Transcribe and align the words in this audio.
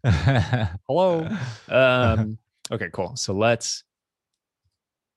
Hello. 0.04 1.28
Um, 1.68 2.38
okay, 2.70 2.88
cool. 2.92 3.16
So 3.16 3.32
let's 3.32 3.82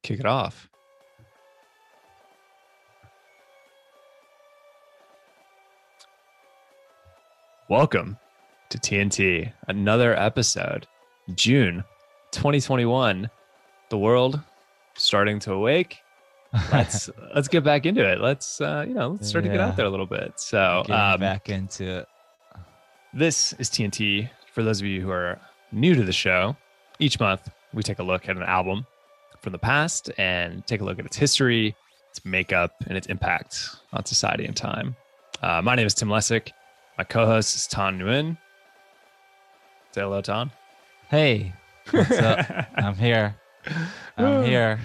kick 0.02 0.20
it 0.20 0.26
off. 0.26 0.70
Welcome 7.70 8.18
to 8.70 8.80
TNT, 8.80 9.54
another 9.68 10.18
episode, 10.18 10.88
June 11.36 11.84
2021. 12.32 13.30
The 13.90 13.98
world 13.98 14.40
starting 14.96 15.38
to 15.40 15.54
awake. 15.54 16.00
Let's 16.72 17.08
let's 17.36 17.48
get 17.48 17.64
back 17.64 17.86
into 17.86 18.04
it. 18.10 18.20
Let's 18.20 18.60
uh, 18.60 18.84
you 18.88 18.96
know 18.96 19.10
let's 19.10 19.30
start 19.30 19.46
to 19.46 19.52
get 19.52 19.60
out 19.60 19.76
there 19.76 19.86
a 19.86 19.90
little 19.92 20.08
bit. 20.08 20.40
So 20.40 20.84
um, 20.90 21.20
back 21.20 21.50
into 21.50 22.00
it. 22.00 22.08
this 23.14 23.54
is 23.54 23.70
TNT. 23.70 24.28
For 24.52 24.64
those 24.64 24.80
of 24.82 24.88
you 24.88 25.02
who 25.02 25.12
are 25.12 25.40
new 25.72 25.96
to 25.96 26.04
the 26.04 26.12
show, 26.14 26.56
each 27.00 27.20
month 27.20 27.50
we 27.74 27.84
take 27.84 28.00
a 28.00 28.04
look 28.04 28.28
at 28.28 28.36
an 28.36 28.44
album 28.44 28.86
from 29.42 29.54
the 29.54 29.58
past 29.60 30.12
and 30.18 30.66
take 30.68 30.82
a 30.82 30.84
look 30.84 31.00
at 31.00 31.06
its 31.06 31.16
history, 31.18 31.76
its 32.10 32.24
makeup, 32.26 32.76
and 32.88 32.98
its 32.98 33.08
impact 33.08 33.70
on 33.94 34.06
society 34.06 34.46
and 34.46 34.56
time. 34.56 34.96
Uh, 35.42 35.62
my 35.62 35.76
name 35.76 35.88
is 35.88 35.94
Tim 35.94 36.10
Lessick. 36.10 36.52
My 36.98 37.04
co-host 37.04 37.56
is 37.56 37.66
Tan 37.68 37.98
Nguyen. 37.98 38.38
Say 39.94 40.02
hello, 40.02 40.22
Tan. 40.22 40.52
Hey, 41.10 41.54
what's 41.92 42.12
up? 42.12 42.46
I'm 42.76 42.96
here. 42.96 43.36
I'm 44.18 44.44
here. 44.44 44.80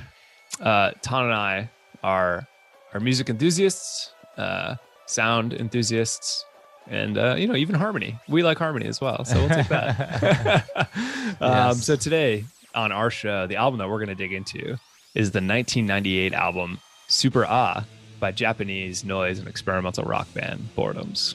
uh, 0.61 0.93
Tan 1.03 1.25
and 1.25 1.35
I 1.35 1.71
are 2.03 2.47
are 2.95 3.01
music 3.01 3.29
enthusiasts, 3.29 4.13
uh, 4.39 4.77
sound 5.07 5.53
enthusiasts, 5.53 6.45
and 6.89 7.19
uh, 7.19 7.35
you 7.39 7.47
know 7.47 7.57
even 7.57 7.75
harmony. 7.75 8.19
We 8.29 8.43
like 8.43 8.59
harmony 8.59 8.87
as 8.87 9.01
well, 9.01 9.25
so 9.25 9.37
we'll 9.39 9.49
take 9.49 9.69
that. 9.69 10.69
um, 11.41 11.51
Yes. 11.77 11.85
So 11.85 11.97
today 11.97 12.45
on 12.75 12.93
our 12.93 13.11
show, 13.11 13.47
the 13.47 13.57
album 13.57 13.79
that 13.79 13.89
we're 13.89 13.99
going 13.99 14.09
to 14.09 14.15
dig 14.15 14.33
into 14.33 14.79
is 15.15 15.31
the 15.31 15.39
1998 15.39 16.33
album 16.35 16.79
Super 17.09 17.45
Ah 17.47 17.85
by 18.21 18.33
Japanese 18.33 19.05
noise 19.05 19.39
and 19.39 19.49
experimental 19.49 20.05
rock 20.05 20.33
band 20.35 20.69
Boredoms. 20.77 21.35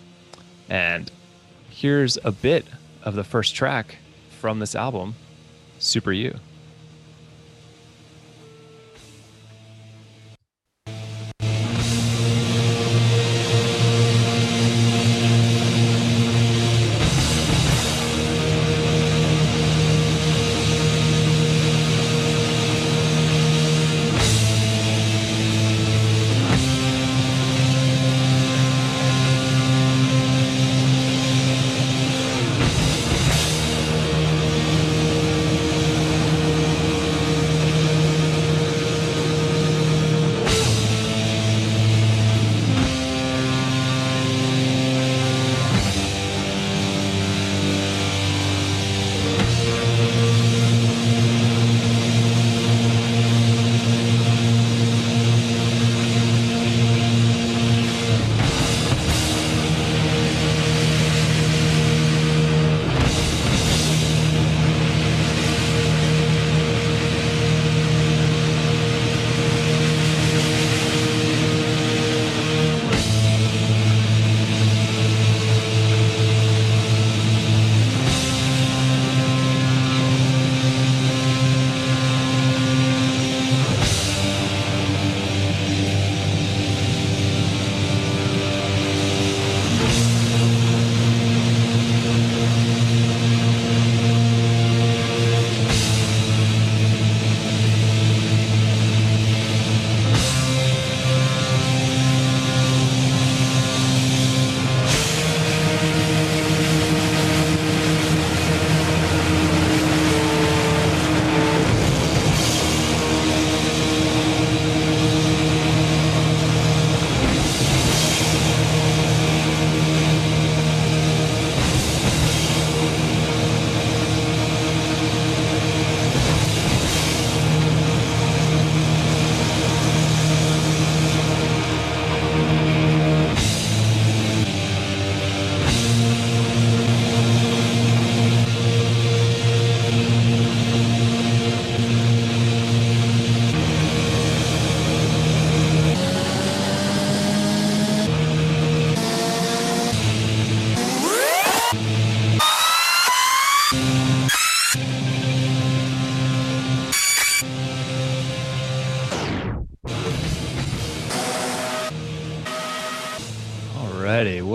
And 0.70 1.12
here's 1.70 2.18
a 2.24 2.32
bit 2.32 2.66
of 3.04 3.16
the 3.16 3.24
first 3.24 3.56
track 3.56 3.98
from 4.40 4.60
this 4.60 4.76
album, 4.76 5.16
Super 5.80 6.12
You. 6.12 6.40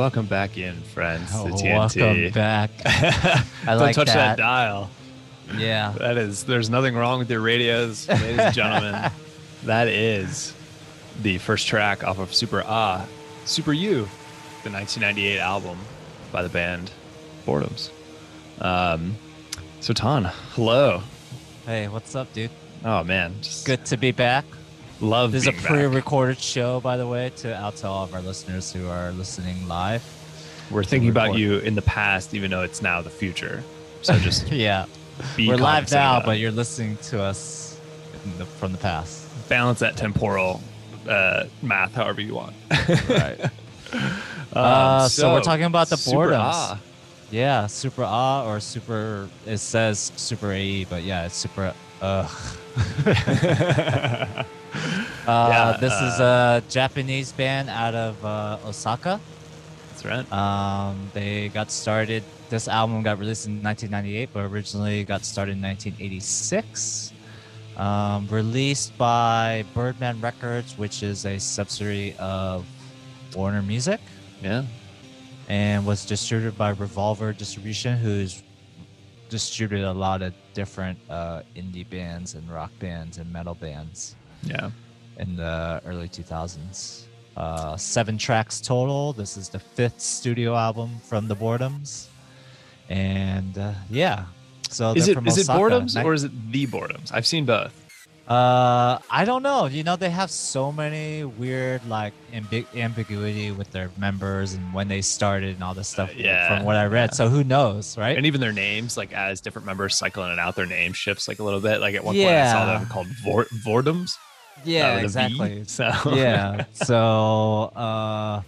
Welcome 0.07 0.27
back 0.27 0.57
in, 0.57 0.73
friends, 0.95 1.33
Oh, 1.35 1.47
TNT. 1.47 1.73
welcome 1.99 2.31
back. 2.33 2.71
Don't 3.67 3.79
like 3.81 3.97
touch 3.97 4.07
that. 4.07 4.15
that. 4.15 4.39
dial. 4.39 4.89
Yeah. 5.57 5.95
That 5.99 6.17
is, 6.17 6.45
there's 6.45 6.71
nothing 6.71 6.95
wrong 6.95 7.19
with 7.19 7.29
your 7.29 7.41
radios, 7.41 8.09
ladies 8.09 8.39
and 8.39 8.55
gentlemen. 8.55 9.11
that 9.65 9.89
is 9.89 10.55
the 11.23 11.39
first 11.39 11.67
track 11.67 12.05
off 12.05 12.21
of 12.21 12.33
Super 12.33 12.63
Ah, 12.65 13.05
Super 13.47 13.73
You, 13.73 14.03
the 14.63 14.71
1998 14.71 15.41
album 15.41 15.77
by 16.31 16.45
the 16.45 16.51
band 16.51 16.93
Boredoms. 17.45 17.91
Um, 18.61 19.17
so 19.81 19.93
Tan, 19.93 20.31
hello. 20.53 21.03
Hey, 21.65 21.89
what's 21.89 22.15
up, 22.15 22.33
dude? 22.33 22.53
Oh 22.85 23.03
man, 23.03 23.35
just 23.43 23.67
Good 23.67 23.85
to 23.87 23.97
be 23.97 24.13
back. 24.13 24.45
Love 25.01 25.33
This 25.33 25.43
is 25.43 25.49
a 25.49 25.53
pre-recorded 25.53 26.39
show, 26.39 26.81
by 26.81 26.97
the 26.97 27.07
way, 27.07 27.31
to 27.37 27.55
out 27.57 27.77
to 27.77 27.87
all 27.89 28.05
of 28.05 28.15
our 28.15 28.23
listeners 28.23 28.73
who 28.73 28.89
are 28.89 29.13
listening 29.13 29.67
live. 29.69 30.03
We're 30.71 30.85
thinking 30.85 31.11
about 31.11 31.35
you 31.37 31.59
in 31.59 31.75
the 31.75 31.83
past, 31.83 32.35
even 32.35 32.51
though 32.51 32.63
it's 32.63 32.83
now 32.83 33.01
the 33.03 33.11
future. 33.11 33.63
So 34.03 34.15
just 34.19 34.51
Yeah, 34.51 34.87
be 35.37 35.49
we're 35.49 35.57
live 35.57 35.91
now, 35.93 36.21
but 36.25 36.39
you're 36.39 36.51
listening 36.51 36.97
to 37.09 37.23
us 37.23 37.79
in 38.25 38.39
the, 38.39 38.45
from 38.47 38.73
the 38.73 38.79
past. 38.79 39.25
balance 39.49 39.79
that 39.81 39.97
temporal 39.97 40.61
uh, 41.09 41.45
math 41.63 41.95
however 41.95 42.21
you 42.21 42.35
want. 42.35 42.55
Right. 43.09 43.39
Um, 44.53 44.65
Uh, 44.65 45.09
so, 45.09 45.33
we're 45.35 45.43
talking 45.43 45.65
about 45.67 45.89
the 45.89 45.97
Super 45.97 46.29
boredoms. 46.29 46.41
Ah. 46.53 46.81
Yeah, 47.31 47.67
super 47.67 48.05
ah 48.05 48.47
or 48.47 48.59
super. 48.61 49.29
It 49.45 49.59
says 49.59 50.13
super 50.17 50.51
ae, 50.53 50.85
but 50.85 51.03
yeah, 51.03 51.27
it's 51.27 51.37
super. 51.37 51.75
Ugh. 52.01 52.31
Uh, 55.27 55.49
Yeah, 55.51 55.77
this 55.81 55.93
is 55.93 56.21
a 56.21 56.63
Japanese 56.69 57.33
band 57.33 57.69
out 57.69 57.95
of 57.95 58.25
uh, 58.25 58.59
Osaka. 58.65 59.19
That's 59.91 60.05
right. 60.05 60.33
Um, 60.33 61.11
they 61.15 61.49
got 61.49 61.71
started 61.73 62.23
this 62.49 62.69
album 62.69 63.03
got 63.03 63.19
released 63.19 63.47
in 63.47 63.63
1998, 63.63 64.31
but 64.33 64.45
originally 64.45 65.03
got 65.05 65.25
started 65.25 65.57
in 65.57 65.63
1986. 65.63 67.13
Um, 67.77 68.27
released 68.29 68.97
by 68.97 69.65
Birdman 69.75 70.21
Records, 70.21 70.79
which 70.79 71.03
is 71.03 71.27
a 71.27 71.39
subsidiary 71.39 72.15
of 72.19 72.65
Warner 73.35 73.63
Music, 73.63 74.01
Yeah. 74.43 74.63
and 75.49 75.85
was 75.85 76.07
distributed 76.07 76.57
by 76.57 76.71
Revolver 76.71 77.33
Distribution, 77.33 77.99
who's 77.99 78.43
distributed 79.29 79.85
a 79.87 79.93
lot 79.93 80.23
of 80.23 80.33
different 80.55 80.99
uh, 81.11 81.43
indie 81.57 81.89
bands 81.89 82.35
and 82.35 82.49
rock 82.49 82.71
bands 82.79 83.19
and 83.19 83.31
metal 83.33 83.55
bands 83.55 84.15
Yeah. 84.47 84.71
in 85.19 85.37
the 85.37 85.81
early 85.87 86.09
2000s. 86.09 87.03
Uh, 87.37 87.77
seven 87.77 88.17
tracks 88.17 88.61
total. 88.61 89.13
This 89.13 89.37
is 89.37 89.49
the 89.51 89.59
fifth 89.59 90.01
studio 90.01 90.55
album 90.57 90.99
from 91.05 91.29
the 91.29 91.37
Boredoms, 91.37 92.07
and 92.89 93.57
uh, 93.59 93.73
yeah. 93.91 94.25
So 94.71 94.93
Is 94.95 95.07
it 95.09 95.19
is 95.27 95.39
it 95.39 95.47
boredoms 95.47 96.03
or 96.03 96.13
is 96.15 96.25
it 96.25 96.33
the 96.51 96.67
boredoms? 96.67 97.13
I've 97.13 97.27
seen 97.27 97.45
both. 97.45 97.73
Uh, 98.27 98.99
I 99.09 99.25
don't 99.25 99.45
know. 99.45 99.67
You 99.67 99.85
know, 99.85 99.95
they 99.95 100.11
have 100.11 100.31
so 100.33 100.73
many 100.73 101.23
weird 101.23 101.87
like 101.89 102.13
ambi- 102.33 102.67
ambiguity 102.75 103.53
with 103.53 103.71
their 103.71 103.91
members 103.97 104.55
and 104.55 104.75
when 104.75 104.89
they 104.89 105.01
started 105.01 105.55
and 105.55 105.63
all 105.63 105.75
this 105.75 105.87
stuff. 105.87 106.13
yeah, 106.17 106.49
from 106.57 106.65
what 106.67 106.75
I 106.75 106.87
read. 106.87 107.11
yeah. 107.11 107.15
So 107.15 107.29
who 107.29 107.45
knows, 107.45 107.97
right? 107.97 108.17
And 108.17 108.27
even 108.27 108.41
their 108.41 108.53
names, 108.53 108.97
like 108.97 109.13
as 109.13 109.41
different 109.41 109.67
members 109.67 109.95
cycle 109.97 110.25
in 110.25 110.33
and 110.33 110.41
out, 110.41 110.57
their 110.57 110.67
name 110.67 110.93
shifts 110.93 111.29
like 111.29 111.39
a 111.39 111.45
little 111.45 111.61
bit. 111.61 111.81
Like 111.81 111.95
at 111.95 112.03
one 112.03 112.17
point, 112.17 112.27
I 112.29 112.51
saw 112.51 112.67
them 112.79 112.87
called 112.87 113.07
Vor- 113.23 113.47
Vordoms. 113.65 114.17
Yeah, 114.65 115.03
with 115.03 115.17
a 115.17 115.29
V, 115.29 115.53
exactly. 115.53 115.65
So 115.67 116.15
yeah. 116.15 116.65
So 116.73 117.65
uh, 117.77 118.43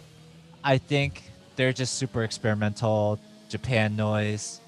I 0.65 0.79
think 0.79 1.23
they're 1.57 1.73
just 1.73 1.95
super 1.95 2.23
experimental. 2.25 3.19
Japan 3.49 3.97
noise. 3.97 4.61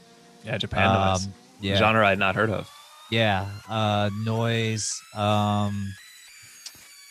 yeah, 0.44 0.56
Japan 0.56 0.92
noise. 0.94 1.26
Um, 1.26 1.34
yeah. 1.60 1.76
genre 1.76 2.06
I 2.06 2.10
had 2.10 2.18
not 2.18 2.34
heard 2.34 2.48
of. 2.50 2.70
Yeah. 3.10 3.46
Uh, 3.68 4.08
noise. 4.24 4.98
Um, 5.14 5.92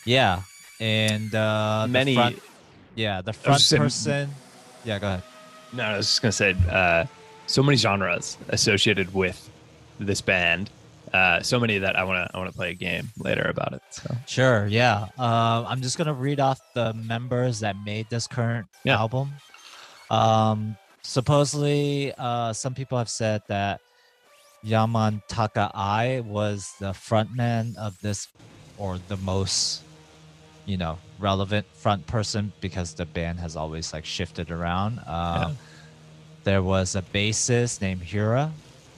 yeah. 0.06 0.42
And 0.80 1.34
uh, 1.36 1.84
the 1.84 1.92
Many. 1.92 2.16
front- 2.16 2.40
yeah, 2.96 3.22
the 3.22 3.34
front 3.34 3.60
just 3.60 3.70
saying- 3.70 3.82
person. 3.84 4.30
Yeah, 4.84 4.98
go 5.00 5.08
ahead. 5.08 5.24
No, 5.74 5.84
I 5.84 5.98
was 5.98 6.08
just 6.08 6.22
gonna 6.24 6.32
say, 6.32 6.56
uh, 6.72 7.06
so 7.46 7.62
many 7.62 7.78
genres 7.78 8.38
associated 8.48 9.14
with 9.14 9.50
this 10.00 10.22
band. 10.22 10.70
Uh, 11.14 11.42
so 11.42 11.60
many 11.60 11.80
that 11.80 11.96
I 11.96 12.04
wanna 12.04 12.30
I 12.34 12.38
wanna 12.38 12.52
play 12.52 12.72
a 12.72 12.76
game 12.76 13.10
later 13.18 13.44
about 13.50 13.74
it. 13.74 13.82
So 13.90 14.16
Sure. 14.28 14.68
Yeah. 14.68 15.08
Um, 15.18 15.66
I'm 15.68 15.82
just 15.82 15.98
gonna 15.98 16.14
read 16.14 16.40
off 16.40 16.60
the 16.76 16.94
members 16.94 17.60
that 17.62 17.76
made 17.84 18.08
this 18.10 18.28
current 18.28 18.68
Yeah. 18.84 18.98
album. 18.98 19.34
Um, 20.12 20.78
supposedly, 21.02 22.14
uh, 22.18 22.54
some 22.54 22.74
people 22.74 22.98
have 22.98 23.10
said 23.10 23.42
that 23.48 23.82
Yamantaka 24.66 25.72
Eye 25.74 26.22
was 26.26 26.74
the 26.80 26.92
frontman 26.92 27.76
of 27.78 28.00
this, 28.02 28.28
or 28.78 28.98
the 29.08 29.18
most, 29.18 29.82
you 30.66 30.78
know, 30.78 30.98
relevant 31.18 31.66
front 31.74 32.06
person 32.08 32.52
because 32.62 32.94
the 32.94 33.06
band 33.06 33.40
has 33.40 33.56
always 33.56 33.94
like 33.94 34.06
shifted 34.06 34.52
around. 34.52 35.00
Um, 35.08 35.58
There 36.46 36.64
was 36.64 36.96
a 36.96 37.02
bassist 37.02 37.82
named 37.82 38.02
Hira. 38.02 38.52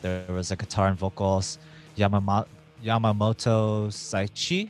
There 0.04 0.24
was 0.30 0.52
a 0.52 0.56
guitar 0.56 0.88
and 0.88 0.98
vocals, 0.98 1.58
Yamama- 1.98 2.48
Yamamoto 2.84 3.88
Seiichi. 3.88 4.70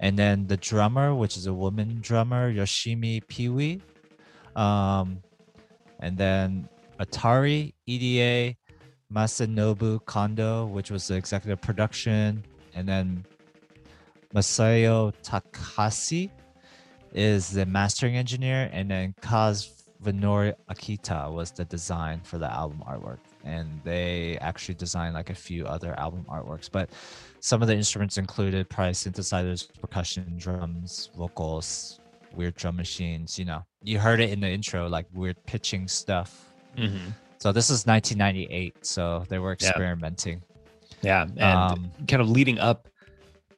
And 0.00 0.18
then 0.18 0.46
the 0.46 0.56
drummer, 0.56 1.14
which 1.14 1.36
is 1.36 1.46
a 1.46 1.54
woman 1.54 1.98
drummer, 2.00 2.52
Yoshimi 2.52 3.26
P-We. 3.26 3.80
Um, 4.56 5.22
and 6.00 6.18
then 6.18 6.68
Atari, 7.00 7.74
EDA, 7.86 8.56
Masanobu 9.12 10.04
Kondo, 10.04 10.66
which 10.66 10.90
was 10.90 11.08
the 11.08 11.14
executive 11.14 11.60
production. 11.60 12.44
And 12.74 12.88
then 12.88 13.24
Masayo 14.34 15.12
Takashi 15.22 16.30
is 17.12 17.50
the 17.50 17.64
mastering 17.64 18.16
engineer. 18.16 18.68
And 18.72 18.90
then 18.90 19.14
Kaz 19.22 19.70
Venori 20.02 20.54
Akita 20.68 21.32
was 21.32 21.52
the 21.52 21.64
design 21.64 22.20
for 22.24 22.38
the 22.38 22.52
album 22.52 22.82
artwork. 22.86 23.18
And 23.44 23.80
they 23.84 24.38
actually 24.40 24.74
designed 24.74 25.14
like 25.14 25.30
a 25.30 25.34
few 25.34 25.66
other 25.66 25.98
album 25.98 26.24
artworks. 26.30 26.70
But 26.70 26.90
some 27.40 27.60
of 27.62 27.68
the 27.68 27.74
instruments 27.76 28.16
included 28.16 28.68
probably 28.70 28.94
synthesizers, 28.94 29.68
percussion, 29.80 30.34
drums, 30.38 31.10
vocals, 31.16 32.00
weird 32.34 32.54
drum 32.56 32.76
machines. 32.76 33.38
You 33.38 33.44
know, 33.44 33.64
you 33.82 33.98
heard 33.98 34.20
it 34.20 34.30
in 34.30 34.40
the 34.40 34.48
intro, 34.48 34.88
like 34.88 35.06
weird 35.12 35.36
pitching 35.46 35.86
stuff. 35.88 36.52
So 37.38 37.52
this 37.52 37.68
is 37.68 37.86
1998. 37.86 38.86
So 38.86 39.24
they 39.28 39.38
were 39.38 39.50
Yeah. 39.60 39.68
experimenting. 39.68 40.42
yeah, 41.02 41.22
and 41.22 41.42
Um, 41.42 41.90
kind 42.08 42.22
of 42.22 42.30
leading 42.30 42.58
up 42.58 42.88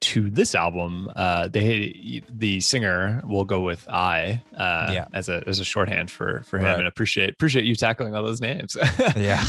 to 0.00 0.30
this 0.30 0.54
album, 0.54 1.10
uh, 1.16 1.48
they 1.48 2.22
the 2.28 2.60
singer 2.60 3.22
will 3.26 3.44
go 3.44 3.60
with 3.60 3.88
Eye 3.88 4.42
uh, 4.56 4.90
Yeah. 4.92 5.06
as 5.14 5.28
a 5.28 5.42
as 5.46 5.58
a 5.60 5.64
shorthand 5.64 6.10
for 6.10 6.42
for 6.42 6.58
him, 6.58 6.64
Right. 6.64 6.78
and 6.78 6.88
appreciate 6.88 7.30
appreciate 7.30 7.64
you 7.64 7.74
tackling 7.74 8.14
all 8.14 8.22
those 8.22 8.40
names. 8.40 8.76
Yeah. 9.16 9.40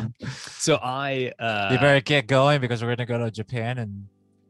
um, 0.00 0.14
so 0.58 0.76
I 0.82 1.32
uh, 1.38 1.68
you 1.72 1.78
better 1.78 2.00
get 2.00 2.26
going 2.26 2.60
because 2.60 2.82
we're 2.82 2.94
gonna 2.96 3.06
go 3.06 3.18
to 3.18 3.30
Japan 3.30 3.78
and 3.78 4.06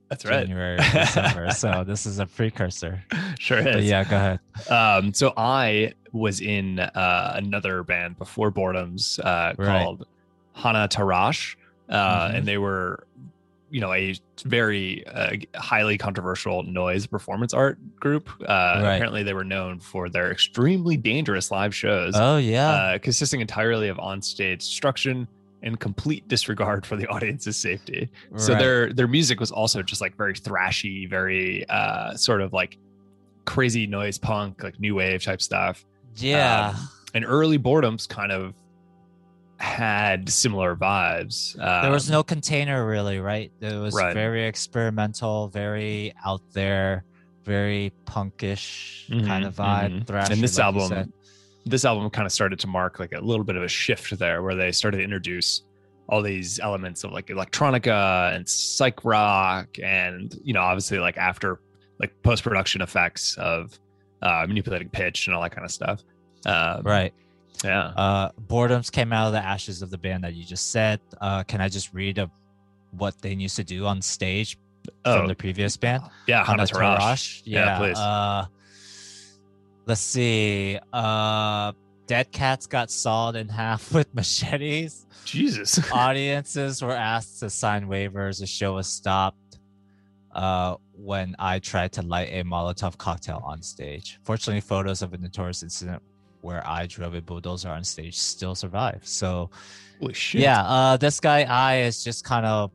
that's 0.08 0.24
right, 0.26 0.46
January, 0.46 0.76
December. 0.76 1.50
so 1.52 1.84
this 1.86 2.04
is 2.04 2.18
a 2.18 2.26
precursor. 2.26 3.02
sure 3.38 3.62
But 3.62 3.76
is. 3.76 3.86
yeah, 3.88 4.04
go 4.04 4.16
ahead. 4.16 4.40
Um, 4.70 5.14
so 5.14 5.32
Eye 5.38 5.94
was 6.12 6.42
in 6.42 6.78
uh, 6.80 7.32
another 7.36 7.82
band 7.82 8.18
before 8.18 8.52
Boredoms 8.52 9.18
uh, 9.24 9.54
Right. 9.56 9.82
called 9.82 10.06
Hanatarash, 10.54 11.56
uh, 11.88 12.28
Mhm. 12.28 12.34
and 12.36 12.46
they 12.46 12.58
were, 12.58 13.06
you 13.72 13.80
know, 13.80 13.92
a 13.92 14.14
very 14.44 15.04
uh, 15.08 15.32
highly 15.56 15.96
controversial 15.98 16.62
noise 16.62 17.06
performance 17.06 17.52
art 17.54 17.78
group. 17.98 18.28
Uh, 18.42 18.44
Right. 18.44 18.94
Apparently, 18.96 19.22
they 19.24 19.32
were 19.34 19.44
known 19.44 19.80
for 19.80 20.08
their 20.10 20.30
extremely 20.30 20.96
dangerous 20.96 21.50
live 21.50 21.74
shows, 21.74 22.12
Oh 22.14 22.36
yeah. 22.36 22.70
uh, 22.70 22.98
consisting 22.98 23.40
entirely 23.40 23.88
of 23.88 23.96
onstage 23.96 24.58
destruction 24.58 25.26
and 25.64 25.80
complete 25.80 26.26
disregard 26.28 26.84
for 26.84 26.96
the 26.96 27.06
audience's 27.14 27.56
safety. 27.56 28.10
So 28.36 28.54
their 28.54 28.92
their 28.92 29.08
music 29.08 29.40
was 29.40 29.50
also 29.50 29.82
just 29.82 30.00
like 30.00 30.16
very 30.16 30.34
thrashy, 30.34 31.08
very 31.08 31.64
uh, 31.68 32.14
sort 32.14 32.40
of 32.42 32.52
like 32.52 32.76
crazy 33.46 33.86
noise 33.86 34.18
punk, 34.18 34.62
like 34.62 34.78
new 34.80 34.94
wave 34.96 35.22
type 35.24 35.40
stuff. 35.42 35.84
yeah. 36.16 36.74
Um, 36.76 36.88
and 37.14 37.24
early 37.26 37.58
boredoms 37.58 38.08
kind 38.08 38.32
of 38.32 38.54
had 39.62 40.28
similar 40.28 40.74
vibes. 40.74 41.56
Um, 41.60 41.82
there 41.82 41.92
was 41.92 42.10
no 42.10 42.22
container 42.24 42.84
really, 42.86 43.20
right? 43.20 43.52
It 43.60 43.74
was 43.80 43.94
Right. 43.94 44.12
very 44.12 44.44
experimental, 44.46 45.48
very 45.48 46.12
out 46.26 46.42
there, 46.52 47.04
very 47.44 47.92
punkish 48.04 49.08
kind 49.08 49.44
Mhm, 49.44 49.46
of 49.46 49.54
vibe. 49.54 49.92
mhm. 50.00 50.04
Thrashy, 50.04 50.30
and 50.32 50.42
this 50.42 50.58
like 50.58 50.64
album, 50.64 51.12
this 51.64 51.84
album 51.84 52.10
kind 52.10 52.26
of 52.26 52.32
started 52.32 52.58
to 52.58 52.66
mark 52.66 52.98
like 52.98 53.12
a 53.12 53.20
little 53.20 53.44
bit 53.44 53.54
of 53.54 53.62
a 53.62 53.68
shift 53.68 54.18
there, 54.18 54.42
where 54.42 54.56
they 54.56 54.72
started 54.72 54.96
to 54.98 55.04
introduce 55.04 55.62
all 56.08 56.22
these 56.22 56.58
elements 56.58 57.04
of 57.04 57.12
like 57.12 57.28
electronica 57.28 58.34
and 58.34 58.48
psych 58.48 59.04
rock, 59.04 59.68
and 59.80 60.34
you 60.42 60.52
know, 60.52 60.60
obviously 60.60 60.98
like 60.98 61.16
after 61.16 61.60
like 62.00 62.12
post 62.24 62.42
production 62.42 62.82
effects 62.82 63.36
of 63.38 63.78
uh, 64.22 64.44
manipulating 64.48 64.88
pitch 64.88 65.28
and 65.28 65.36
all 65.36 65.42
that 65.42 65.52
kind 65.52 65.64
of 65.64 65.70
stuff. 65.70 66.02
Um, 66.46 66.82
right. 66.82 67.14
Yeah. 67.64 67.86
Uh, 67.96 68.30
Boredoms 68.48 68.90
came 68.90 69.12
out 69.12 69.28
of 69.28 69.32
the 69.32 69.38
ashes 69.44 69.82
of 69.82 69.90
the 69.90 69.98
band 69.98 70.24
that 70.24 70.34
you 70.34 70.44
just 70.44 70.70
said. 70.72 71.00
Uh, 71.20 71.42
can 71.44 71.60
I 71.60 71.68
just 71.68 71.92
read 71.94 72.18
a, 72.18 72.30
what 72.90 73.20
they 73.22 73.32
used 73.32 73.56
to 73.56 73.64
do 73.64 73.86
on 73.86 74.02
stage 74.02 74.58
from 75.04 75.22
Oh, 75.24 75.26
the 75.28 75.34
previous 75.34 75.76
band? 75.76 76.02
yeah. 76.26 76.44
Hana 76.44 76.66
Hana 76.66 76.66
Tarash. 76.66 76.98
Tarash. 76.98 77.42
Yeah, 77.44 77.64
Yeah. 77.66 77.78
please. 77.78 77.98
Uh, 77.98 78.46
let's 79.86 80.00
see. 80.00 80.78
Uh, 80.92 81.72
Dead 82.06 82.30
Cats 82.32 82.66
got 82.66 82.90
sawed 82.90 83.36
in 83.36 83.48
half 83.48 83.92
with 83.94 84.12
machetes. 84.14 85.06
Jesus. 85.24 85.78
Audiences 85.92 86.82
were 86.82 86.92
asked 86.96 87.40
to 87.40 87.48
sign 87.50 87.86
waivers. 87.86 88.40
The 88.40 88.46
show 88.46 88.74
was 88.74 88.88
stopped 88.88 89.58
uh, 90.34 90.76
when 90.94 91.36
Eye 91.38 91.60
tried 91.60 91.92
to 91.92 92.02
light 92.02 92.28
a 92.32 92.42
Molotov 92.42 92.98
cocktail 92.98 93.40
on 93.44 93.62
stage. 93.62 94.18
Fortunately, 94.24 94.60
photos 94.60 95.00
of 95.02 95.14
a 95.14 95.18
notorious 95.18 95.62
incident 95.62 96.02
where 96.42 96.66
Eye 96.66 96.86
drove 96.86 97.14
a 97.14 97.22
bulldozer 97.22 97.70
on 97.70 97.82
stage 97.84 98.18
still 98.18 98.54
survive. 98.54 99.00
So, 99.04 99.50
Holy 100.00 100.12
shit. 100.14 100.42
yeah, 100.42 100.62
uh, 100.62 100.96
this 100.96 101.18
guy 101.20 101.42
Eye 101.44 101.80
is 101.82 102.04
just 102.04 102.24
kind 102.24 102.44
of 102.44 102.70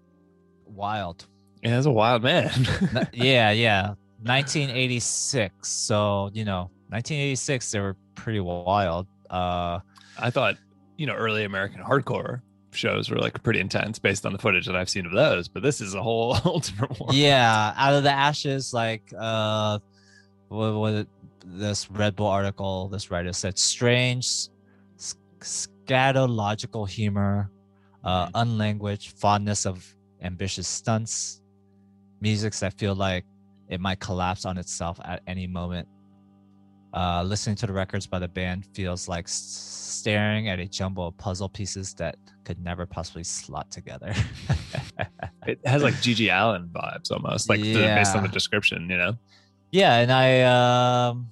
wild. 0.66 1.28
Yeah, 1.64 1.72
that's 1.72 1.86
a 1.86 1.92
wild 1.92 2.24
man. 2.24 2.50
Yeah, 3.14 3.52
yeah. 3.52 3.94
1986. 4.24 5.68
So, 5.68 6.30
you 6.34 6.46
know, 6.46 6.70
1986, 6.90 7.72
they 7.72 7.80
were 7.80 7.96
pretty 8.16 8.40
wild. 8.40 9.08
Uh, 9.30 9.80
I 10.20 10.30
thought, 10.30 10.56
you 10.98 11.06
know, 11.06 11.14
early 11.14 11.44
American 11.44 11.82
hardcore 11.82 12.42
shows 12.72 13.10
were 13.10 13.18
like 13.18 13.42
pretty 13.44 13.60
intense 13.60 14.00
based 14.00 14.26
on 14.26 14.34
the 14.34 14.40
footage 14.40 14.66
that 14.68 14.76
I've 14.76 14.90
seen 14.90 15.06
of 15.06 15.12
those, 15.12 15.48
but 15.48 15.64
this 15.64 15.82
is 15.82 15.94
a 15.96 16.02
whole, 16.02 16.34
whole 16.36 16.60
different 16.60 17.00
one. 17.00 17.16
yeah, 17.16 17.74
out 17.76 17.94
of 17.94 18.04
the 18.04 18.12
ashes, 18.12 18.74
like, 18.74 19.02
uh, 19.18 19.80
what, 20.50 20.74
what 20.76 21.08
this 21.48 21.90
Red 21.90 22.16
Bull 22.16 22.28
article, 22.28 22.90
this 22.90 23.10
writer 23.10 23.34
said, 23.34 23.58
strange, 23.58 24.50
scatological 25.40 26.88
humor, 26.88 27.52
uh, 28.04 28.28
unlanguaged 28.30 29.14
fondness 29.20 29.66
of 29.66 29.96
ambitious 30.22 30.68
stunts, 30.68 31.42
musics 32.22 32.60
that 32.60 32.74
feel 32.74 32.96
like 32.96 33.26
it 33.70 33.80
might 33.80 34.00
collapse 34.00 34.46
on 34.46 34.58
itself 34.58 35.00
at 35.06 35.22
any 35.28 35.48
moment. 35.48 35.88
Uh, 36.94 37.22
listening 37.24 37.56
to 37.56 37.68
the 37.68 37.74
records 37.74 38.08
by 38.08 38.18
the 38.18 38.28
band 38.28 38.66
feels 38.74 39.08
like 39.08 39.28
staring 39.28 40.50
at 40.50 40.60
a 40.60 40.66
jumble 40.68 41.08
of 41.08 41.18
puzzle 41.18 41.50
pieces 41.50 41.94
that 41.94 42.16
could 42.44 42.60
never 42.64 42.86
possibly 42.86 43.24
slot 43.24 43.70
together. 43.72 44.14
It 45.46 45.66
has 45.66 45.82
like 45.82 45.94
GG 45.96 46.30
Allin 46.30 46.68
vibes 46.68 47.10
almost, 47.10 47.48
like 47.48 47.62
the, 47.62 47.76
based 47.76 48.18
on 48.18 48.24
the 48.24 48.28
description, 48.28 48.90
you 48.90 48.98
know? 48.98 49.14
yeah, 49.72 50.00
and 50.00 50.12
I 50.12 50.42
um, 50.42 51.30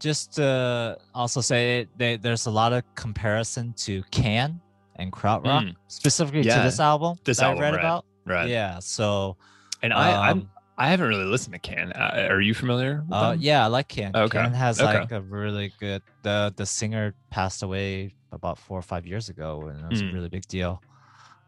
just 0.00 0.34
to 0.34 0.96
also 1.14 1.40
say 1.40 1.86
they, 1.96 2.16
there's 2.16 2.46
a 2.46 2.50
lot 2.50 2.72
of 2.72 2.82
comparison 2.94 3.72
to 3.78 4.02
Can 4.10 4.60
and 4.96 5.12
Krautrock, 5.12 5.42
Mm. 5.68 5.74
specifically 5.88 6.42
Yeah, 6.42 6.56
to 6.58 6.62
this 6.62 6.80
album 6.80 7.16
this 7.24 7.38
that 7.38 7.46
album, 7.46 7.58
I 7.58 7.62
read 7.66 7.74
right. 7.74 7.80
about. 7.80 8.04
Right. 8.26 8.48
Yeah, 8.48 8.78
so 8.80 9.36
And 9.82 9.92
I, 9.92 10.30
I'm 10.30 10.38
um, 10.40 10.50
I 10.80 10.88
haven't 10.90 11.08
really 11.08 11.24
listened 11.24 11.54
to 11.54 11.58
Can. 11.58 11.92
Uh, 11.92 12.28
are 12.30 12.40
you 12.40 12.54
familiar? 12.54 13.02
With 13.08 13.12
Uh, 13.12 13.36
yeah, 13.38 13.64
I 13.64 13.66
like 13.68 13.88
Can. 13.88 14.14
Okay, 14.14 14.38
Can 14.42 14.52
has 14.54 14.80
okay. 14.80 15.00
like 15.00 15.10
a 15.12 15.20
really 15.20 15.72
good. 15.80 16.02
The 16.22 16.52
the 16.56 16.66
singer 16.66 17.14
passed 17.30 17.62
away 17.64 18.14
about 18.30 18.58
four 18.58 18.78
or 18.78 18.82
five 18.82 19.04
years 19.06 19.28
ago, 19.28 19.66
and 19.68 19.80
it 19.84 19.90
was 19.90 20.02
Mm. 20.02 20.10
a 20.10 20.14
really 20.14 20.28
big 20.28 20.46
deal. 20.46 20.80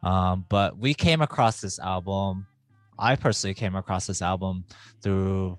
Um, 0.02 0.46
but 0.48 0.78
we 0.78 0.94
came 0.94 1.20
across 1.22 1.60
this 1.60 1.78
album. 1.78 2.46
I 2.98 3.14
personally 3.16 3.54
came 3.54 3.76
across 3.76 4.06
this 4.06 4.20
album 4.22 4.64
through 5.02 5.58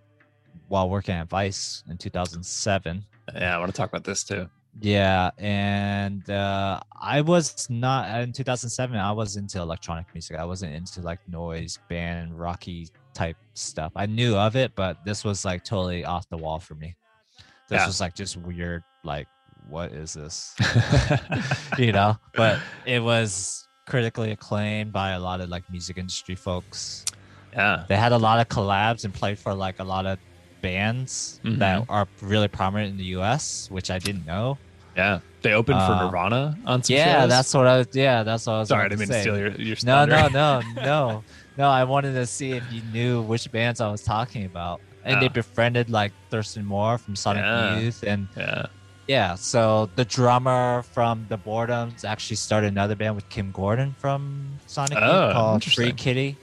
while 0.71 0.89
working 0.89 1.13
at 1.15 1.27
Vice 1.27 1.83
in 1.89 1.97
2007. 1.97 3.03
Yeah, 3.35 3.55
I 3.55 3.59
want 3.59 3.69
to 3.71 3.77
talk 3.77 3.89
about 3.89 4.05
this 4.05 4.23
too. 4.23 4.49
Yeah, 4.79 5.31
and 5.37 6.27
uh, 6.29 6.79
I 6.99 7.19
was 7.19 7.69
not 7.69 8.21
in 8.21 8.31
2007. 8.31 8.95
I 8.97 9.11
was 9.11 9.35
into 9.35 9.59
electronic 9.59 10.05
music. 10.13 10.37
I 10.39 10.45
wasn't 10.45 10.73
into 10.73 11.01
like 11.01 11.19
noise 11.27 11.77
band, 11.89 12.39
rocky 12.39 12.87
type 13.13 13.35
stuff. 13.53 13.91
I 13.97 14.05
knew 14.05 14.37
of 14.37 14.55
it, 14.55 14.71
but 14.75 15.03
this 15.03 15.25
was 15.25 15.43
like 15.43 15.65
totally 15.65 16.05
off 16.05 16.29
the 16.29 16.37
wall 16.37 16.59
for 16.59 16.75
me. 16.75 16.95
This 17.67 17.81
Yeah. 17.81 17.85
was 17.87 17.99
like 17.99 18.15
just 18.15 18.37
weird. 18.37 18.83
Like, 19.03 19.27
what 19.69 19.91
is 19.91 20.13
this? 20.13 20.55
you 21.77 21.91
know. 21.91 22.17
But 22.33 22.59
it 22.85 23.03
was 23.03 23.67
critically 23.87 24.31
acclaimed 24.31 24.93
by 24.93 25.11
a 25.11 25.19
lot 25.19 25.41
of 25.41 25.49
like 25.49 25.69
music 25.69 25.97
industry 25.97 26.35
folks. 26.35 27.03
yeah. 27.51 27.83
They 27.89 27.97
had 27.97 28.13
a 28.13 28.17
lot 28.17 28.39
of 28.39 28.47
collabs 28.47 29.03
and 29.03 29.13
played 29.13 29.37
for 29.37 29.53
like 29.53 29.79
a 29.79 29.83
lot 29.83 30.05
of 30.05 30.17
bands 30.61 31.39
that 31.43 31.85
are 31.89 32.07
really 32.21 32.47
prominent 32.47 32.91
in 32.91 32.97
the 32.97 33.05
U.S., 33.19 33.67
which 33.71 33.89
I 33.91 33.99
didn't 33.99 34.25
know. 34.25 34.57
Yeah. 34.95 35.19
They 35.41 35.53
opened 35.53 35.79
for 35.79 35.93
Uh, 35.93 36.05
Nirvana 36.05 36.57
on 36.65 36.83
some 36.83 36.95
Yeah, 36.95 37.21
shows? 37.21 37.29
that's 37.29 37.53
what 37.53 37.65
I. 37.67 37.77
was. 37.79 37.87
Yeah, 37.93 38.23
that's 38.23 38.45
what 38.45 38.53
I 38.53 38.59
was. 38.59 38.67
Sorry, 38.69 38.85
I 38.85 38.89
didn't 38.89 38.99
to 39.07 39.07
mean 39.07 39.15
to 39.15 39.21
steal 39.21 39.37
your, 39.39 39.51
your 39.51 39.75
No, 39.83 40.05
no, 40.05 40.27
no, 40.27 40.61
no, 40.75 41.23
no. 41.57 41.69
I 41.69 41.83
wanted 41.85 42.13
to 42.13 42.25
see 42.27 42.51
if 42.51 42.63
you 42.71 42.81
knew 42.93 43.21
which 43.23 43.51
bands 43.51 43.81
I 43.81 43.89
was 43.89 44.03
talking 44.03 44.45
about, 44.45 44.81
and 45.03 45.19
they 45.21 45.27
Ah. 45.27 45.33
befriended 45.33 45.89
like 45.89 46.11
Thurston 46.29 46.65
Moore 46.65 46.97
from 46.99 47.15
Sonic 47.15 47.43
Yeah. 47.43 47.79
Youth, 47.79 48.03
and 48.03 48.27
Yeah. 48.37 48.65
yeah. 49.07 49.35
So 49.35 49.89
the 49.95 50.05
drummer 50.05 50.83
from 50.93 51.25
the 51.29 51.37
Boredoms 51.37 52.05
actually 52.05 52.35
started 52.35 52.67
another 52.67 52.95
band 52.95 53.15
with 53.15 53.27
Kim 53.29 53.51
Gordon 53.51 53.95
from 53.97 54.59
Sonic 54.67 54.97
Oh, 55.01 55.23
Youth 55.25 55.33
called 55.33 55.63
Free. 55.63 55.91
Kitten. 55.93 56.35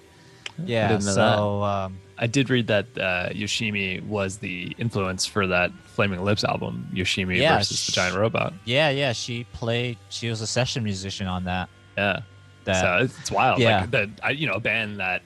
Yeah. 0.65 0.99
So 0.99 1.63
um, 1.63 1.99
I 2.19 2.27
did 2.27 2.51
read 2.51 2.67
that 2.67 2.87
uh, 2.99 3.29
Yoshimi 3.31 4.05
was 4.07 4.39
the 4.39 4.75
influence 4.79 5.25
for 5.27 5.47
that 5.47 5.71
Flaming 5.85 6.23
Lips 6.25 6.45
album, 6.45 6.89
Yoshimi 6.93 7.39
Yeah, 7.39 7.59
versus 7.59 7.87
the 7.87 7.93
Giant 7.93 8.17
Robot. 8.17 8.55
yeah, 8.65 8.91
yeah. 8.91 9.13
She 9.13 9.45
played. 9.53 9.99
She 10.09 10.29
was 10.29 10.41
a 10.41 10.47
session 10.47 10.83
musician 10.85 11.27
on 11.27 11.45
that. 11.45 11.69
Yeah. 11.97 12.21
That 12.65 12.81
so 12.81 13.05
it's, 13.05 13.19
it's 13.21 13.31
wild. 13.31 13.61
Yeah. 13.61 13.81
Like 13.83 13.91
that, 13.93 14.09
I, 14.23 14.31
you 14.31 14.47
know, 14.47 14.55
a 14.55 14.61
band 14.61 14.99
that. 15.01 15.23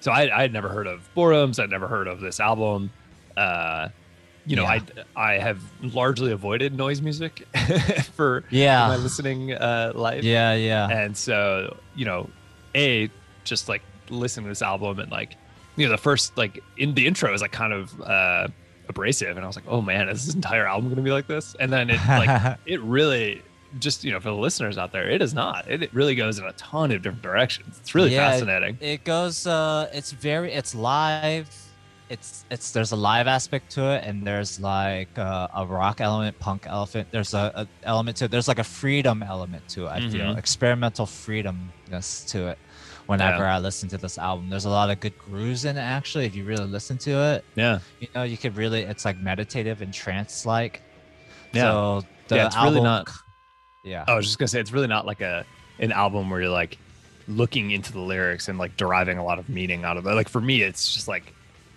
So 0.00 0.12
I 0.12 0.36
I 0.36 0.42
had 0.42 0.52
never 0.52 0.68
heard 0.68 0.86
of 0.86 1.08
Boredoms. 1.16 1.58
I'd 1.62 1.70
never 1.70 1.88
heard 1.88 2.06
of 2.08 2.20
this 2.20 2.38
album. 2.40 2.90
Uh, 3.36 3.88
you 4.46 4.56
know, 4.56 4.62
Yeah. 4.64 4.80
I 5.16 5.32
I 5.32 5.38
have 5.38 5.60
largely 5.82 6.30
avoided 6.30 6.76
noise 6.76 7.00
music 7.00 7.46
for 8.14 8.44
yeah, 8.50 8.86
my 8.88 8.96
listening 8.96 9.52
uh, 9.54 9.92
life. 9.94 10.22
yeah, 10.24 10.52
yeah. 10.54 10.88
And 10.90 11.16
so, 11.16 11.78
you 11.96 12.04
know, 12.04 12.28
a 12.74 13.10
just 13.44 13.68
like 13.68 13.82
listening 14.10 14.44
to 14.44 14.50
this 14.50 14.60
album 14.62 14.98
and 15.00 15.10
like, 15.10 15.36
you 15.76 15.86
know, 15.86 15.90
the 15.92 15.98
first 15.98 16.36
like 16.36 16.60
in 16.76 16.94
the 16.94 17.06
intro 17.06 17.32
is 17.34 17.40
like 17.42 17.52
kind 17.52 17.72
of 17.72 18.00
uh 18.00 18.48
abrasive, 18.88 19.36
and 19.36 19.44
I 19.44 19.46
was 19.46 19.56
like, 19.56 19.64
oh 19.68 19.80
man, 19.80 20.08
is 20.08 20.26
this 20.26 20.34
entire 20.34 20.66
album 20.66 20.88
gonna 20.90 21.02
be 21.02 21.10
like 21.12 21.26
this? 21.26 21.54
And 21.60 21.72
then 21.72 21.90
it 21.90 22.00
like 22.06 22.58
it 22.66 22.80
really 22.82 23.42
just 23.78 24.04
you 24.04 24.12
know 24.12 24.20
for 24.20 24.28
the 24.28 24.36
listeners 24.36 24.78
out 24.78 24.92
there, 24.92 25.08
it 25.10 25.20
is 25.22 25.34
not. 25.34 25.68
It, 25.70 25.82
it 25.82 25.92
really 25.94 26.14
goes 26.14 26.38
in 26.38 26.44
a 26.44 26.52
ton 26.52 26.92
of 26.92 27.02
different 27.02 27.22
directions. 27.22 27.78
It's 27.80 27.94
really 27.94 28.12
Yeah, 28.12 28.30
fascinating. 28.30 28.78
it 28.80 29.04
goes 29.04 29.46
uh 29.46 29.88
it's 29.92 30.12
very 30.12 30.52
it's 30.52 30.74
live 30.74 31.48
it's 32.10 32.44
it's 32.50 32.70
there's 32.70 32.92
a 32.92 32.96
live 32.96 33.26
aspect 33.26 33.70
to 33.72 33.90
it 33.94 34.04
and 34.04 34.26
there's 34.26 34.60
like 34.60 35.08
uh, 35.18 35.48
a 35.56 35.66
rock 35.66 36.02
element 36.02 36.38
punk 36.38 36.66
element 36.68 37.08
there's 37.10 37.32
a, 37.32 37.50
a 37.54 37.66
element 37.84 38.14
to 38.18 38.26
it 38.26 38.30
there's 38.30 38.46
like 38.46 38.58
a 38.58 38.64
freedom 38.64 39.22
element 39.22 39.66
to 39.68 39.86
it 39.86 39.88
i 39.88 40.00
feel 40.00 40.34
Mhm. 40.34 40.38
experimental 40.38 41.06
freedomness 41.06 42.26
to 42.30 42.48
it 42.48 42.58
whenever 43.06 43.44
i 43.46 43.58
listen 43.58 43.88
to 43.88 43.98
this 43.98 44.16
album 44.18 44.48
there's 44.48 44.64
a 44.64 44.70
lot 44.70 44.88
of 44.90 44.98
good 45.00 45.16
grooves 45.18 45.64
in 45.64 45.76
it 45.76 45.80
actually 45.80 46.24
if 46.26 46.34
you 46.34 46.44
really 46.44 46.64
listen 46.66 46.96
to 46.98 47.10
it 47.10 47.44
Yeah, 47.54 47.80
you 48.00 48.08
know 48.14 48.22
you 48.22 48.36
could 48.36 48.56
really 48.56 48.82
it's 48.82 49.04
like 49.04 49.18
meditative 49.18 49.82
and 49.82 49.92
trance 49.92 50.46
like 50.46 50.82
Yeah. 51.52 51.62
so 51.62 52.02
the 52.28 52.36
Yeah, 52.36 52.46
it's 52.46 52.56
really 52.56 52.80
not- 52.80 53.08
yeah 53.84 54.04
I 54.08 54.14
was 54.14 54.24
just 54.26 54.38
gonna 54.38 54.48
say 54.48 54.60
it's 54.60 54.72
really 54.72 54.86
not 54.86 55.04
like 55.06 55.20
a 55.20 55.44
an 55.78 55.92
album 55.92 56.30
where 56.30 56.40
you're 56.40 56.50
like 56.50 56.78
looking 57.28 57.70
into 57.72 57.92
the 57.92 58.00
lyrics 58.00 58.48
and 58.48 58.58
like 58.58 58.76
deriving 58.76 59.18
a 59.18 59.24
lot 59.24 59.38
of 59.38 59.48
meaning 59.48 59.84
out 59.84 59.96
of 59.96 60.06
it. 60.06 60.10
Like 60.14 60.28
for 60.28 60.40
me, 60.42 60.60
it's 60.62 60.92
just 60.94 61.08
like, 61.08 61.32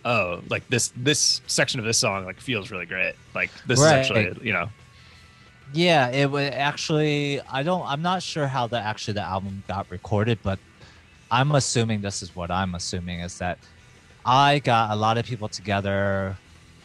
oh, 0.05 0.41
like 0.50 0.67
this 0.69 0.91
this 0.96 1.41
section 1.48 1.79
of 1.79 1.86
this 1.86 1.98
song 1.98 2.25
like 2.25 2.39
feels 2.39 2.69
really 2.69 2.86
great. 2.86 3.15
Like 3.34 3.50
this 3.65 3.79
Right. 3.79 4.00
is 4.01 4.12
actually 4.12 4.46
you 4.46 4.53
know 4.53 4.69
Yeah, 5.74 6.10
it 6.10 6.29
would 6.31 6.53
actually. 6.53 7.41
I 7.41 7.63
don't. 7.63 7.86
I'm 7.86 8.01
not 8.01 8.24
sure 8.24 8.48
how 8.48 8.67
the 8.67 8.79
actually 8.79 9.15
the 9.15 9.22
album 9.24 9.63
got 9.67 9.89
recorded, 9.89 10.39
but 10.43 10.60
I'm 11.29 11.51
assuming 11.53 12.01
this 12.01 12.22
is 12.22 12.36
what 12.36 12.51
I'm 12.51 12.75
assuming 12.75 13.19
is 13.22 13.38
that 13.39 13.57
I 14.25 14.60
got 14.60 14.91
a 14.91 14.96
lot 14.96 15.17
of 15.17 15.25
people 15.25 15.48
together 15.50 16.38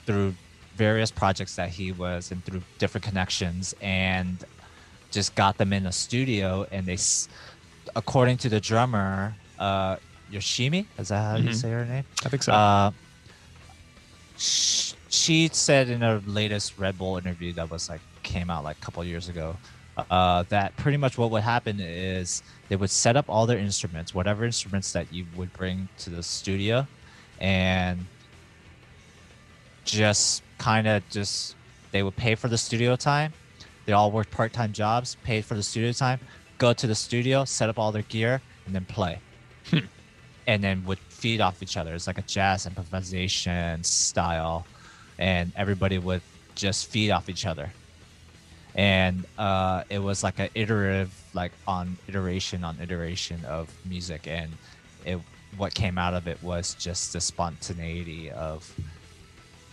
through 0.06 0.34
various 0.74 1.10
projects 1.10 1.54
that 1.56 1.68
he 1.70 1.92
was 1.92 2.30
and 2.30 2.44
through 2.44 2.62
different 2.78 3.04
connections 3.04 3.74
and 3.80 4.42
just 5.10 5.34
got 5.34 5.58
them 5.58 5.72
in 5.72 5.86
a 5.86 5.92
studio 5.92 6.66
and 6.72 6.86
they 6.86 6.96
according 7.94 8.36
to 8.38 8.48
the 8.48 8.60
drummer 8.60 9.36
uh 9.58 9.96
Yoshimi 10.30 10.86
is 10.98 11.08
that 11.08 11.22
how 11.22 11.36
you 11.36 11.50
Mhm. 11.50 11.54
say 11.54 11.70
her 11.70 11.84
name 11.84 12.04
I 12.24 12.28
think 12.30 12.42
so. 12.42 12.52
uh, 12.52 12.90
sh- 14.38 14.94
she 15.08 15.48
said 15.52 15.88
in 15.90 16.00
her 16.00 16.20
latest 16.24 16.78
Red 16.78 16.96
Bull 16.96 17.18
interview 17.18 17.52
that 17.54 17.70
was 17.70 17.88
like 17.88 18.00
came 18.22 18.48
out 18.50 18.64
like 18.64 18.76
a 18.76 18.80
couple 18.84 19.04
years 19.04 19.28
ago 19.28 19.58
uh, 19.96 20.44
that 20.48 20.76
pretty 20.76 20.96
much 20.96 21.18
what 21.18 21.30
would 21.30 21.42
happen 21.42 21.78
is 21.80 22.42
they 22.68 22.76
would 22.76 22.90
set 22.90 23.16
up 23.16 23.26
all 23.28 23.46
their 23.46 23.58
instruments, 23.58 24.14
whatever 24.14 24.44
instruments 24.44 24.92
that 24.92 25.12
you 25.12 25.26
would 25.36 25.52
bring 25.52 25.88
to 25.98 26.10
the 26.10 26.22
studio, 26.22 26.86
and 27.40 28.06
just 29.84 30.42
kind 30.58 30.86
of 30.86 31.08
just 31.10 31.56
they 31.90 32.02
would 32.02 32.16
pay 32.16 32.34
for 32.34 32.48
the 32.48 32.58
studio 32.58 32.96
time. 32.96 33.32
They 33.84 33.92
all 33.92 34.10
worked 34.10 34.30
part 34.30 34.52
time 34.52 34.72
jobs, 34.72 35.16
paid 35.24 35.44
for 35.44 35.54
the 35.54 35.62
studio 35.62 35.92
time, 35.92 36.20
go 36.58 36.72
to 36.72 36.86
the 36.86 36.94
studio, 36.94 37.44
set 37.44 37.68
up 37.68 37.78
all 37.78 37.92
their 37.92 38.02
gear, 38.02 38.40
and 38.66 38.74
then 38.74 38.84
play 38.84 39.18
and 40.46 40.62
then 40.62 40.84
would 40.84 40.98
feed 40.98 41.40
off 41.40 41.62
each 41.62 41.76
other. 41.76 41.94
It's 41.94 42.06
like 42.06 42.18
a 42.18 42.22
jazz 42.22 42.66
improvisation 42.66 43.84
style, 43.84 44.66
and 45.18 45.52
everybody 45.56 45.98
would 45.98 46.22
just 46.54 46.90
feed 46.90 47.10
off 47.10 47.28
each 47.28 47.46
other. 47.46 47.72
And 48.74 49.24
uh, 49.38 49.84
it 49.90 49.98
was 49.98 50.22
like 50.22 50.38
an 50.38 50.48
iterative, 50.54 51.12
like 51.34 51.52
on 51.66 51.96
iteration 52.08 52.64
on 52.64 52.78
iteration 52.80 53.44
of 53.44 53.70
music, 53.84 54.26
and 54.26 54.50
it 55.04 55.18
what 55.58 55.74
came 55.74 55.98
out 55.98 56.14
of 56.14 56.26
it 56.26 56.42
was 56.42 56.74
just 56.74 57.12
the 57.12 57.20
spontaneity 57.20 58.30
of 58.30 58.72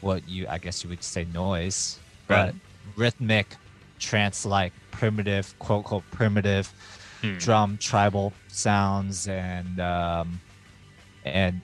what 0.01 0.27
you 0.27 0.45
I 0.49 0.57
guess 0.57 0.83
you 0.83 0.89
would 0.89 1.03
say 1.03 1.25
noise, 1.33 1.97
Right. 2.27 2.51
but 2.53 2.55
rhythmic, 2.97 3.55
trance-like, 3.99 4.73
primitive, 4.91 5.57
quote 5.59 5.79
unquote 5.79 6.03
primitive 6.11 6.73
Hmm. 7.21 7.37
drum 7.37 7.77
tribal 7.77 8.33
sounds 8.47 9.27
and 9.27 9.79
um, 9.81 10.39
and 11.25 11.61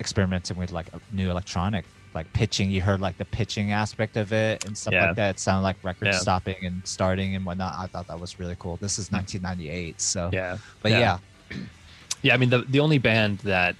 experimenting 0.00 0.56
with 0.56 0.70
like 0.72 0.86
a 0.92 1.00
new 1.14 1.28
electronic 1.30 1.84
like 2.14 2.32
pitching 2.32 2.70
you 2.70 2.80
heard 2.82 3.00
like 3.00 3.16
the 3.18 3.24
pitching 3.24 3.72
aspect 3.72 4.16
of 4.16 4.32
it 4.32 4.64
and 4.64 4.76
stuff 4.76 4.92
Yeah. 4.92 5.06
like 5.06 5.16
that 5.16 5.30
it 5.30 5.38
sounded 5.38 5.62
like 5.62 5.76
record 5.82 6.06
Yeah. 6.08 6.12
stopping 6.18 6.56
and 6.64 6.80
starting 6.86 7.34
and 7.36 7.44
whatnot 7.46 7.74
i 7.78 7.86
thought 7.86 8.06
that 8.08 8.18
was 8.20 8.38
really 8.38 8.56
cool 8.58 8.76
this 8.76 8.98
is 8.98 9.10
1998 9.12 10.00
so 10.00 10.30
yeah, 10.32 10.58
but 10.82 10.92
yeah. 10.92 11.18
yeah, 11.50 11.56
yeah. 12.22 12.34
I 12.34 12.36
mean, 12.36 12.50
the 12.50 12.58
the 12.68 12.80
only 12.80 12.98
band 12.98 13.38
that 13.40 13.74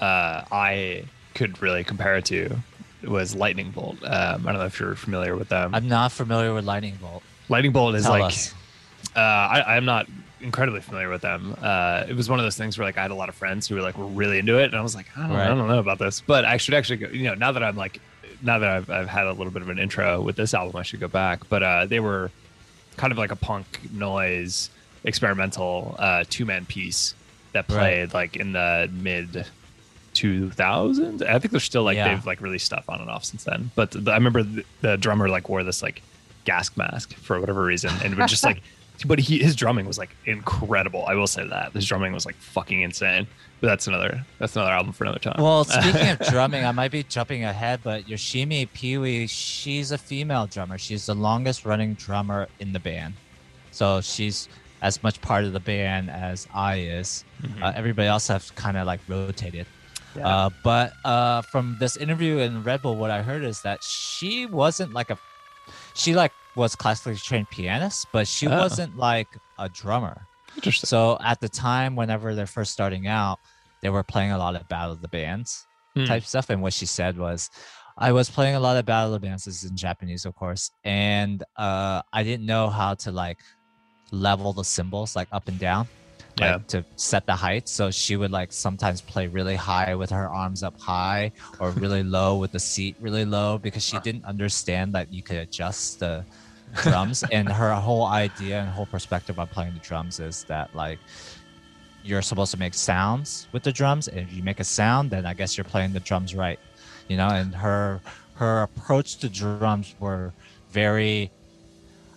uh, 0.00 0.42
I 0.50 1.04
could 1.34 1.60
really 1.62 1.84
compare 1.84 2.16
it 2.16 2.24
to 2.26 2.56
was 3.04 3.34
Lightning 3.34 3.70
Bolt. 3.70 3.96
Um, 4.02 4.46
I 4.46 4.52
don't 4.52 4.60
know 4.60 4.66
if 4.66 4.78
you're 4.80 4.94
familiar 4.94 5.36
with 5.36 5.48
them. 5.48 5.74
i'm 5.74 5.88
not 5.88 6.12
familiar 6.12 6.52
with 6.54 6.64
lightning 6.64 6.96
bolt 7.00 7.22
Lightning 7.48 7.72
Bolt 7.72 7.94
is 7.96 8.04
Tell 8.04 8.18
like. 8.18 8.34
Uh, 9.16 9.20
I, 9.20 9.76
I'm 9.76 9.84
not 9.84 10.06
incredibly 10.42 10.80
familiar 10.80 11.08
with 11.08 11.22
them. 11.22 11.56
Uh, 11.62 12.04
it 12.08 12.14
was 12.16 12.28
one 12.28 12.38
of 12.38 12.44
those 12.44 12.56
things 12.56 12.76
where 12.78 12.86
like 12.86 12.98
I 12.98 13.02
had 13.02 13.10
a 13.10 13.14
lot 13.14 13.28
of 13.28 13.34
friends 13.34 13.66
who 13.68 13.74
were 13.76 13.80
like 13.82 13.96
were 13.96 14.06
really 14.06 14.38
into 14.38 14.58
it, 14.58 14.64
and 14.66 14.74
I 14.74 14.80
was 14.82 14.94
like, 14.94 15.06
I 15.16 15.22
don't, 15.26 15.36
Right. 15.36 15.44
I 15.44 15.48
don't 15.48 15.66
know 15.68 15.78
about 15.78 15.98
this, 15.98 16.20
but 16.20 16.44
I 16.44 16.56
should 16.56 16.74
actually 16.74 16.96
go. 16.98 17.08
You 17.08 17.24
know, 17.24 17.34
now 17.34 17.52
that 17.52 17.62
I'm 17.62 17.76
like, 17.76 18.00
now 18.42 18.58
that 18.58 18.68
I've, 18.68 18.90
I've 18.90 19.08
had 19.08 19.26
a 19.26 19.32
little 19.32 19.52
bit 19.52 19.62
of 19.62 19.68
an 19.68 19.78
intro 19.78 20.20
with 20.20 20.36
this 20.36 20.52
album, 20.54 20.76
I 20.76 20.82
should 20.82 21.00
go 21.00 21.08
back. 21.08 21.48
But 21.48 21.62
uh, 21.62 21.86
they 21.86 22.00
were 22.00 22.30
kind 22.96 23.12
of 23.12 23.18
like 23.18 23.30
a 23.30 23.36
punk 23.36 23.66
noise 23.92 24.68
experimental 25.04 25.96
uh, 25.98 26.24
two 26.28 26.44
man 26.44 26.64
piece 26.66 27.14
that 27.52 27.68
Right. 27.68 27.78
played 27.78 28.14
like 28.14 28.36
in 28.36 28.52
the 28.52 28.88
mid 28.92 29.46
2000s. 30.14 31.22
I 31.22 31.38
think 31.38 31.50
they're 31.52 31.60
still 31.60 31.82
like 31.84 31.96
Yeah. 31.96 32.08
they've 32.14 32.26
like 32.26 32.40
released 32.40 32.66
stuff 32.66 32.88
on 32.88 33.00
and 33.00 33.10
off 33.10 33.24
since 33.24 33.44
then. 33.44 33.70
But 33.74 33.90
the, 33.92 34.10
I 34.10 34.14
remember 34.14 34.42
the, 34.42 34.64
the 34.80 34.96
drummer 34.96 35.28
like 35.28 35.48
wore 35.48 35.62
this 35.64 35.82
like 35.82 36.02
gas 36.44 36.74
mask 36.76 37.14
for 37.14 37.38
whatever 37.40 37.62
reason, 37.62 37.90
and 38.04 38.14
would 38.16 38.28
just 38.28 38.44
like. 38.44 38.62
But 39.06 39.18
he, 39.18 39.38
his 39.38 39.56
drumming 39.56 39.86
was 39.86 39.98
like 39.98 40.10
incredible. 40.26 41.04
I 41.06 41.14
will 41.14 41.26
say 41.26 41.46
that 41.46 41.72
his 41.72 41.86
drumming 41.86 42.12
was 42.12 42.26
like 42.26 42.36
fucking 42.36 42.82
insane. 42.82 43.26
But 43.60 43.68
that's 43.68 43.86
another 43.86 44.24
that's 44.38 44.56
another 44.56 44.72
album 44.72 44.92
for 44.92 45.04
another 45.04 45.18
time. 45.20 45.36
Well, 45.42 45.64
speaking 45.64 46.08
of 46.08 46.18
drumming, 46.28 46.64
I 46.64 46.72
might 46.72 46.90
be 46.90 47.02
jumping 47.04 47.44
ahead, 47.44 47.80
but 47.84 48.06
Yoshimi 48.06 48.72
P-We, 48.72 49.28
she's 49.28 49.92
a 49.92 49.98
female 49.98 50.46
drummer. 50.46 50.78
She's 50.78 51.06
the 51.06 51.14
longest 51.14 51.64
running 51.64 51.94
drummer 51.94 52.48
in 52.58 52.72
the 52.72 52.80
band. 52.80 53.14
So 53.70 54.00
she's 54.00 54.48
as 54.82 55.02
much 55.02 55.20
part 55.20 55.44
of 55.44 55.52
the 55.52 55.60
band 55.60 56.10
as 56.10 56.48
Eye 56.52 56.80
is. 56.80 57.24
Mhm. 57.40 57.62
Uh, 57.62 57.72
everybody 57.76 58.08
else 58.08 58.26
have 58.28 58.52
kind 58.56 58.76
of 58.76 58.86
like 58.86 59.00
rotated. 59.08 59.66
Yeah. 60.16 60.26
Uh, 60.28 60.50
but 60.62 60.92
uh, 61.04 61.42
from 61.42 61.76
this 61.78 61.96
interview 61.96 62.38
in 62.38 62.62
Red 62.64 62.82
Bull, 62.82 62.96
what 62.96 63.10
I 63.10 63.22
heard 63.22 63.44
is 63.44 63.62
that 63.62 63.82
she 63.82 64.44
wasn't 64.46 64.92
like 64.92 65.10
a, 65.10 65.18
she 65.94 66.14
like 66.14 66.32
was 66.56 66.76
classically 66.76 67.16
trained 67.16 67.48
pianist, 67.50 68.06
but 68.12 68.26
she 68.28 68.46
Oh. 68.46 68.58
wasn't 68.58 68.96
like 68.96 69.28
a 69.58 69.68
drummer. 69.68 70.26
Interesting. 70.56 70.86
So 70.86 71.18
at 71.24 71.40
the 71.40 71.48
time, 71.48 71.96
whenever 71.96 72.34
they're 72.34 72.46
first 72.46 72.72
starting 72.72 73.06
out, 73.06 73.38
they 73.80 73.88
were 73.90 74.02
playing 74.02 74.32
a 74.32 74.38
lot 74.38 74.54
of 74.54 74.68
Battle 74.68 74.92
of 74.92 75.00
the 75.02 75.08
Bands 75.08 75.66
Hmm. 75.94 76.04
type 76.04 76.24
stuff. 76.24 76.50
And 76.50 76.62
what 76.62 76.72
she 76.72 76.86
said 76.86 77.18
was, 77.18 77.50
I 77.98 78.12
was 78.12 78.30
playing 78.30 78.54
a 78.54 78.60
lot 78.60 78.76
of 78.76 78.84
Battle 78.86 79.14
of 79.14 79.20
the 79.20 79.26
Bands, 79.26 79.64
in 79.64 79.76
Japanese, 79.76 80.24
of 80.24 80.34
course, 80.34 80.70
and 80.84 81.42
uh, 81.56 82.02
I 82.12 82.22
didn't 82.22 82.46
know 82.46 82.68
how 82.70 82.94
to 82.94 83.12
like 83.12 83.38
level 84.10 84.52
the 84.52 84.64
cymbals 84.64 85.16
like 85.16 85.28
up 85.32 85.48
and 85.48 85.58
down. 85.58 85.88
Like 86.38 86.48
Yeah. 86.50 86.58
to 86.68 86.84
set 86.96 87.26
the 87.26 87.34
height. 87.36 87.68
So 87.68 87.90
she 87.90 88.16
would 88.16 88.30
like 88.30 88.54
sometimes 88.54 89.02
play 89.02 89.26
really 89.26 89.54
high 89.54 89.94
with 89.94 90.08
her 90.08 90.30
arms 90.30 90.62
up 90.62 90.74
high 90.80 91.30
or 91.60 91.72
really 91.72 92.02
low 92.18 92.38
with 92.38 92.52
the 92.52 92.58
seat 92.58 92.96
really 93.00 93.26
low 93.26 93.58
because 93.58 93.84
she 93.84 93.98
didn't 94.00 94.24
understand 94.24 94.94
that 94.94 95.12
you 95.12 95.22
could 95.22 95.36
adjust 95.36 96.00
the 96.00 96.24
drums 96.82 97.22
and 97.32 97.48
her 97.48 97.74
whole 97.74 98.06
idea 98.06 98.60
and 98.60 98.68
whole 98.70 98.86
perspective 98.86 99.38
on 99.38 99.46
playing 99.48 99.72
the 99.74 99.80
drums 99.80 100.20
is 100.20 100.44
that 100.44 100.74
like 100.74 100.98
you're 102.04 102.22
supposed 102.22 102.50
to 102.50 102.58
make 102.58 102.74
sounds 102.74 103.46
with 103.52 103.62
the 103.62 103.72
drums 103.72 104.08
and 104.08 104.18
if 104.20 104.32
you 104.32 104.42
make 104.42 104.58
a 104.60 104.64
sound 104.64 105.10
then 105.10 105.24
i 105.26 105.34
guess 105.34 105.56
you're 105.56 105.64
playing 105.64 105.92
the 105.92 106.00
drums 106.00 106.34
right 106.34 106.58
you 107.08 107.16
know 107.16 107.28
and 107.28 107.54
her 107.54 108.00
her 108.34 108.62
approach 108.62 109.16
to 109.18 109.28
drums 109.28 109.94
were 110.00 110.32
very 110.70 111.30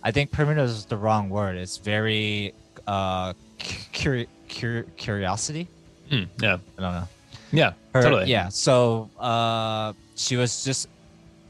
i 0.02 0.10
think 0.10 0.30
primitive 0.32 0.68
is 0.68 0.84
the 0.86 0.96
wrong 0.96 1.28
word 1.28 1.56
it's 1.56 1.76
very 1.76 2.52
uh 2.86 3.32
curi- 3.58 4.26
cur- 4.48 4.86
curiosity 4.96 5.68
Hmm, 6.10 6.22
yeah. 6.40 6.56
i 6.78 6.80
don't 6.82 6.92
know 6.92 7.08
Yeah. 7.52 7.72
her, 7.94 8.02
totally. 8.02 8.26
yeah 8.26 8.48
so 8.48 9.08
uh 9.20 9.92
she 10.16 10.36
was 10.36 10.64
just 10.64 10.88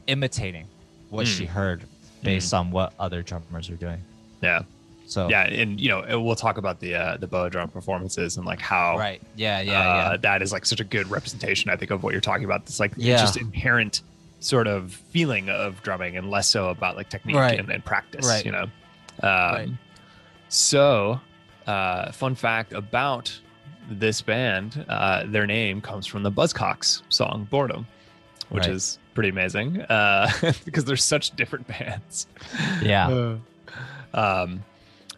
imitating 0.07 0.65
what 1.09 1.25
Mm. 1.25 1.37
she 1.37 1.45
heard 1.45 1.83
based 2.23 2.53
on 2.53 2.71
what 2.71 2.93
other 2.99 3.21
drummers 3.21 3.69
are 3.69 3.75
doing 3.75 4.01
Yeah. 4.41 4.61
so 5.05 5.29
Yeah. 5.29 5.43
And 5.45 5.79
you 5.79 5.89
know, 5.89 6.19
we'll 6.21 6.35
talk 6.35 6.57
about 6.57 6.79
the 6.79 6.95
uh, 6.95 7.17
the 7.17 7.27
Boadrum 7.27 7.71
performances 7.71 8.37
and 8.37 8.45
like 8.45 8.59
how 8.59 8.97
right 8.97 9.21
yeah 9.35 9.61
yeah 9.61 9.79
uh, 9.79 9.83
yeah 10.11 10.17
that 10.17 10.41
is 10.41 10.51
like 10.51 10.65
such 10.65 10.79
a 10.79 10.83
good 10.83 11.07
representation, 11.09 11.69
I 11.71 11.75
think, 11.75 11.91
of 11.91 12.03
what 12.03 12.11
you're 12.13 12.21
talking 12.21 12.45
about. 12.45 12.61
It's 12.61 12.79
like 12.79 12.93
Yeah. 12.97 13.17
just 13.17 13.37
inherent 13.37 14.01
sort 14.39 14.67
of 14.67 14.91
feeling 15.11 15.49
of 15.49 15.81
drumming 15.83 16.15
and 16.17 16.29
less 16.29 16.47
so 16.49 16.69
about 16.69 16.95
like 16.95 17.09
technique 17.09 17.35
Right. 17.35 17.59
and, 17.59 17.69
and 17.71 17.83
practice, 17.83 18.27
Right. 18.27 18.45
you 18.45 18.51
know? 18.51 18.63
Um, 18.63 18.69
Right. 19.23 19.69
So, 20.49 21.19
uh, 21.65 22.11
fun 22.11 22.35
fact 22.35 22.73
about 22.73 23.37
this 23.89 24.21
band, 24.21 24.85
uh, 24.89 25.23
their 25.25 25.45
name 25.47 25.81
comes 25.81 26.05
from 26.05 26.23
the 26.23 26.31
Buzzcocks 26.31 27.01
song 27.09 27.47
Boredom, 27.49 27.87
which 28.49 28.63
Right. 28.63 28.71
is 28.71 28.99
pretty 29.17 29.29
amazing 29.29 29.81
uh, 29.81 30.29
because 30.65 30.85
they're 30.85 30.95
such 30.95 31.35
different 31.35 31.65
bands. 31.73 32.27
yeah 32.83 33.37
Um, 34.13 34.63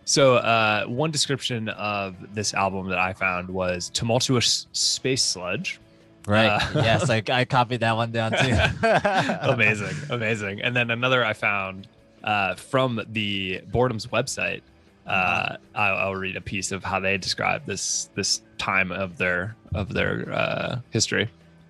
so 0.06 0.36
uh, 0.38 0.86
one 0.86 1.12
description 1.12 1.68
of 1.68 2.16
this 2.34 2.54
album 2.54 2.88
that 2.88 2.98
I 2.98 3.12
found 3.12 3.50
was 3.50 3.90
tumultuous 3.90 4.68
space 4.72 5.22
sludge. 5.22 5.82
right 6.26 6.48
uh, 6.48 6.60
yes 6.76 7.10
like 7.10 7.30
i 7.30 7.44
copied 7.44 7.82
that 7.82 7.96
one 7.98 8.12
down 8.12 8.32
too 8.32 8.56
amazing, 9.42 9.96
amazing. 10.10 10.62
And 10.62 10.74
then 10.74 10.92
another 10.92 11.26
I 11.26 11.34
found 11.34 11.88
uh, 12.24 12.56
from 12.56 13.02
the 13.12 13.62
Boredom's 13.70 14.08
website. 14.08 14.62
Uh, 15.06 15.58
I'll, 15.76 15.98
I'll 15.98 16.16
read 16.16 16.38
a 16.38 16.42
piece 16.42 16.72
of 16.72 16.84
how 16.86 17.00
they 17.02 17.18
describe 17.18 17.66
this 17.66 18.10
this 18.16 18.44
time 18.58 18.92
of 18.94 19.18
their 19.18 19.56
of 19.74 19.92
their 19.94 20.32
uh, 20.32 20.80
history. 20.92 21.30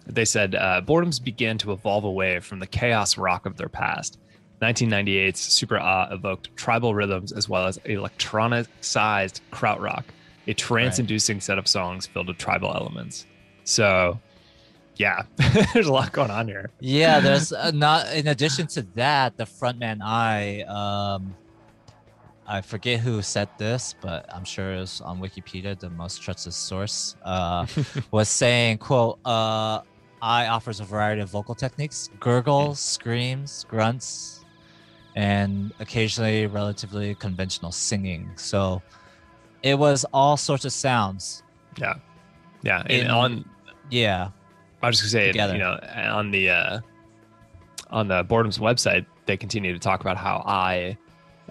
They 0.10 0.26
said 0.26 0.56
uh, 0.56 0.82
Boredom's 0.82 1.20
began 1.20 1.58
to 1.60 1.72
evolve 1.72 2.04
away 2.04 2.40
from 2.40 2.60
the 2.60 2.68
chaos 2.68 3.18
rock 3.18 3.46
of 3.46 3.58
their 3.58 3.70
past. 3.70 4.18
1998's 4.62 5.40
Super 5.40 5.78
Ah 5.78 6.10
evoked 6.12 6.56
tribal 6.58 6.94
rhythms 6.94 7.32
as 7.32 7.48
well 7.48 7.66
as 7.66 7.78
electronic-sized 7.86 9.42
krautrock, 9.52 10.04
a 10.48 10.54
trance-inducing 10.54 11.40
set 11.40 11.58
of 11.58 11.68
songs 11.68 12.08
filled 12.08 12.28
with 12.28 12.38
tribal 12.38 12.74
elements. 12.76 13.26
So, 13.64 14.20
yeah, 14.98 15.24
there's 15.74 15.88
a 15.88 15.94
lot 15.94 16.12
going 16.12 16.32
on 16.32 16.48
here. 16.48 16.70
yeah 16.82 17.20
there's 17.26 17.54
uh, 17.54 17.72
not 17.72 18.12
in 18.14 18.28
addition 18.28 18.68
to 18.68 18.82
that 18.96 19.38
the 19.38 19.46
frontman 19.46 20.00
i 20.02 20.62
um 20.64 21.34
i 22.46 22.60
forget 22.60 23.00
who 23.00 23.22
said 23.22 23.48
this 23.58 23.96
but 24.02 24.26
i'm 24.34 24.44
sure 24.44 24.74
it's 24.74 25.00
on 25.00 25.20
wikipedia 25.22 25.80
the 25.80 25.90
most 25.90 26.22
trusted 26.22 26.54
source 26.54 27.16
uh 27.24 27.66
was 28.12 28.28
saying 28.28 28.78
quote 28.78 29.20
uh 29.24 29.80
Eye 30.22 30.48
offers 30.48 30.80
a 30.80 30.84
variety 30.84 31.22
of 31.22 31.30
vocal 31.30 31.56
techniques 31.56 32.10
gurgles 32.20 32.80
screams 32.80 33.66
grunts 33.70 34.44
and 35.16 35.72
occasionally 35.80 36.46
relatively 36.48 37.16
conventional 37.16 37.72
singing 37.72 38.30
so 38.36 38.82
it 39.64 39.78
was 39.78 40.06
all 40.14 40.38
sorts 40.38 40.66
of 40.66 40.72
sounds 40.72 41.44
Yeah, 41.78 41.96
yeah. 42.62 42.84
In- 42.90 43.10
on 43.10 43.46
yeah 43.90 44.30
I 44.82 44.88
was 44.88 45.00
just 45.02 45.12
gonna 45.14 45.24
say, 45.26 45.32
together. 45.34 45.54
you 45.54 45.60
know, 45.60 45.78
on 46.14 46.32
the 46.32 46.50
uh, 46.52 46.80
on 47.90 48.08
the 48.08 48.24
Boredom's 48.24 48.60
website, 48.60 49.06
they 49.26 49.36
continue 49.36 49.74
to 49.74 49.80
talk 49.80 50.00
about 50.00 50.16
how 50.16 50.42
Eye 50.46 50.98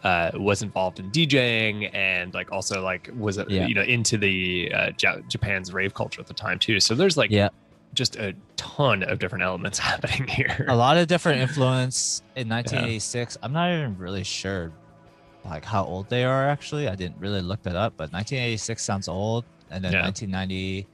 uh, 0.03 0.31
was 0.37 0.63
involved 0.63 0.99
in 0.99 1.11
DJing 1.11 1.91
and 1.95 2.33
like 2.33 2.51
also 2.53 2.83
like 2.83 3.11
was 3.19 3.37
uh, 3.39 3.45
Yeah. 3.49 3.67
you 3.67 3.75
know 3.75 3.83
into 3.83 4.17
the 4.17 4.73
uh, 4.73 4.91
Ja- 4.99 5.19
Japan's 5.29 5.75
rave 5.75 5.93
culture 5.93 6.23
at 6.23 6.27
the 6.27 6.33
time 6.33 6.59
too. 6.59 6.81
So 6.81 6.95
there's 6.95 7.19
like 7.19 7.31
yeah 7.31 7.51
just 7.93 8.17
a 8.17 8.35
ton 8.59 9.03
of 9.05 9.18
different 9.18 9.42
elements 9.44 9.79
happening 9.90 10.27
here. 10.29 10.66
a 10.68 10.77
lot 10.77 10.99
of 10.99 11.07
different 11.07 11.40
influence 11.40 12.23
in 12.37 12.49
1986 12.57 13.38
i'm 13.42 13.53
not 13.53 13.71
even 13.73 13.97
really 13.97 14.25
sure 14.25 14.71
like 15.44 15.64
how 15.64 15.85
old 15.85 16.09
they 16.11 16.25
are 16.25 16.49
actually 16.49 16.88
i 16.88 16.94
didn't 16.94 17.16
really 17.18 17.40
look 17.40 17.62
that 17.62 17.77
up 17.77 17.94
but 17.97 18.12
1986 18.12 18.83
sounds 18.85 19.09
old 19.09 19.44
and 19.71 19.83
then 19.83 19.92
Yeah. 19.92 20.03
1990 20.03 20.87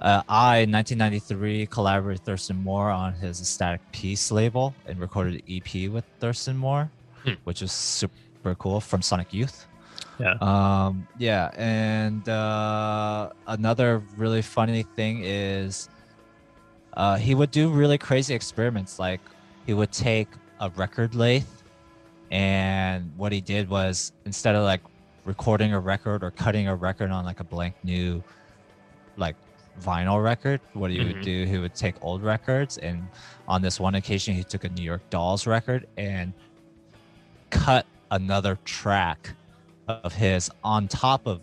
uh, 0.00 0.22
Eye 0.28 0.58
in 0.58 0.70
1993 0.70 1.66
collaborated 1.66 2.20
with 2.20 2.26
thurston 2.26 2.62
moore 2.62 2.88
on 2.90 3.12
his 3.14 3.40
Ecstatic 3.40 3.80
Peace 3.92 4.30
label 4.30 4.72
and 4.86 4.98
recorded 5.00 5.34
an 5.34 5.42
ep 5.56 5.90
with 5.92 6.04
thurston 6.20 6.56
moore 6.56 6.90
Hmm. 7.24 7.32
which 7.44 7.60
was 7.60 7.72
super 7.72 8.54
cool 8.60 8.80
from 8.80 9.02
sonic 9.02 9.34
youth 9.34 9.66
Yeah. 10.20 10.34
um 10.40 11.08
yeah 11.18 11.50
and 11.56 12.26
uh 12.28 13.30
another 13.48 14.02
really 14.16 14.42
funny 14.42 14.84
thing 14.84 15.22
is 15.24 15.88
uh, 16.98 17.16
he 17.16 17.34
would 17.34 17.50
do 17.50 17.70
really 17.70 17.96
crazy 17.96 18.34
experiments. 18.34 18.98
Like 18.98 19.20
he 19.66 19.72
would 19.72 19.92
take 19.92 20.28
a 20.60 20.68
record 20.70 21.14
lathe, 21.14 21.46
and 22.30 23.10
what 23.16 23.32
he 23.32 23.40
did 23.40 23.70
was 23.70 24.12
instead 24.26 24.54
of 24.54 24.64
like 24.64 24.82
recording 25.24 25.72
a 25.72 25.80
record 25.80 26.22
or 26.22 26.30
cutting 26.32 26.68
a 26.68 26.74
record 26.74 27.10
on 27.10 27.24
like 27.24 27.40
a 27.40 27.44
blank 27.44 27.74
new, 27.84 28.22
like 29.16 29.36
vinyl 29.80 30.22
record, 30.22 30.60
what 30.74 30.90
he 30.90 30.98
Mhm. 30.98 31.06
would 31.06 31.22
do, 31.22 31.44
he 31.46 31.58
would 31.58 31.74
take 31.74 31.94
old 32.02 32.22
records, 32.22 32.78
and 32.78 33.08
on 33.46 33.62
this 33.62 33.78
one 33.78 33.94
occasion, 33.94 34.34
he 34.34 34.42
took 34.42 34.64
a 34.64 34.68
New 34.70 34.82
York 34.82 35.02
Dolls 35.08 35.46
record 35.46 35.86
and 35.96 36.32
cut 37.50 37.86
another 38.10 38.58
track 38.64 39.34
of 39.86 40.14
his 40.14 40.50
on 40.64 40.88
top 40.88 41.26
of 41.26 41.40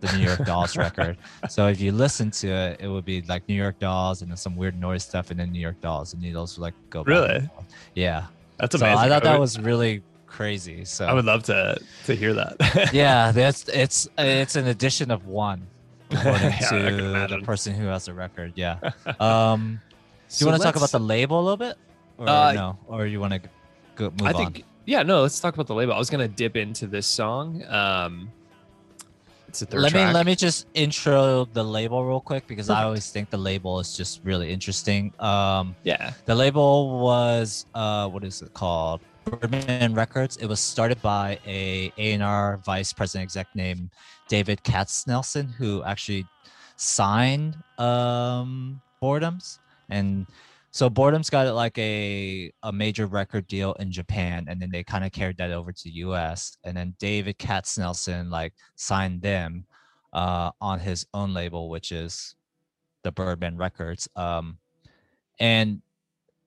the 0.00 0.16
New 0.16 0.24
York 0.24 0.44
Dolls 0.44 0.76
record. 0.76 1.16
So 1.48 1.66
if 1.68 1.80
you 1.80 1.92
listen 1.92 2.30
to 2.32 2.48
it, 2.48 2.80
it 2.80 2.88
would 2.88 3.04
be 3.04 3.22
like 3.22 3.48
New 3.48 3.54
York 3.54 3.78
Dolls 3.78 4.22
and 4.22 4.30
then 4.30 4.36
some 4.36 4.56
weird 4.56 4.78
noise 4.78 5.02
stuff, 5.04 5.30
and 5.30 5.38
then 5.40 5.50
New 5.52 5.60
York 5.60 5.80
Dolls, 5.80 6.12
and 6.12 6.22
needles 6.22 6.56
would 6.56 6.62
like 6.62 6.74
go. 6.90 7.02
Really? 7.04 7.40
forth. 7.40 7.66
Yeah. 7.94 8.26
That's 8.58 8.78
so 8.78 8.84
amazing. 8.84 9.04
I 9.04 9.08
thought 9.08 9.22
that 9.24 9.38
was 9.40 9.58
really 9.58 10.02
crazy. 10.26 10.84
So 10.84 11.06
I 11.06 11.12
would 11.12 11.24
love 11.24 11.42
to 11.44 11.78
to 12.06 12.14
hear 12.14 12.34
that. 12.34 12.90
yeah, 12.92 13.32
that's 13.32 13.68
it's 13.68 14.08
it's 14.18 14.56
an 14.56 14.66
addition 14.68 15.10
of 15.10 15.26
one 15.26 15.66
according 16.10 16.52
Yeah, 16.60 17.26
to 17.26 17.26
the 17.28 17.42
person 17.44 17.74
who 17.74 17.86
has 17.86 18.06
the 18.06 18.14
record. 18.14 18.52
Yeah. 18.56 18.78
Um, 19.20 19.80
do 20.30 20.44
you 20.44 20.50
want 20.50 20.60
to 20.60 20.64
talk 20.66 20.76
about 20.76 20.90
the 20.90 21.00
label 21.00 21.40
a 21.40 21.42
little 21.42 21.56
bit, 21.56 21.76
or 22.18 22.28
Uh, 22.28 22.52
no, 22.52 22.78
or 22.86 23.06
you 23.06 23.18
want 23.18 23.32
to 23.32 23.40
go 23.96 24.10
move 24.10 24.22
I 24.22 24.32
on? 24.32 24.34
think 24.52 24.64
yeah, 24.84 25.02
no, 25.02 25.22
let's 25.22 25.38
talk 25.40 25.54
about 25.54 25.66
the 25.66 25.74
label. 25.74 25.92
I 25.94 25.98
was 25.98 26.10
gonna 26.10 26.28
dip 26.28 26.56
into 26.56 26.86
this 26.86 27.06
song. 27.06 27.64
Um 27.66 28.30
it's 29.62 29.72
a 29.72 29.76
third 29.76 29.82
let 29.82 29.92
track. 29.92 30.08
me 30.08 30.14
let 30.14 30.26
me 30.26 30.34
just 30.36 30.66
intro 30.74 31.44
the 31.52 31.62
label 31.62 32.04
real 32.04 32.20
quick 32.20 32.46
because 32.46 32.70
I 32.70 32.84
always 32.84 33.10
think 33.10 33.30
the 33.30 33.38
label 33.38 33.80
is 33.80 33.96
just 33.96 34.20
really 34.24 34.50
interesting. 34.52 35.12
Um, 35.18 35.74
Yeah. 35.84 36.12
the 36.26 36.34
label 36.34 36.98
was 37.00 37.66
uh, 37.74 38.08
what 38.08 38.24
is 38.24 38.42
it 38.42 38.52
called? 38.54 39.00
Birdman 39.24 39.94
Records. 39.94 40.36
It 40.38 40.46
was 40.46 40.60
started 40.60 41.00
by 41.02 41.38
a 41.46 41.92
A&R 41.98 42.58
vice 42.64 42.92
president 42.92 43.24
exec 43.24 43.46
named 43.54 43.90
David 44.28 44.62
Katznelson, 44.62 45.52
who 45.52 45.82
actually 45.84 46.24
signed 46.76 47.56
um, 47.78 48.80
Boredoms, 49.02 49.58
and 49.90 50.26
so 50.70 50.90
Boredom's 50.90 51.30
got 51.30 51.52
like 51.54 51.76
a 51.78 52.52
a 52.62 52.72
major 52.72 53.06
record 53.06 53.46
deal 53.46 53.72
in 53.74 53.90
Japan, 53.90 54.46
and 54.48 54.60
then 54.60 54.70
they 54.70 54.84
kind 54.84 55.04
of 55.04 55.12
carried 55.12 55.38
that 55.38 55.50
over 55.50 55.72
to 55.72 55.84
the 55.84 55.90
U.S. 55.90 56.58
And 56.64 56.76
then 56.76 56.94
David 56.98 57.38
Katznelson 57.38 58.30
like 58.30 58.54
signed 58.76 59.22
them 59.22 59.64
uh, 60.12 60.50
on 60.60 60.78
his 60.78 61.06
own 61.14 61.32
label, 61.32 61.68
which 61.68 61.92
is 61.92 62.34
the 63.02 63.12
Birdman 63.12 63.56
Records. 63.56 64.08
Um, 64.16 64.58
and 65.40 65.80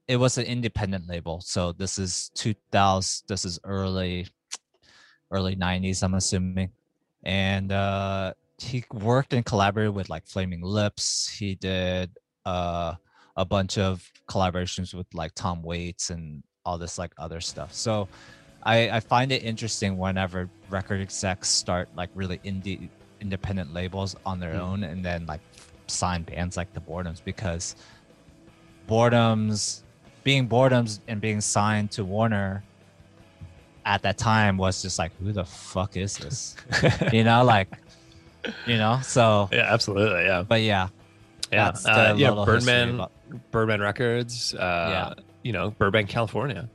it 0.07 0.17
was 0.17 0.37
an 0.37 0.45
independent 0.45 1.07
label. 1.07 1.41
So 1.41 1.71
this 1.71 1.97
is 1.97 2.29
2000. 2.35 3.23
This 3.27 3.45
is 3.45 3.59
early, 3.63 4.27
early 5.31 5.55
90s. 5.55 6.03
I'm 6.03 6.15
assuming, 6.15 6.71
and 7.23 7.71
uh, 7.71 8.33
he 8.57 8.83
worked 8.91 9.33
and 9.33 9.45
collaborated 9.45 9.95
with 9.95 10.09
like 10.09 10.27
Flaming 10.27 10.61
Lips. 10.61 11.29
He 11.29 11.55
did 11.55 12.11
uh, 12.45 12.95
a 13.37 13.45
bunch 13.45 13.77
of 13.77 14.09
collaborations 14.27 14.93
with 14.93 15.07
like 15.13 15.33
Tom 15.35 15.61
Waits 15.63 16.09
and 16.09 16.43
all 16.65 16.77
this 16.77 16.97
like 16.97 17.11
other 17.17 17.41
stuff. 17.41 17.73
So 17.73 18.07
I, 18.63 18.89
I 18.89 18.99
find 18.99 19.31
it 19.31 19.43
interesting 19.43 19.97
whenever 19.97 20.49
record 20.69 21.01
execs 21.01 21.49
start 21.49 21.89
like 21.95 22.09
really 22.15 22.37
indie 22.39 22.89
independent 23.19 23.73
labels 23.73 24.15
on 24.25 24.39
their 24.39 24.53
Mm. 24.53 24.59
own 24.59 24.83
and 24.83 25.03
then 25.05 25.25
like 25.25 25.41
sign 25.87 26.23
bands 26.23 26.57
like 26.57 26.73
the 26.73 26.81
Boredoms 26.81 27.23
because 27.23 27.75
Boredoms 28.87 29.81
being 30.23 30.47
Boredoms 30.47 30.99
and 31.07 31.19
being 31.21 31.41
signed 31.41 31.91
to 31.91 32.03
Warner 32.03 32.63
at 33.85 34.01
that 34.03 34.17
time 34.17 34.57
was 34.57 34.81
just 34.81 34.99
like 34.99 35.11
who 35.17 35.31
the 35.31 35.45
fuck 35.45 35.97
is 35.97 36.17
this? 36.17 36.55
you 37.13 37.23
know, 37.23 37.43
like 37.43 37.67
you 38.67 38.77
know, 38.77 38.99
so 39.03 39.49
yeah, 39.51 39.71
absolutely. 39.73 40.23
Yeah. 40.25 40.43
but 40.43 40.61
yeah. 40.61 40.89
Yeah. 41.51 41.73
Uh, 41.85 42.13
yeah, 42.17 42.31
Birdman 42.31 42.95
about- 42.95 43.11
Birdman 43.51 43.81
Records, 43.81 44.53
uh, 44.55 45.13
you 45.43 45.51
know, 45.51 45.71
Burbank, 45.71 46.09
California. 46.09 46.67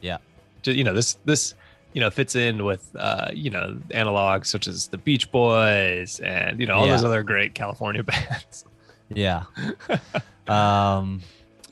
Yeah. 0.00 0.18
Ju- 0.62 0.72
You 0.74 0.84
know, 0.84 0.92
this 0.94 1.14
this 1.24 1.54
you 1.92 2.00
know 2.00 2.10
fits 2.10 2.36
in 2.36 2.64
with 2.64 2.88
uh, 2.98 3.28
you 3.32 3.50
know, 3.50 3.76
analogs 3.90 4.46
such 4.46 4.68
as 4.68 4.88
the 4.88 4.98
Beach 4.98 5.30
Boys 5.32 6.20
and 6.20 6.60
you 6.60 6.66
know 6.66 6.74
all 6.74 6.86
those 6.86 7.04
other 7.04 7.22
great 7.22 7.54
California 7.54 8.02
bands. 8.12 8.64
Yeah. 9.08 9.44
um 10.48 11.20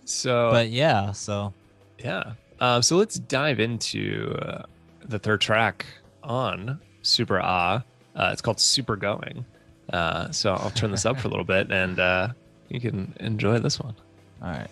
So 0.05 0.51
but 0.51 0.69
yeah, 0.71 1.13
so 1.13 1.53
yeah. 1.99 2.33
Um, 2.61 2.83
so 2.83 2.97
let's 2.97 3.19
dive 3.21 3.61
into 3.61 4.37
uh, 4.43 4.63
the 5.05 5.19
third 5.19 5.41
track 5.41 5.87
on 6.25 6.81
Super 7.03 7.41
Ah. 7.41 7.83
Uh, 8.17 8.31
it's 8.33 8.43
called 8.43 8.59
Super 8.59 8.97
Going. 8.97 9.45
Uh, 9.93 10.31
so 10.33 10.55
I'll 10.55 10.71
turn 10.71 10.91
this 10.91 11.07
up 11.07 11.21
for 11.21 11.29
a 11.29 11.31
little 11.31 11.45
bit 11.45 11.71
and 11.71 12.01
uh, 12.01 12.29
you 12.69 12.81
can 12.81 13.15
enjoy 13.21 13.59
this 13.61 13.79
one. 13.79 13.95
All 14.43 14.51
right. 14.51 14.71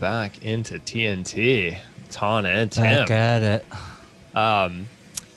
Back 0.00 0.42
into 0.44 0.78
TNT. 0.78 1.78
Ton 2.10 2.46
and 2.46 2.72
Tim. 2.72 2.82
Back 2.84 3.10
at 3.10 3.42
it. 3.42 3.66
Um, 4.36 4.88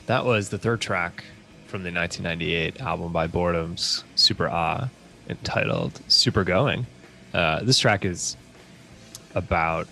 that 0.08 0.26
was 0.26 0.50
the 0.50 0.58
third 0.58 0.82
track 0.82 1.24
from 1.68 1.84
the 1.84 1.92
1998 1.92 2.82
album 2.82 3.12
by 3.12 3.28
Boredom's 3.28 4.04
Super 4.16 4.48
Ah, 4.50 4.90
entitled 5.30 6.00
Super 6.08 6.44
Going. 6.44 6.86
Uh, 7.34 7.62
this 7.64 7.78
track 7.80 8.06
is 8.06 8.38
about 9.36 9.88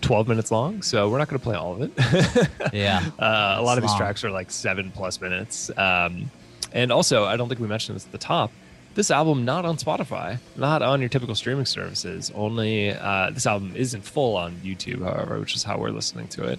12 0.00 0.28
minutes 0.28 0.50
long, 0.50 0.82
so 0.82 1.08
we're 1.08 1.18
not 1.18 1.28
going 1.28 1.38
to 1.40 1.44
play 1.44 1.56
all 1.56 1.74
of 1.74 1.82
it. 1.82 2.48
Yeah. 2.72 3.04
Uh, 3.18 3.56
a 3.58 3.62
lot 3.62 3.78
of 3.78 3.82
these 3.82 3.90
long. 3.90 3.98
tracks 3.98 4.24
are 4.24 4.30
like 4.30 4.50
seven 4.50 4.90
plus 4.92 5.20
minutes. 5.20 5.70
Um, 5.76 6.30
and 6.72 6.92
also, 6.92 7.24
I 7.24 7.36
don't 7.36 7.48
think 7.48 7.60
we 7.60 7.66
mentioned 7.68 7.96
this 7.96 8.04
at 8.06 8.12
the 8.12 8.18
top. 8.18 8.52
This 8.94 9.10
album 9.10 9.44
not 9.44 9.64
on 9.64 9.76
Spotify, 9.76 10.38
not 10.56 10.82
on 10.82 11.00
your 11.00 11.08
typical 11.08 11.34
streaming 11.34 11.66
services. 11.66 12.32
Only 12.34 12.90
uh, 12.90 13.30
this 13.30 13.46
album 13.46 13.74
isn't 13.76 14.02
full 14.02 14.36
on 14.36 14.56
YouTube, 14.56 15.04
however, 15.04 15.38
which 15.38 15.54
is 15.54 15.62
how 15.62 15.78
we're 15.78 15.90
listening 15.90 16.26
to 16.28 16.44
it. 16.44 16.58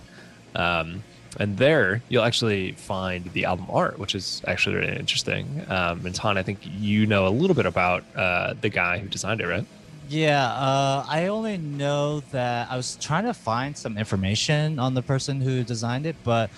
Um, 0.55 1.03
and 1.37 1.57
there, 1.57 2.01
you'll 2.09 2.23
actually 2.23 2.71
find 2.73 3.25
the 3.33 3.45
album 3.45 3.67
art, 3.69 3.99
which 3.99 4.15
is 4.15 4.41
actually 4.47 4.77
really 4.77 4.97
interesting. 4.97 5.63
Um, 5.67 6.05
and 6.05 6.15
Ton, 6.15 6.37
I 6.37 6.43
think 6.43 6.59
you 6.63 7.05
know 7.05 7.27
a 7.27 7.29
little 7.29 7.55
bit 7.55 7.65
about 7.65 8.03
uh, 8.15 8.53
the 8.59 8.69
guy 8.69 8.99
who 8.99 9.07
designed 9.07 9.41
it, 9.41 9.47
right? 9.47 9.65
Yeah, 10.07 10.51
uh, 10.51 11.05
I 11.07 11.27
only 11.27 11.57
know 11.57 12.21
that 12.31 12.71
I 12.71 12.77
was 12.77 12.95
trying 12.95 13.25
to 13.25 13.33
find 13.33 13.77
some 13.77 13.95
information 13.95 14.79
on 14.79 14.95
the 14.95 15.03
person 15.03 15.39
who 15.39 15.63
designed 15.63 16.07
it, 16.07 16.15
but 16.23 16.49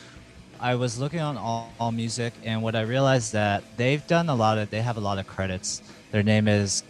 I 0.62 0.76
was 0.76 1.00
looking 1.00 1.22
on 1.22 1.38
all, 1.38 1.74
AllMusic, 1.80 2.34
and 2.44 2.62
what 2.62 2.76
I 2.76 2.82
realized 2.82 3.34
that 3.34 3.64
they've 3.78 4.06
done 4.06 4.30
a 4.30 4.36
lot 4.36 4.60
of, 4.60 4.70
they 4.70 4.84
have 4.84 4.96
a 4.96 5.00
lot 5.00 5.18
of 5.18 5.26
credits. 5.26 5.82
Their 6.12 6.22
name 6.22 6.48
is 6.48 6.84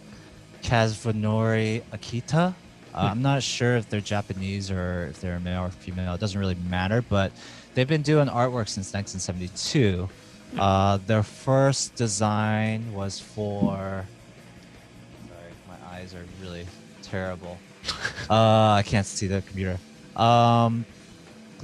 Kazvanori 0.62 1.82
Akita. 1.90 2.48
Uh, 2.48 2.52
I'm 2.94 3.22
not 3.22 3.42
sure 3.42 3.76
if 3.76 3.88
they're 3.88 4.02
Japanese 4.02 4.70
or 4.70 5.06
if 5.10 5.22
they're 5.22 5.40
male 5.40 5.62
or 5.62 5.70
female. 5.70 6.12
It 6.12 6.20
doesn't 6.20 6.38
really 6.38 6.58
matter, 6.68 7.00
but 7.00 7.32
they've 7.72 7.88
been 7.88 8.02
doing 8.02 8.28
artwork 8.28 8.68
since 8.68 8.92
1972. 8.92 10.06
Uh, 10.58 10.98
their 11.06 11.22
first 11.22 11.94
design 11.94 12.92
was 12.92 13.20
for. 13.20 14.06
Sorry, 15.28 15.52
my 15.66 15.96
eyes 15.96 16.14
are 16.14 16.26
really 16.42 16.66
terrible. 17.00 17.56
uh, 18.28 18.72
I 18.72 18.82
can't 18.84 19.06
see 19.06 19.28
the 19.28 19.40
computer. 19.40 19.78
Um, 20.14 20.84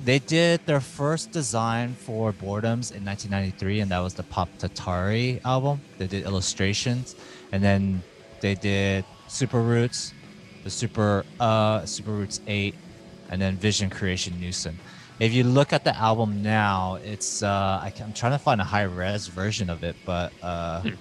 they 0.05 0.19
did 0.19 0.65
their 0.67 0.81
first 0.81 1.33
design 1.33 1.95
for 1.95 2.33
Boredoms 2.33 2.93
in 2.95 3.05
1993, 3.05 3.81
and 3.81 3.91
that 3.91 3.99
was 4.01 4.15
the 4.15 4.23
Pop 4.23 4.49
Tatari 4.59 5.41
album. 5.45 5.81
They 5.99 6.07
did 6.07 6.25
illustrations, 6.25 7.17
and 7.53 7.63
then 7.63 8.03
they 8.41 8.55
did 8.55 9.05
Super 9.27 9.61
Roots, 9.61 10.13
the 10.65 10.71
Super 10.71 11.25
uh 11.41 11.85
Super 11.85 12.13
Roots 12.13 12.41
8, 12.47 12.75
and 13.31 13.41
then 13.41 13.57
Vision 13.57 13.91
Creation 13.91 14.35
Newsun. 14.41 14.75
If 15.19 15.33
you 15.33 15.43
look 15.43 15.73
at 15.73 15.83
the 15.83 15.97
album 15.97 16.43
now, 16.43 16.99
it's 17.05 17.43
uh 17.43 17.81
I, 17.83 17.93
am 18.01 18.13
trying 18.13 18.33
to 18.33 18.39
find 18.39 18.61
a 18.61 18.65
high 18.65 18.83
res 18.83 19.27
version 19.27 19.69
of 19.71 19.83
it, 19.83 19.97
but 20.05 20.33
uh 20.43 20.81
Hmm. 20.81 20.95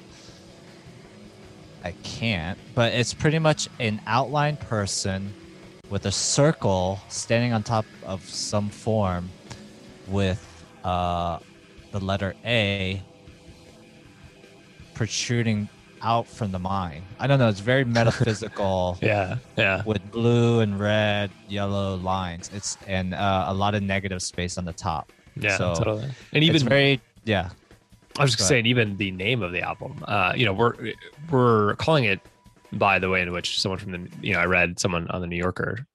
I 1.83 1.91
can't. 2.03 2.57
But 2.75 2.93
it's 2.93 3.13
pretty 3.13 3.39
much 3.39 3.69
an 3.79 4.01
outline 4.07 4.57
person 4.57 5.33
with 5.89 6.05
a 6.05 6.11
circle 6.11 6.99
standing 7.09 7.53
on 7.53 7.63
top 7.63 7.85
of 8.05 8.23
some 8.27 8.69
form 8.69 9.29
with 10.07 10.43
uh 10.83 11.39
the 11.91 11.99
letter 11.99 12.35
A 12.45 13.01
protruding 14.93 15.69
out 16.01 16.27
from 16.27 16.51
the 16.51 16.59
mine. 16.59 17.03
I 17.19 17.27
don't 17.27 17.39
know, 17.39 17.49
it's 17.49 17.59
very 17.59 17.83
metaphysical 17.99 18.97
Yeah, 19.01 19.37
yeah. 19.57 19.83
with 19.85 20.11
blue 20.11 20.59
and 20.59 20.79
red, 20.79 21.31
yellow 21.47 21.95
lines. 21.95 22.51
It's 22.53 22.77
and 22.87 23.13
uh, 23.13 23.45
a 23.47 23.53
lot 23.53 23.75
of 23.75 23.83
negative 23.83 24.21
space 24.21 24.57
on 24.57 24.65
the 24.65 24.73
top. 24.73 25.11
Yeah, 25.35 25.57
So, 25.57 25.75
totally. 25.75 26.03
And 26.03 26.43
It's 26.43 26.45
even 26.45 26.67
very 26.67 27.01
yeah. 27.25 27.49
I 28.19 28.23
was 28.23 28.35
just 28.35 28.47
saying, 28.47 28.65
even 28.65 28.97
the 28.97 29.11
name 29.11 29.43
of 29.43 29.51
the 29.51 29.61
album, 29.61 30.03
uh, 30.07 30.33
you 30.35 30.45
know, 30.45 30.53
we're 30.53 30.73
we're 31.29 31.75
calling 31.75 32.05
it 32.05 32.19
by 32.73 32.99
the 32.99 33.09
way 33.09 33.21
in 33.21 33.31
which 33.31 33.59
someone 33.59 33.79
from 33.79 33.91
the, 33.91 34.09
you 34.21 34.33
know, 34.33 34.39
I 34.39 34.45
read 34.45 34.79
someone 34.79 35.07
on 35.09 35.21
the 35.21 35.27
New 35.27 35.37
Yorker 35.37 35.85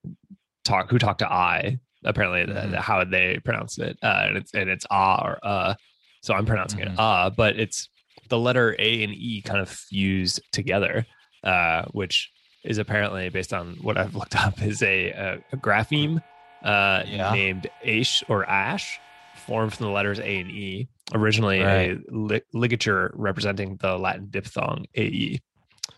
talk 0.63 0.89
who 0.89 0.97
talked 0.99 1.19
to 1.19 1.31
Eye 1.31 1.77
apparently 2.05 2.45
the- 2.45 2.59
Mhm. 2.59 2.75
how 2.79 3.03
they 3.05 3.39
pronounce 3.39 3.77
it, 3.79 3.97
uh, 4.03 4.23
and 4.27 4.37
it's 4.37 4.53
and 4.53 4.69
it's 4.69 4.85
ah 4.91 5.23
or 5.23 5.39
uh, 5.43 5.73
so 6.21 6.33
I'm 6.33 6.45
pronouncing 6.45 6.79
Mhm. 6.81 6.93
it 6.93 6.99
ah, 6.99 7.29
but 7.29 7.57
it's 7.57 7.87
the 8.29 8.37
letter 8.39 8.75
A 8.79 9.03
and 9.03 9.13
E 9.13 9.41
kind 9.41 9.59
of 9.61 9.69
fused 9.69 10.41
together, 10.51 11.05
uh, 11.43 11.83
which 11.91 12.29
is 12.63 12.77
apparently 12.77 13.29
based 13.29 13.53
on 13.53 13.75
what 13.81 13.97
I've 13.97 14.15
looked 14.19 14.35
up 14.35 14.61
is 14.61 14.81
a, 14.81 15.11
a, 15.11 15.33
a 15.53 15.57
grapheme 15.57 16.21
uh, 16.63 17.03
Yeah. 17.07 17.31
named 17.33 17.67
Aish 17.85 18.23
or 18.29 18.45
Ash, 18.49 18.97
formed 19.45 19.73
from 19.73 19.85
the 19.87 19.91
letters 19.91 20.19
A 20.19 20.39
and 20.39 20.49
E. 20.49 20.87
Originally 21.13 21.61
Right. 21.61 21.91
a 21.97 21.99
li- 22.09 22.41
ligature 22.53 23.11
representing 23.15 23.75
the 23.77 23.97
Latin 23.97 24.27
diphthong 24.29 24.85
AE. 24.95 25.39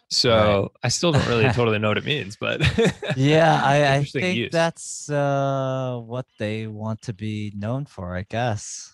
So 0.10 0.72
I 0.84 0.88
still 0.90 1.12
don't 1.12 1.28
really 1.28 1.50
totally 1.52 1.80
know 1.80 1.90
what 1.90 1.98
it 1.98 2.06
means, 2.06 2.38
but 2.40 2.62
Yeah, 3.18 3.60
I, 3.64 3.96
I 3.96 4.04
think 4.04 4.38
use. 4.38 4.52
that's 4.52 5.10
uh, 5.10 6.00
what 6.04 6.26
they 6.40 6.68
want 6.68 7.02
to 7.04 7.14
be 7.14 7.52
known 7.56 7.86
for, 7.86 8.16
I 8.16 8.24
guess. 8.30 8.94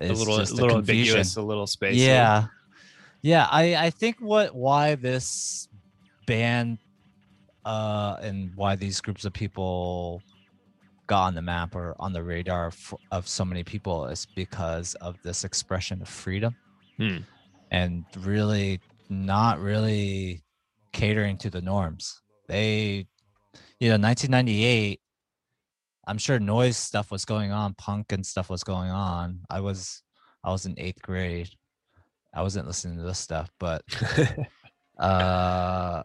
a 0.00 0.08
little, 0.12 0.36
a 0.36 0.38
just 0.40 0.56
the 0.56 0.62
little 0.62 0.76
confusion. 0.78 1.00
ambiguous, 1.18 1.36
a 1.36 1.42
little 1.42 1.66
space. 1.66 1.96
Yeah. 1.96 2.46
Yeah, 3.22 3.46
I, 3.50 3.76
I 3.76 3.90
think 3.90 4.16
what 4.20 4.54
why 4.54 4.94
this 4.94 5.68
band 6.26 6.78
uh 7.64 8.16
and 8.20 8.52
why 8.54 8.76
these 8.76 9.00
groups 9.00 9.24
of 9.24 9.32
people 9.32 10.22
got 11.08 11.24
on 11.26 11.34
the 11.34 11.42
map 11.42 11.74
or 11.74 11.94
on 11.98 12.12
the 12.12 12.22
radar 12.22 12.68
f- 12.68 12.94
of 13.10 13.26
so 13.28 13.44
many 13.44 13.64
people 13.64 14.06
is 14.06 14.26
because 14.36 14.94
of 14.96 15.16
this 15.22 15.44
expression 15.44 16.00
of 16.02 16.08
freedom 16.08 16.54
Hmm. 16.98 17.18
and 17.70 18.04
really 18.18 18.80
not 19.08 19.60
really 19.60 20.42
catering 20.92 21.36
to 21.38 21.50
the 21.50 21.60
norms. 21.60 22.20
They 22.48 23.06
you 23.80 23.88
know 23.88 23.98
1998 23.98 25.00
I'm 26.06 26.18
sure 26.18 26.38
noise 26.38 26.76
stuff 26.76 27.10
was 27.10 27.24
going 27.24 27.50
on, 27.50 27.74
punk 27.74 28.12
and 28.12 28.24
stuff 28.24 28.48
was 28.48 28.62
going 28.62 28.90
on. 28.90 29.40
I 29.50 29.60
was 29.60 30.02
I 30.44 30.50
was 30.50 30.64
in 30.66 30.76
8th 30.76 31.02
grade. 31.02 31.50
I 32.32 32.42
wasn't 32.42 32.66
listening 32.66 32.98
to 32.98 33.02
this 33.02 33.18
stuff, 33.18 33.50
but 33.58 33.82
uh 34.98 36.02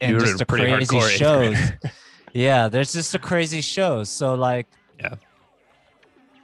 and 0.00 0.20
just 0.20 0.38
the 0.38 0.46
crazy 0.46 0.96
eighth 0.96 1.10
shows. 1.10 1.56
yeah, 2.32 2.68
there's 2.68 2.92
just 2.92 3.12
the 3.12 3.18
crazy 3.18 3.60
shows. 3.60 4.08
So 4.08 4.34
like 4.34 4.66
Yeah. 4.98 5.16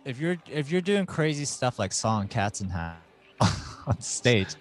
If 0.05 0.19
you're 0.19 0.37
if 0.51 0.71
you're 0.71 0.81
doing 0.81 1.07
crazy 1.07 1.45
stuff 1.45 1.79
like 1.79 1.93
sawing 1.93 2.29
cats 2.29 2.61
in 2.61 2.69
half 2.69 2.97
on 3.87 4.01
stage, 4.01 4.55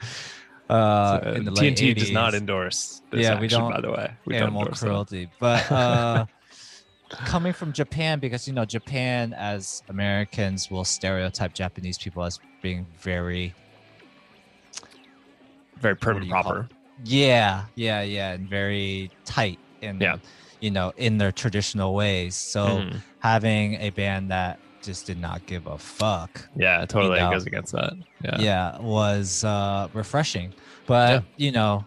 uh, 0.72 1.34
in 1.36 1.46
the 1.46 1.52
late 1.52 1.76
TNT 1.76 1.96
does 1.96 2.12
not 2.12 2.34
endorse 2.34 3.02
this 3.12 3.24
Yeah, 3.26 3.40
we 3.40 3.46
action, 3.46 3.60
don't- 3.60 3.72
by 3.72 3.82
the 3.82 3.92
way. 3.92 4.12
We 4.26 4.34
don't 4.34 4.44
animal 4.44 4.62
endorse 4.62 4.80
that. 4.80 4.86
cruelty. 4.86 5.30
But 5.40 5.72
uh, 5.72 6.26
coming 7.26 7.54
from 7.54 7.74
Japan, 7.74 8.20
because 8.20 8.48
you 8.48 8.54
know 8.54 8.66
Japan, 8.66 9.34
as 9.34 9.84
Americans, 9.90 10.70
will 10.72 10.86
stereotype 10.86 11.54
Japanese 11.54 11.98
people 11.98 12.24
as 12.24 12.40
being 12.62 12.86
very 13.00 13.54
Very 15.80 15.96
prim 15.96 16.18
and 16.18 16.24
do 16.24 16.28
you 16.28 16.34
call 16.34 16.44
proper. 16.44 16.68
yeah, 17.04 17.66
yeah, 17.76 18.02
yeah, 18.02 18.32
and 18.34 18.48
very 18.48 19.10
tight 19.26 19.60
and 19.82 20.02
Yeah. 20.02 20.18
you 20.60 20.72
know 20.72 20.94
in 20.98 21.18
their 21.18 21.32
traditional 21.32 21.94
ways. 21.96 22.36
So 22.36 22.66
Mhm. 22.66 23.02
having 23.20 23.76
a 23.76 23.90
band 23.90 24.32
that 24.32 24.60
just 24.82 25.06
did 25.06 25.20
not 25.20 25.46
give 25.46 25.68
a 25.68 25.78
fuck 25.78 26.48
Yeah, 26.56 26.86
totally 26.86 27.20
know. 27.20 27.32
goes 27.32 27.46
against 27.46 27.72
that. 27.74 27.94
Yeah. 28.24 28.38
yeah, 28.40 28.80
was 28.82 29.44
uh, 29.44 29.88
refreshing. 29.94 30.54
But 30.88 31.24
you 31.38 31.52
know, 31.52 31.86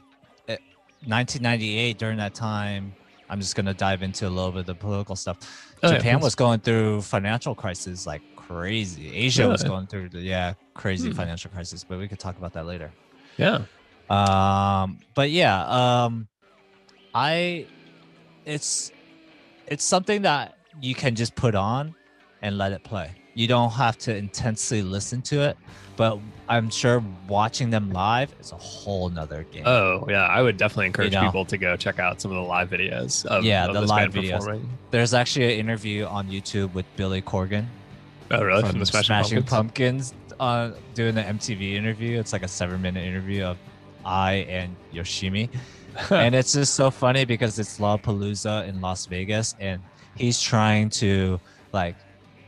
it, 0.49 0.61
1998 1.07 1.99
during 1.99 2.19
that 2.19 2.35
time, 2.35 2.95
I'm 3.29 3.41
just 3.41 3.57
gonna 3.57 3.75
dive 3.75 4.03
into 4.03 4.27
a 4.27 4.31
little 4.31 4.53
bit 4.53 4.61
of 4.61 4.67
the 4.67 4.75
political 4.75 5.17
stuff. 5.17 5.39
Oh, 5.83 5.93
Japan 5.93 6.19
please. 6.19 6.25
was 6.25 6.35
going 6.35 6.61
through 6.61 7.03
financial 7.03 7.55
crisis 7.55 8.07
like 8.07 8.23
crazy. 8.37 9.15
Asia 9.15 9.49
was 9.49 9.65
going 9.65 9.87
through 9.87 10.11
the 10.11 10.21
yeah 10.21 10.55
crazy 10.75 11.11
Hmm. 11.11 11.17
financial 11.17 11.51
crisis, 11.51 11.85
but 11.85 11.99
we 11.99 12.09
could 12.09 12.19
talk 12.19 12.37
about 12.39 12.53
that 12.53 12.67
later. 12.67 12.93
Yeah. 13.37 13.63
Um, 14.11 15.01
but 15.15 15.31
yeah, 15.31 15.65
um, 16.05 16.29
I, 17.15 17.67
it's, 18.45 18.93
it's 19.67 19.83
something 19.85 20.23
that 20.23 20.59
you 20.83 20.95
can 20.95 21.15
just 21.15 21.35
put 21.35 21.55
on 21.55 21.95
and 22.45 22.59
let 22.59 22.71
it 22.73 22.85
play. 22.85 23.11
You 23.35 23.49
don't 23.49 23.71
have 23.73 23.99
to 23.99 24.15
intensely 24.15 24.83
listen 24.83 25.21
to 25.23 25.41
it, 25.41 25.57
but 25.97 26.21
I'm 26.49 26.71
sure 26.71 27.03
watching 27.27 27.71
them 27.71 27.91
live 27.91 28.33
is 28.39 28.53
a 28.53 28.57
whole 28.57 29.09
nother 29.09 29.45
game. 29.51 29.67
Oh, 29.67 30.07
yeah. 30.09 30.27
I 30.27 30.41
would 30.43 30.57
definitely 30.57 30.87
encourage 30.87 31.13
know. 31.15 31.23
people 31.25 31.45
to 31.47 31.57
go 31.57 31.77
check 31.77 31.99
out 31.99 32.21
some 32.21 32.31
of 32.31 32.37
the 32.37 32.43
live 32.43 32.71
videos 32.71 33.25
of, 33.27 33.43
Yeah, 33.45 33.67
of 33.67 33.75
the 33.75 33.81
live 33.81 34.13
videos. 34.13 34.39
performing. 34.39 34.69
There's 34.93 35.15
actually 35.15 35.55
an 35.55 35.59
interview 35.59 36.05
on 36.05 36.29
YouTube 36.29 36.73
with 36.75 36.87
Billy 36.95 37.23
Corgan 37.23 37.65
Oh, 38.31 38.43
really? 38.43 38.61
from, 38.61 38.71
From, 38.73 38.81
the 38.81 38.87
Smashing, 38.87 39.43
Pumpkins? 39.43 40.13
Pumpkins, 40.13 40.15
uh, 40.39 40.71
doing 40.95 41.15
the 41.15 41.23
MTV 41.23 41.75
interview. 41.75 42.21
It's 42.21 42.33
like 42.33 42.43
a 42.43 42.49
seven 42.49 42.81
minute 42.83 43.05
interview 43.05 43.43
of 43.45 43.57
Eye 44.05 44.47
and 44.49 44.77
Yoshimi. 44.93 45.49
and 46.11 46.35
it's 46.35 46.53
just 46.53 46.75
so 46.75 46.91
funny 46.91 47.25
because 47.25 47.59
it's 47.59 47.79
Lollapalooza 47.79 48.69
in 48.69 48.81
Las 48.81 49.07
Vegas, 49.07 49.55
and 49.61 49.81
he's 50.17 50.41
trying 50.41 50.91
to 50.91 51.41
like 51.73 51.97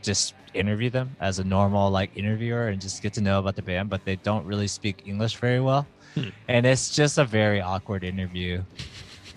just 0.01 0.33
interview 0.53 0.89
them 0.89 1.15
as 1.19 1.39
a 1.39 1.43
normal 1.43 1.91
like 1.91 2.09
interviewer 2.15 2.69
and 2.69 2.81
just 2.81 3.01
get 3.03 3.13
to 3.13 3.21
know 3.21 3.39
about 3.39 3.55
the 3.55 3.61
band, 3.61 3.89
but 3.89 4.03
they 4.05 4.15
don't 4.17 4.45
really 4.45 4.67
speak 4.67 5.03
English 5.05 5.35
very 5.37 5.59
well, 5.59 5.85
Hmm. 6.15 6.29
and 6.47 6.65
it's 6.65 6.95
just 6.95 7.17
a 7.17 7.25
very 7.25 7.61
awkward 7.61 8.03
interview 8.03 8.63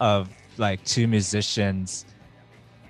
of 0.00 0.28
like 0.56 0.82
two 0.84 1.06
musicians. 1.06 2.06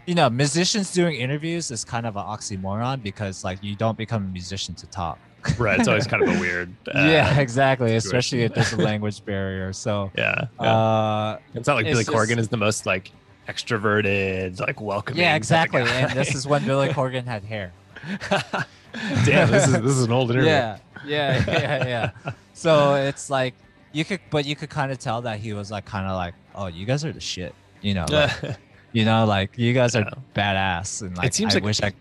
You 0.07 0.15
know, 0.15 0.29
musicians 0.31 0.93
doing 0.93 1.17
interviews 1.17 1.71
is 1.71 1.85
kind 1.85 2.07
of 2.07 2.17
an 2.17 2.23
oxymoron 2.25 3.03
because 3.03 3.45
like 3.45 3.63
you 3.63 3.77
don't 3.77 3.97
become 3.99 4.25
a 4.25 4.29
musician 4.29 4.75
to 4.77 4.87
talk. 4.87 5.19
right. 5.59 5.79
It's 5.79 5.89
always 5.89 6.07
kind 6.07 6.23
of 6.23 6.29
a 6.37 6.41
weird. 6.45 6.75
Uh, 6.89 6.99
yeah, 7.07 7.39
exactly. 7.41 7.89
situation. 7.89 8.07
Especially 8.09 8.43
if 8.43 8.55
there's 8.55 8.73
a 8.73 8.77
language 8.91 9.25
barrier. 9.25 9.73
So, 9.73 10.11
Yeah. 10.17 10.47
yeah. 10.61 10.67
uh, 10.77 11.39
it's 11.55 11.67
not 11.67 11.77
like 11.77 11.87
Billy 11.87 12.05
just- 12.05 12.11
Corgan 12.15 12.39
is 12.39 12.49
the 12.49 12.57
most 12.59 12.85
like 12.87 13.11
extroverted, 13.51 14.61
like 14.61 14.81
welcoming. 14.81 15.21
yeah, 15.23 15.37
exactly. 15.37 15.83
And 15.83 16.13
this 16.13 16.35
is 16.35 16.47
when 16.47 16.65
Billy 16.65 16.89
Corgan 16.99 17.25
had 17.27 17.43
hair. 17.45 17.73
Damn, 19.25 19.51
this 19.51 19.67
is 19.69 19.73
this 19.73 19.93
is 19.93 20.05
an 20.05 20.13
old 20.13 20.31
interview. 20.31 20.49
Yeah, 20.51 20.79
yeah, 21.07 21.45
yeah, 21.47 21.87
yeah. 22.25 22.33
So 22.55 22.95
it's 22.95 23.31
like 23.31 23.55
you 23.93 24.05
could, 24.05 24.21
but 24.31 24.45
you 24.45 24.55
could 24.55 24.69
kind 24.69 24.93
of 24.93 24.99
tell 24.99 25.23
that 25.23 25.39
he 25.41 25.55
was 25.55 25.71
like 25.71 25.87
kind 25.87 26.07
of 26.07 26.15
like, 26.17 26.35
oh, 26.55 26.67
you 26.67 26.85
guys 26.85 27.05
are 27.07 27.13
the 27.13 27.21
shit. 27.21 27.55
You 27.81 27.95
know, 27.95 28.05
like, 28.11 28.59
you 28.93 29.05
know, 29.07 29.25
like 29.25 29.57
you 29.57 29.73
guys 29.73 29.97
are 29.97 30.05
badass. 30.35 31.01
And 31.01 31.17
like, 31.17 31.29
it 31.29 31.35
seems 31.35 31.55
I 31.55 31.57
like- 31.57 31.65
wish 31.65 31.81
I. 31.83 31.93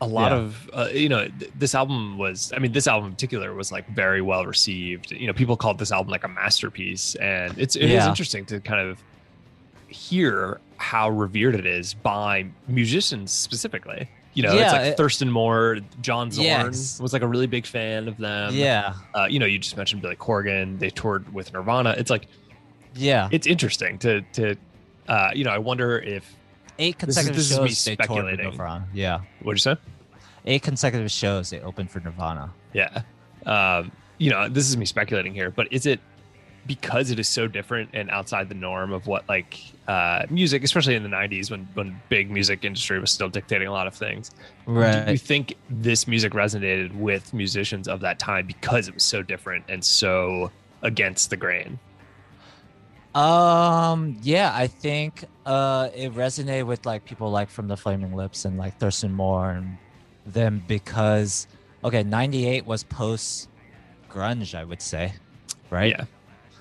a 0.00 0.06
lot 0.06 0.32
Yeah. 0.32 0.38
of 0.38 0.70
uh, 0.72 0.88
you 0.94 1.10
know 1.10 1.28
th- 1.28 1.50
this 1.58 1.74
album 1.74 2.16
was 2.16 2.54
i 2.56 2.58
mean 2.58 2.72
this 2.72 2.86
album 2.86 3.08
in 3.08 3.12
particular 3.12 3.52
was 3.52 3.70
like 3.70 3.86
very 3.90 4.22
well 4.22 4.46
received 4.46 5.10
you 5.12 5.26
know 5.26 5.34
people 5.34 5.58
called 5.58 5.78
this 5.78 5.92
album 5.92 6.10
like 6.10 6.24
a 6.24 6.28
masterpiece 6.28 7.16
and 7.16 7.52
it's 7.58 7.76
it 7.76 7.82
is 7.84 7.90
Yeah. 8.00 8.08
interesting 8.08 8.46
to 8.46 8.60
kind 8.60 8.80
of 8.80 8.96
hear 9.90 10.60
how 10.76 11.10
revered 11.10 11.54
it 11.54 11.66
is 11.66 11.94
by 11.94 12.46
musicians 12.68 13.30
specifically 13.30 14.08
you 14.34 14.42
know 14.42 14.56
it's 14.56 14.72
like 14.72 14.82
it- 14.82 14.96
thurston 14.96 15.30
moore 15.30 15.78
john 16.00 16.30
zorn 16.30 16.46
Yes. 16.46 17.00
was 17.00 17.12
like 17.12 17.22
a 17.22 17.26
really 17.26 17.46
big 17.46 17.66
fan 17.66 18.08
of 18.08 18.16
them 18.16 18.54
yeah, 18.54 18.94
uh, 19.14 19.26
you 19.28 19.38
know 19.38 19.46
you 19.46 19.58
just 19.58 19.76
mentioned 19.76 20.00
billy 20.02 20.16
corgan 20.16 20.78
they 20.78 20.90
toured 20.90 21.32
with 21.34 21.52
nirvana 21.52 21.94
it's 21.98 22.10
like 22.10 22.28
yeah. 22.94 23.28
it's 23.32 23.46
interesting 23.46 23.98
to 23.98 24.22
to 24.32 24.54
uh, 25.08 25.30
you 25.34 25.44
know 25.44 25.50
i 25.50 25.58
wonder 25.58 25.98
if 25.98 26.34
Eight 26.78 26.98
this 26.98 27.16
consecutive 27.16 27.36
this 27.36 27.50
is 27.50 27.60
me 27.60 27.68
shows 27.68 27.84
they 27.84 27.96
toured 27.96 28.24
with. 28.24 28.40
Nirvana. 28.40 28.88
Yeah, 28.94 29.20
what'd 29.42 29.58
you 29.58 29.74
say 29.74 29.76
eight 30.46 30.62
consecutive 30.62 31.10
shows 31.10 31.50
they 31.50 31.60
opened 31.60 31.90
for 31.90 32.00
Nirvana. 32.00 32.54
Yeah. 32.72 33.02
Um, 33.44 33.92
you 34.16 34.30
know, 34.30 34.48
this 34.48 34.66
is 34.66 34.78
me 34.78 34.86
speculating 34.86 35.34
here, 35.34 35.50
but 35.50 35.70
is 35.70 35.84
it 35.84 36.00
because 36.66 37.10
it 37.10 37.18
is 37.18 37.28
so 37.28 37.46
different 37.46 37.90
and 37.92 38.10
outside 38.10 38.48
the 38.48 38.54
norm 38.54 38.92
of 38.92 39.06
what 39.06 39.28
like 39.28 39.58
uh, 39.88 40.24
music, 40.30 40.62
especially 40.62 40.94
in 40.94 41.02
the 41.02 41.08
'90s 41.08 41.50
when 41.50 41.68
when 41.74 42.00
big 42.08 42.30
music 42.30 42.64
industry 42.64 42.98
was 42.98 43.10
still 43.10 43.28
dictating 43.28 43.68
a 43.68 43.72
lot 43.72 43.86
of 43.86 43.94
things? 43.94 44.30
Right. 44.66 45.06
Do 45.06 45.12
you 45.12 45.18
think 45.18 45.54
this 45.68 46.06
music 46.06 46.32
resonated 46.32 46.94
with 46.94 47.32
musicians 47.34 47.88
of 47.88 48.00
that 48.00 48.18
time 48.18 48.46
because 48.46 48.88
it 48.88 48.94
was 48.94 49.04
so 49.04 49.22
different 49.22 49.64
and 49.68 49.84
so 49.84 50.50
against 50.82 51.30
the 51.30 51.36
grain? 51.36 51.78
Um. 53.14 54.18
Yeah, 54.22 54.52
I 54.54 54.68
think 54.68 55.24
uh 55.46 55.88
it 55.94 56.14
resonated 56.14 56.66
with 56.66 56.86
like 56.86 57.04
people 57.04 57.30
like 57.30 57.50
from 57.50 57.66
the 57.66 57.76
Flaming 57.76 58.14
Lips 58.14 58.44
and 58.44 58.56
like 58.58 58.78
Thurston 58.78 59.12
Moore 59.12 59.50
and 59.50 59.78
them 60.26 60.62
because 60.68 61.48
okay, 61.82 62.02
'98 62.02 62.66
was 62.66 62.84
post 62.84 63.48
grunge, 64.08 64.54
I 64.54 64.64
would 64.64 64.82
say, 64.82 65.14
right? 65.70 65.90
Yeah. 65.90 66.04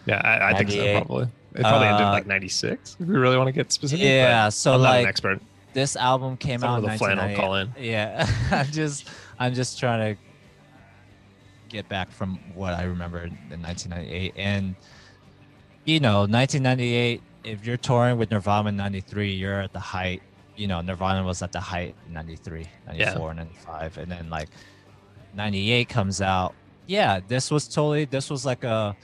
Yeah, 0.10 0.22
I, 0.24 0.52
I 0.52 0.58
think 0.58 0.72
so. 0.72 0.78
Probably. 0.98 1.28
It 1.56 1.62
probably 1.62 1.88
ended 1.88 2.06
Uh, 2.06 2.12
like 2.12 2.28
'96. 2.28 2.98
If 3.00 3.08
we 3.08 3.16
really 3.16 3.38
want 3.38 3.48
to 3.48 3.52
get 3.52 3.72
specific. 3.72 4.04
Yeah. 4.06 4.50
So 4.50 4.74
I'm 4.74 4.82
like 4.82 5.02
an 5.04 5.08
expert. 5.08 5.42
this 5.74 5.96
album 5.96 6.38
came 6.38 6.60
Someone 6.60 6.80
out 6.80 6.84
with 6.84 6.94
a 6.94 6.98
flannel 6.98 7.36
call 7.36 7.56
in. 7.56 7.72
Yeah, 7.80 8.28
I'm 8.52 8.68
just 8.72 9.10
I'm 9.40 9.54
just 9.54 9.80
trying 9.80 10.16
to 10.16 10.22
get 11.70 11.88
back 11.90 12.12
from 12.12 12.40
what 12.56 12.74
I 12.74 12.84
remember 12.84 13.24
in 13.24 13.32
1998, 13.62 14.34
and 14.36 14.76
you 15.86 16.00
know, 16.00 16.22
1998. 16.22 17.22
If 17.44 17.66
you're 17.66 17.78
touring 17.78 18.18
with 18.18 18.32
Nirvana 18.32 18.70
in 18.70 18.76
'93, 18.76 19.32
you're 19.32 19.62
at 19.62 19.74
the 19.74 19.80
height. 19.80 20.22
You 20.56 20.68
know, 20.68 20.82
Nirvana 20.82 21.24
was 21.24 21.42
at 21.42 21.52
the 21.52 21.60
height 21.60 21.96
in 22.08 22.14
'93, 22.14 22.68
'94, 22.88 23.34
'95, 23.34 23.98
and 23.98 24.12
then 24.12 24.30
like 24.30 24.50
'98 25.36 25.88
comes 25.90 26.22
out. 26.22 26.54
Yeah, 26.88 27.22
this 27.28 27.50
was 27.50 27.68
totally. 27.68 28.06
This 28.06 28.30
was 28.30 28.46
like 28.46 28.64
a 28.64 28.96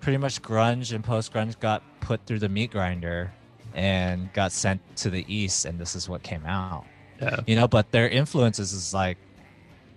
pretty 0.00 0.16
much 0.18 0.40
grunge 0.42 0.94
and 0.94 1.04
post 1.04 1.32
grunge 1.32 1.58
got 1.60 1.82
put 2.00 2.24
through 2.26 2.38
the 2.38 2.48
meat 2.48 2.70
grinder 2.70 3.32
and 3.74 4.32
got 4.32 4.50
sent 4.50 4.80
to 4.96 5.10
the 5.10 5.24
east 5.32 5.64
and 5.64 5.78
this 5.78 5.94
is 5.94 6.08
what 6.08 6.22
came 6.22 6.44
out. 6.46 6.84
Yeah. 7.20 7.40
you 7.46 7.54
know 7.54 7.68
but 7.68 7.90
their 7.92 8.08
influences 8.08 8.72
is 8.72 8.94
like 8.94 9.18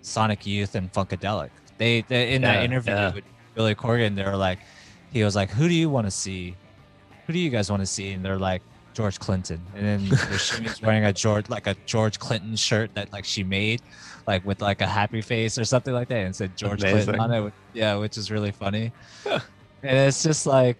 sonic 0.02 0.46
youth 0.46 0.74
and 0.74 0.92
funkadelic. 0.92 1.50
They, 1.78 2.02
they 2.02 2.34
in 2.34 2.42
Yeah, 2.42 2.54
that 2.54 2.64
interview 2.64 2.92
yeah. 2.92 3.14
with 3.14 3.24
billy 3.54 3.74
corgan 3.74 4.14
they 4.14 4.24
were 4.24 4.36
like 4.36 4.58
he 5.12 5.24
was 5.24 5.34
like 5.34 5.50
who 5.50 5.68
do 5.68 5.74
you 5.74 5.88
want 5.88 6.06
to 6.06 6.10
see? 6.10 6.54
Who 7.26 7.32
do 7.32 7.38
you 7.38 7.48
guys 7.50 7.70
want 7.70 7.80
to 7.80 7.86
see? 7.86 8.12
And 8.12 8.24
they're 8.24 8.38
like 8.38 8.62
george 8.92 9.18
clinton. 9.18 9.60
And 9.74 9.84
then 9.86 10.00
Yoshimi's 10.30 10.82
wearing 10.82 11.04
a 11.04 11.12
george 11.12 11.48
like 11.48 11.66
a 11.66 11.74
george 11.86 12.18
clinton 12.18 12.56
shirt 12.56 12.94
that 12.94 13.10
like 13.12 13.24
she 13.24 13.42
made 13.42 13.80
like 14.26 14.44
with 14.44 14.60
like 14.60 14.80
a 14.82 14.86
happy 14.86 15.20
face 15.20 15.58
or 15.58 15.64
something 15.64 15.92
like 15.94 16.08
that 16.08 16.18
and 16.18 16.34
said 16.36 16.56
george 16.56 16.80
clinton 16.80 17.18
on 17.18 17.32
it 17.32 17.52
yeah 17.72 17.96
which 17.96 18.16
is 18.16 18.30
really 18.30 18.50
funny 18.52 18.92
and 19.84 19.98
it's 19.98 20.22
just 20.22 20.46
like 20.46 20.76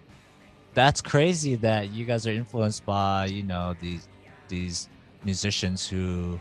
that's 0.75 1.01
crazy 1.01 1.55
that 1.57 1.91
you 1.91 2.05
guys 2.05 2.27
are 2.27 2.33
influenced 2.33 2.85
by 2.85 3.27
you 3.27 3.43
know 3.43 3.75
these 3.81 4.09
these 4.49 4.89
musicians 5.25 5.87
who 5.87 6.41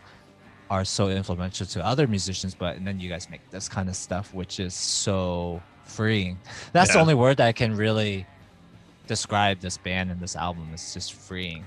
are 0.69 0.83
so 0.83 1.09
influential 1.09 1.65
to 1.65 1.85
other 1.85 2.07
musicians 2.07 2.55
but 2.55 2.75
and 2.75 2.87
then 2.87 2.99
you 2.99 3.09
guys 3.09 3.29
make 3.29 3.47
this 3.51 3.69
kind 3.69 3.89
of 3.89 3.95
stuff 3.95 4.33
which 4.33 4.59
is 4.59 4.73
so 4.73 5.61
freeing. 5.83 6.39
That's 6.71 6.93
the 6.93 6.99
only 6.99 7.13
word 7.13 7.37
that 7.37 7.47
i 7.47 7.51
can 7.51 7.75
really 7.75 8.25
describe 9.07 9.59
this 9.59 9.77
band 9.77 10.11
and 10.11 10.19
this 10.19 10.35
album. 10.35 10.69
It's 10.73 10.93
just 10.93 11.13
freeing 11.13 11.65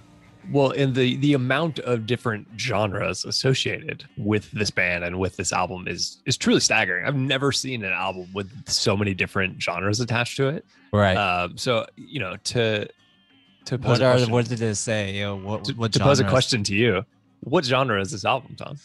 Well, 0.51 0.71
and 0.71 0.95
the 0.95 1.17
the 1.17 1.35
amount 1.35 1.79
of 1.81 2.07
different 2.07 2.47
genres 2.59 3.25
associated 3.25 4.05
with 4.17 4.51
this 4.53 4.71
band 4.71 5.05
and 5.05 5.19
with 5.19 5.37
this 5.37 5.53
album 5.53 5.89
is 5.89 6.19
is 6.27 6.37
truly 6.37 6.61
staggering. 6.61 7.07
I've 7.07 7.17
never 7.17 7.53
seen 7.53 7.85
an 7.85 7.93
album 7.93 8.29
with 8.33 8.51
so 8.69 8.97
many 8.97 9.15
different 9.15 9.61
genres 9.61 10.01
attached 10.01 10.37
to 10.37 10.49
it. 10.49 10.65
right. 10.93 11.17
Um, 11.17 11.57
so 11.57 11.87
you 11.97 12.21
know, 12.21 12.37
to 12.45 12.89
to 13.67 13.79
pose 13.79 13.99
what 13.99 14.03
are 14.03 14.13
question, 14.13 14.33
what 14.33 14.49
did 14.49 14.63
it 14.63 14.77
say? 14.77 15.15
You 15.15 15.23
know, 15.23 15.37
what, 15.37 15.65
to, 15.65 15.73
what 15.75 15.93
to 15.95 16.01
pose 16.01 16.21
a 16.21 16.29
question 16.29 16.63
to 16.65 16.75
you, 16.75 17.05
what 17.41 17.65
genre 17.65 18.01
is 18.01 18.13
this 18.13 18.25
album, 18.25 18.55
Tom? 18.57 18.79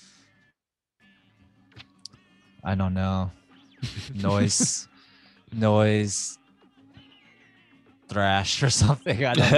i 2.64 2.76
don't 2.76 2.94
know. 2.94 3.32
Noise. 4.14 4.88
Noise. 5.52 6.38
Thrash 8.08 8.62
or 8.62 8.70
something. 8.70 9.26
I 9.26 9.34
don't 9.34 9.52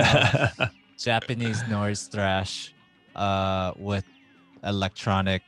know 0.59 0.67
Japanese 1.03 1.63
noise 1.67 2.03
thrash 2.11 2.73
uh 3.15 3.71
with 3.75 4.05
electronic 4.63 5.41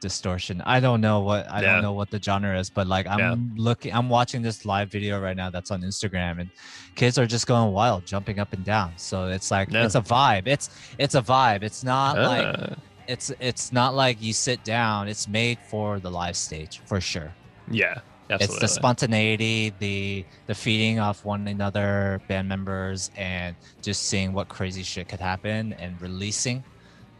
distortion. 0.00 0.62
I 0.64 0.80
don't 0.80 1.00
know 1.02 1.20
what 1.20 1.50
I 1.50 1.60
Yeah. 1.60 1.74
don't 1.74 1.82
know 1.82 1.92
what 1.92 2.10
the 2.10 2.20
genre 2.22 2.58
is, 2.58 2.70
but 2.70 2.86
like 2.86 3.06
I'm 3.06 3.18
Yeah. 3.20 3.34
looking 3.56 3.92
I'm 3.94 4.08
watching 4.08 4.42
this 4.42 4.64
live 4.64 4.90
video 4.90 5.20
right 5.20 5.36
now 5.36 5.50
that's 5.50 5.70
on 5.70 5.82
Instagram 5.82 6.40
and 6.40 6.50
kids 6.96 7.18
are 7.18 7.26
just 7.26 7.46
going 7.46 7.72
wild, 7.72 8.06
jumping 8.06 8.38
up 8.38 8.52
and 8.54 8.64
down. 8.64 8.96
So 8.96 9.26
it's 9.28 9.50
like 9.50 9.68
Yeah. 9.70 9.84
it's 9.84 9.94
a 9.94 10.00
vibe. 10.00 10.46
It's 10.46 10.70
it's 10.98 11.14
a 11.14 11.22
vibe. 11.22 11.62
It's 11.62 11.84
not 11.84 12.18
like 12.18 12.46
Ah, 12.46 12.74
it's 13.06 13.30
it's 13.40 13.72
not 13.72 13.94
like 13.94 14.22
you 14.22 14.32
sit 14.32 14.64
down. 14.64 15.08
It's 15.08 15.28
made 15.28 15.58
for 15.70 16.00
the 16.00 16.10
live 16.10 16.36
stage 16.36 16.80
for 16.86 17.00
sure 17.00 17.36
yeah, 17.70 18.00
absolutely. 18.30 18.54
it's 18.56 18.60
the 18.60 18.68
spontaneity 18.68 19.72
the 19.78 20.24
the 20.46 20.54
feeding 20.54 20.98
off 20.98 21.24
one 21.24 21.46
another 21.48 22.20
band 22.28 22.48
members 22.48 23.10
and 23.16 23.56
just 23.82 24.04
seeing 24.04 24.32
what 24.32 24.48
crazy 24.48 24.82
shit 24.82 25.08
could 25.08 25.20
happen 25.20 25.72
and 25.74 26.00
releasing 26.00 26.62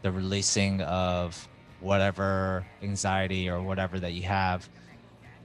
the 0.01 0.11
releasing 0.11 0.81
of 0.81 1.47
whatever 1.79 2.65
anxiety 2.83 3.49
or 3.49 3.61
whatever 3.61 3.99
that 3.99 4.13
you 4.13 4.23
have 4.23 4.67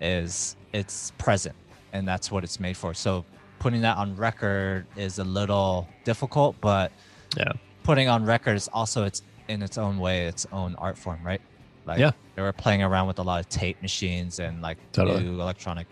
is 0.00 0.56
it's 0.72 1.12
present 1.18 1.54
and 1.92 2.06
that's 2.06 2.30
what 2.30 2.44
it's 2.44 2.60
made 2.60 2.76
for 2.76 2.92
so 2.94 3.24
putting 3.58 3.80
that 3.80 3.96
on 3.96 4.14
record 4.16 4.86
is 4.96 5.18
a 5.18 5.24
little 5.24 5.88
difficult 6.04 6.54
but 6.60 6.92
Yeah. 7.36 7.52
putting 7.82 8.08
on 8.08 8.24
record 8.24 8.56
is 8.56 8.68
also 8.72 9.04
it's 9.04 9.22
in 9.48 9.62
its 9.62 9.78
own 9.78 9.98
way 9.98 10.26
its 10.26 10.46
own 10.52 10.74
art 10.76 10.98
form 10.98 11.20
right 11.24 11.40
like 11.87 11.99
Yeah. 11.99 12.11
they 12.34 12.43
were 12.43 12.53
playing 12.53 12.82
around 12.82 13.07
with 13.07 13.18
a 13.18 13.22
lot 13.22 13.41
of 13.41 13.49
tape 13.49 13.80
machines 13.80 14.39
and 14.39 14.61
like 14.61 14.78
Totally. 14.93 15.22
new 15.22 15.41
electronic 15.41 15.87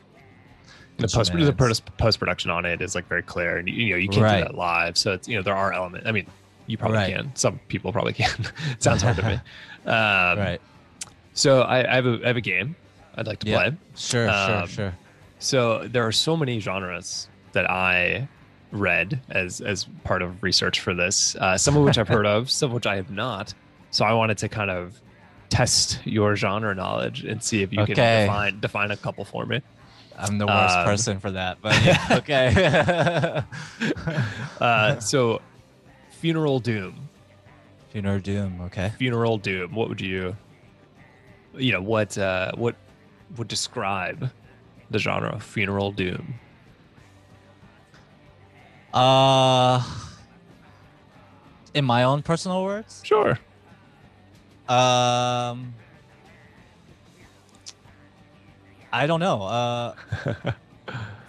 the 0.97 1.09
post 1.09 1.33
the 1.33 1.83
post 1.97 2.21
production 2.21 2.51
on 2.53 2.65
it 2.65 2.81
is 2.81 2.95
like 2.95 3.09
very 3.09 3.23
clear, 3.23 3.57
and 3.59 3.69
you, 3.69 3.75
you 3.75 3.91
know 3.91 3.97
you 3.97 4.09
can't 4.09 4.23
Right. 4.23 4.39
do 4.39 4.45
that 4.45 4.55
live. 4.55 4.97
So 4.97 5.13
it's 5.13 5.27
you 5.27 5.37
know 5.37 5.43
there 5.43 5.57
are 5.57 5.73
elements. 5.73 6.07
I 6.07 6.13
mean, 6.13 6.27
you 6.69 6.79
probably 6.79 6.99
Right. 6.99 7.13
can. 7.17 7.35
Some 7.35 7.59
people 7.67 7.91
probably 7.93 8.13
can. 8.13 8.31
it 8.71 8.81
sounds 8.83 9.03
hard 9.03 9.17
to 9.17 9.23
me. 9.25 9.41
Um, 9.87 10.39
right 10.39 10.61
So 11.35 11.61
I, 11.63 11.91
I 11.91 11.95
have 11.97 12.07
a 12.07 12.21
I 12.25 12.29
have 12.29 12.37
a 12.37 12.41
game 12.41 12.75
I'd 13.17 13.27
like 13.27 13.41
to 13.41 13.49
Yeah. 13.51 13.57
play. 13.71 13.77
sure 13.97 14.31
Um, 14.31 14.67
sure 14.67 14.67
sure 14.69 14.95
So 15.41 15.87
there 15.89 16.07
are 16.07 16.13
so 16.13 16.37
many 16.37 16.59
genres 16.61 17.29
that 17.53 17.69
I 17.69 18.29
read 18.71 19.21
as 19.31 19.61
as 19.61 19.87
part 20.05 20.23
of 20.23 20.43
research 20.45 20.79
for 20.81 20.95
this. 20.95 21.35
Uh, 21.37 21.59
some 21.59 21.77
of 21.77 21.83
which 21.85 21.99
I've 21.99 22.09
heard 22.09 22.25
of, 22.27 22.51
some 22.51 22.71
of 22.71 22.75
which 22.75 22.87
I 22.87 22.97
have 22.97 23.11
not. 23.11 23.53
So 23.91 24.05
I 24.05 24.13
wanted 24.15 24.39
to 24.39 24.49
kind 24.49 24.71
of 24.71 25.01
test 25.51 26.01
your 26.05 26.37
genre 26.37 26.75
knowledge 26.75 27.25
and 27.25 27.43
see 27.43 27.63
if 27.63 27.73
you 27.73 27.81
Okay. 27.83 27.95
can 27.95 28.23
define 28.27 28.61
define 28.61 28.91
a 28.91 28.97
couple 28.97 29.25
for 29.25 29.47
me. 29.47 29.61
I'm 30.17 30.39
the 30.39 30.47
worst 30.47 30.79
Um, 30.79 30.85
person 30.85 31.21
for 31.21 31.31
that, 31.33 31.59
but 31.61 31.83
yeah, 31.85 32.07
okay. 32.13 33.43
Uh, 34.61 34.99
so, 35.01 35.43
funeral 36.11 36.59
doom, 36.61 37.09
Funeral 37.91 38.21
Doom, 38.21 38.61
okay. 38.63 38.93
funeral 38.99 39.37
doom. 39.39 39.75
What 39.75 39.89
would 39.89 40.01
you, 40.01 40.37
you 41.57 41.73
know, 41.73 41.83
what 41.83 42.17
uh, 42.17 42.53
what 42.55 42.77
would 43.37 43.49
describe 43.49 44.31
the 44.91 44.99
genre 44.99 45.31
of 45.31 45.43
funeral 45.43 45.91
doom? 45.93 46.35
Uh, 48.93 49.83
in 51.75 51.85
my 51.85 52.05
own 52.05 52.23
personal 52.23 52.63
words, 52.65 53.01
Sure. 53.05 53.39
Um, 54.69 55.75
I 58.93 59.07
don't 59.07 59.21
know. 59.21 59.43
Uh, 59.43 59.95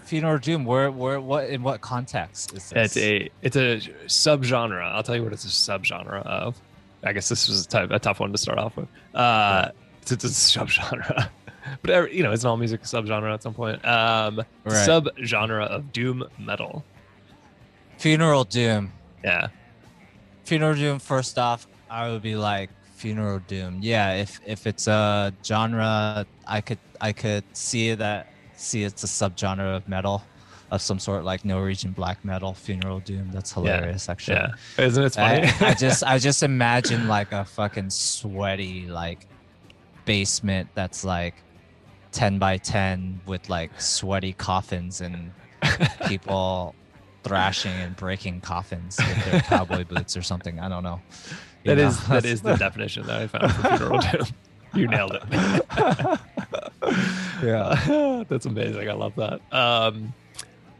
Funeral 0.05 0.37
Doom. 0.37 0.65
Where, 0.65 0.91
where, 0.91 1.19
what, 1.19 1.49
in 1.49 1.63
what 1.63 1.81
context 1.81 2.53
is 2.53 2.69
this? 2.69 2.95
It's 2.95 2.97
a 2.97 3.29
it's 3.41 3.55
a 3.55 3.77
subgenre. 4.05 4.81
I'll 4.83 5.03
tell 5.03 5.15
you 5.15 5.23
what 5.23 5.33
it's 5.33 5.45
a 5.45 5.47
subgenre 5.47 6.23
of. 6.25 6.59
I 7.03 7.13
guess 7.13 7.29
this 7.29 7.47
was 7.47 7.65
a, 7.65 7.67
type, 7.69 7.91
a 7.91 7.99
tough 7.99 8.19
one 8.19 8.31
to 8.31 8.37
start 8.37 8.57
off 8.57 8.77
with. 8.77 8.87
Uh, 9.13 9.69
it's, 10.01 10.11
it's 10.11 10.23
a 10.23 10.27
subgenre, 10.27 11.29
but 11.81 11.89
every, 11.91 12.15
you 12.17 12.23
know, 12.23 12.31
it's 12.31 12.43
an 12.43 12.49
all 12.49 12.57
music 12.57 12.81
subgenre 12.83 13.33
at 13.33 13.43
some 13.43 13.53
point. 13.53 13.83
Um, 13.85 14.37
Right. 14.63 14.87
subgenre 14.89 15.67
of 15.67 15.91
doom 15.91 16.23
metal. 16.39 16.83
Funeral 17.97 18.43
Doom. 18.43 18.91
Yeah, 19.23 19.47
Funeral 20.43 20.75
Doom. 20.75 20.99
First 20.99 21.37
off, 21.39 21.67
I 21.89 22.09
would 22.09 22.21
be 22.21 22.35
like 22.35 22.69
Funeral 23.05 23.39
Doom. 23.47 23.79
Yeah, 23.83 24.13
if 24.13 24.39
if 24.47 24.65
it's 24.65 24.87
a 24.87 25.31
genre, 25.43 26.25
I 26.47 26.61
could 26.61 26.79
I 26.99 27.11
could 27.13 27.43
see 27.53 27.93
that 27.93 28.33
see 28.55 28.83
it's 28.83 29.03
a 29.03 29.07
subgenre 29.07 29.77
of 29.77 29.87
metal 29.87 30.23
of 30.71 30.81
some 30.81 30.97
sort, 30.97 31.23
like 31.23 31.45
Norwegian 31.45 31.91
black 31.91 32.25
metal. 32.25 32.55
Funeral 32.55 32.99
Doom. 33.01 33.29
That's 33.31 33.51
hilarious, 33.53 34.09
actually. 34.09 34.37
yeah. 34.37 34.83
Isn't 34.83 35.03
it 35.03 35.13
funny? 35.13 35.47
I, 35.47 35.69
I 35.69 35.73
just 35.79 36.03
I 36.03 36.17
just 36.17 36.41
imagine 36.41 37.07
like 37.07 37.31
a 37.31 37.45
fucking 37.45 37.91
sweaty 37.91 38.87
like 38.87 39.27
basement 40.05 40.69
that's 40.73 41.03
like 41.05 41.35
10 42.11 42.39
by 42.39 42.57
10 42.57 43.21
with 43.27 43.49
like 43.49 43.79
sweaty 43.79 44.33
coffins 44.33 45.01
and 45.01 45.31
people 46.07 46.73
thrashing 47.23 47.73
and 47.73 47.95
breaking 47.95 48.41
coffins 48.41 48.97
with 48.97 49.25
their 49.25 49.41
cowboy 49.41 49.83
boots 49.83 50.17
or 50.17 50.21
something. 50.23 50.59
I 50.59 50.69
don't 50.69 50.83
know. 50.83 51.01
That 51.65 51.79
is 51.79 52.07
that 52.07 52.25
is 52.25 52.41
the 52.41 52.55
definition 52.57 53.05
that 53.07 53.21
I 53.21 53.27
found 53.27 53.51
for 53.53 53.77
funeral 53.77 53.99
doom. 53.99 54.25
You 54.73 54.87
nailed 54.87 55.13
it. 55.13 55.23
yeah. 57.43 58.23
That's 58.29 58.45
amazing. 58.45 58.89
I 58.89 58.93
love 58.93 59.13
that. 59.15 59.41
Um, 59.53 60.13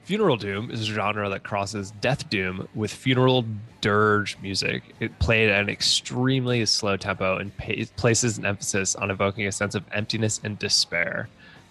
funeral 0.04 0.38
doom 0.38 0.70
is 0.70 0.82
a 0.82 0.86
genre 0.94 1.30
that 1.30 1.44
crosses 1.44 1.92
death 2.02 2.30
doom 2.30 2.68
with 2.76 2.92
funeral 2.92 3.46
dirge 3.82 4.38
music. 4.42 4.84
It 5.00 5.18
played 5.20 5.50
at 5.50 5.62
an 5.62 5.70
extremely 5.70 6.66
slow 6.66 6.98
tempo 6.98 7.38
and 7.38 7.56
pa- 7.58 7.86
places 7.96 8.38
an 8.38 8.46
emphasis 8.46 8.96
on 8.96 9.12
evoking 9.12 9.48
a 9.48 9.52
sense 9.52 9.76
of 9.76 9.84
emptiness 9.94 10.42
and 10.44 10.60
despair. 10.60 11.30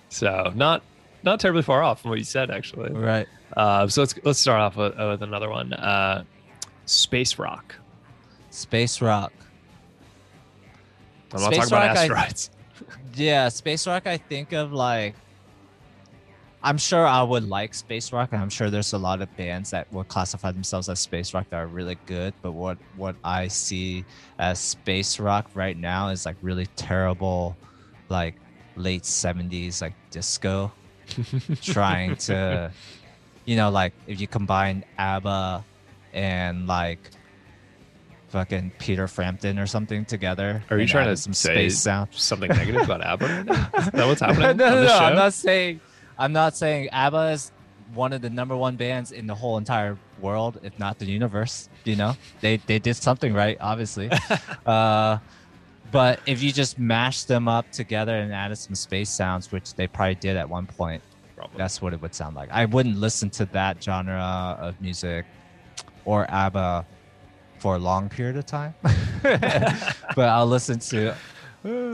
So 0.09 0.53
not 0.55 0.83
not 1.23 1.41
terribly 1.41 1.63
far 1.63 1.83
off 1.83 2.03
from 2.03 2.11
what 2.11 2.19
you 2.19 2.25
said, 2.25 2.51
actually. 2.51 2.93
Right. 2.93 3.27
Uh, 3.57 3.87
so 3.89 4.03
let's 4.03 4.15
let's 4.25 4.39
start 4.39 4.61
off 4.61 4.77
with, 4.77 4.97
with 4.97 5.23
another 5.23 5.51
one. 5.51 5.73
Uh, 5.73 6.25
space 6.87 7.39
rock. 7.39 7.75
Space 8.55 9.03
rock. 9.03 9.33
I'm 11.33 11.41
not 11.43 11.53
Space 11.53 11.69
talking 11.69 11.91
about 11.91 12.09
rock, 12.11 12.29
I- 12.31 12.35
Yeah, 13.17 13.49
space 13.49 13.85
rock. 13.87 14.07
I 14.07 14.17
think 14.17 14.53
of 14.53 14.73
like. 14.73 15.17
I'm 16.63 16.79
sure 16.79 17.05
I 17.05 17.23
would 17.23 17.47
like 17.49 17.75
space 17.75 18.13
rock, 18.13 18.31
and 18.33 18.41
I'm 18.41 18.49
sure 18.49 18.71
there's 18.71 18.93
a 18.95 18.99
lot 18.99 19.21
of 19.21 19.37
bands 19.37 19.71
that 19.71 19.93
would 19.93 20.07
classify 20.09 20.51
themselves 20.53 20.89
as 20.89 21.01
space 21.01 21.35
rock 21.35 21.47
that 21.51 21.57
are 21.57 21.67
really 21.67 21.99
good. 22.07 22.33
But 22.43 22.53
what 22.53 22.79
what 22.97 23.17
I 23.25 23.49
see 23.49 24.05
as 24.39 24.61
space 24.61 25.19
rock 25.19 25.51
right 25.55 25.77
now 25.77 26.09
is 26.11 26.25
like 26.25 26.37
really 26.41 26.67
terrible, 26.77 27.57
like 28.09 28.37
late 28.77 29.03
'70s 29.03 29.83
like 29.83 29.95
disco, 30.13 30.73
trying 31.61 32.17
to, 32.17 32.71
you 33.47 33.57
know, 33.57 33.71
like 33.71 33.93
if 34.07 34.21
you 34.21 34.29
combine 34.29 34.85
ABBA 34.97 35.65
and 36.15 36.67
like 36.69 37.11
fucking 38.35 38.73
Peter 38.81 39.07
Frampton 39.07 39.61
or 39.61 39.67
something 39.67 40.05
together. 40.05 40.61
Are 40.69 40.77
you 40.77 40.89
trying 40.89 41.07
to 41.07 41.17
some 41.17 41.33
space 41.33 41.79
sound? 41.79 42.09
Something 42.11 42.49
negative 42.49 42.83
about 42.83 43.01
ABBA 43.05 43.25
right 43.27 43.47
now? 43.47 43.71
Is 43.79 43.91
that 43.93 44.07
what's 44.09 44.21
happening 44.27 44.57
no, 44.57 44.75
no, 44.75 44.85
no. 44.87 44.99
I'm 44.99 45.15
not 45.15 45.33
saying. 45.33 45.81
I'm 46.19 46.33
not 46.33 46.57
saying 46.57 46.89
ABBA 46.91 47.31
is 47.31 47.53
one 47.95 48.13
of 48.13 48.23
the 48.23 48.31
number 48.31 48.57
one 48.57 48.75
bands 48.75 49.13
in 49.13 49.29
the 49.29 49.37
whole 49.37 49.57
entire 49.57 49.97
world, 50.21 50.59
if 50.65 50.77
not 50.81 50.99
the 50.99 51.07
universe. 51.07 51.69
You 51.85 51.95
know, 51.95 52.17
they 52.41 52.57
they 52.57 52.81
did 52.81 52.97
something 52.97 53.33
right, 53.33 53.57
obviously. 53.61 54.11
uh, 54.67 55.19
but 55.93 56.19
if 56.27 56.43
you 56.43 56.51
just 56.51 56.77
mash 56.77 57.23
them 57.23 57.47
up 57.47 57.71
together 57.71 58.17
and 58.17 58.35
added 58.35 58.57
some 58.57 58.75
space 58.75 59.11
sounds, 59.11 59.53
which 59.53 59.75
they 59.75 59.87
probably 59.87 60.17
did 60.17 60.37
at 60.37 60.49
one 60.49 60.67
point, 60.67 61.05
Probably. 61.37 61.57
that's 61.57 61.81
what 61.81 61.93
it 61.93 62.03
would 62.03 62.17
sound 62.17 62.35
like. 62.35 62.51
I 62.51 62.65
wouldn't 62.65 62.97
listen 62.97 63.31
to 63.31 63.45
that 63.47 63.81
genre 63.81 64.57
of 64.59 64.81
music 64.81 65.25
or 66.05 66.29
ABBA 66.29 66.85
for 67.65 67.77
a 67.77 67.79
long 67.79 68.11
period 68.11 68.37
of 68.37 68.45
time, 68.45 68.75
but 69.23 70.29
I'll 70.29 70.47
listen 70.47 70.79
to 70.81 71.15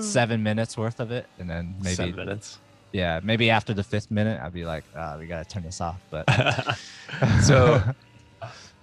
seven 0.01 0.43
minutes 0.43 0.77
worth 0.77 0.99
of 0.99 1.13
it, 1.13 1.27
and 1.39 1.49
then 1.49 1.77
maybe 1.81 1.95
Seven 1.95 2.17
minutes. 2.17 2.59
yeah, 2.93 3.21
maybe 3.23 3.51
after 3.51 3.73
the 3.73 3.85
fifth 3.85 4.11
minute, 4.11 4.41
I'd 4.43 4.53
be 4.53 4.65
like, 4.65 4.83
uh, 4.97 5.15
we 5.17 5.27
gotta 5.29 5.49
turn 5.49 5.63
this 5.63 5.81
off. 5.81 6.01
But 6.11 6.25
so 7.43 7.81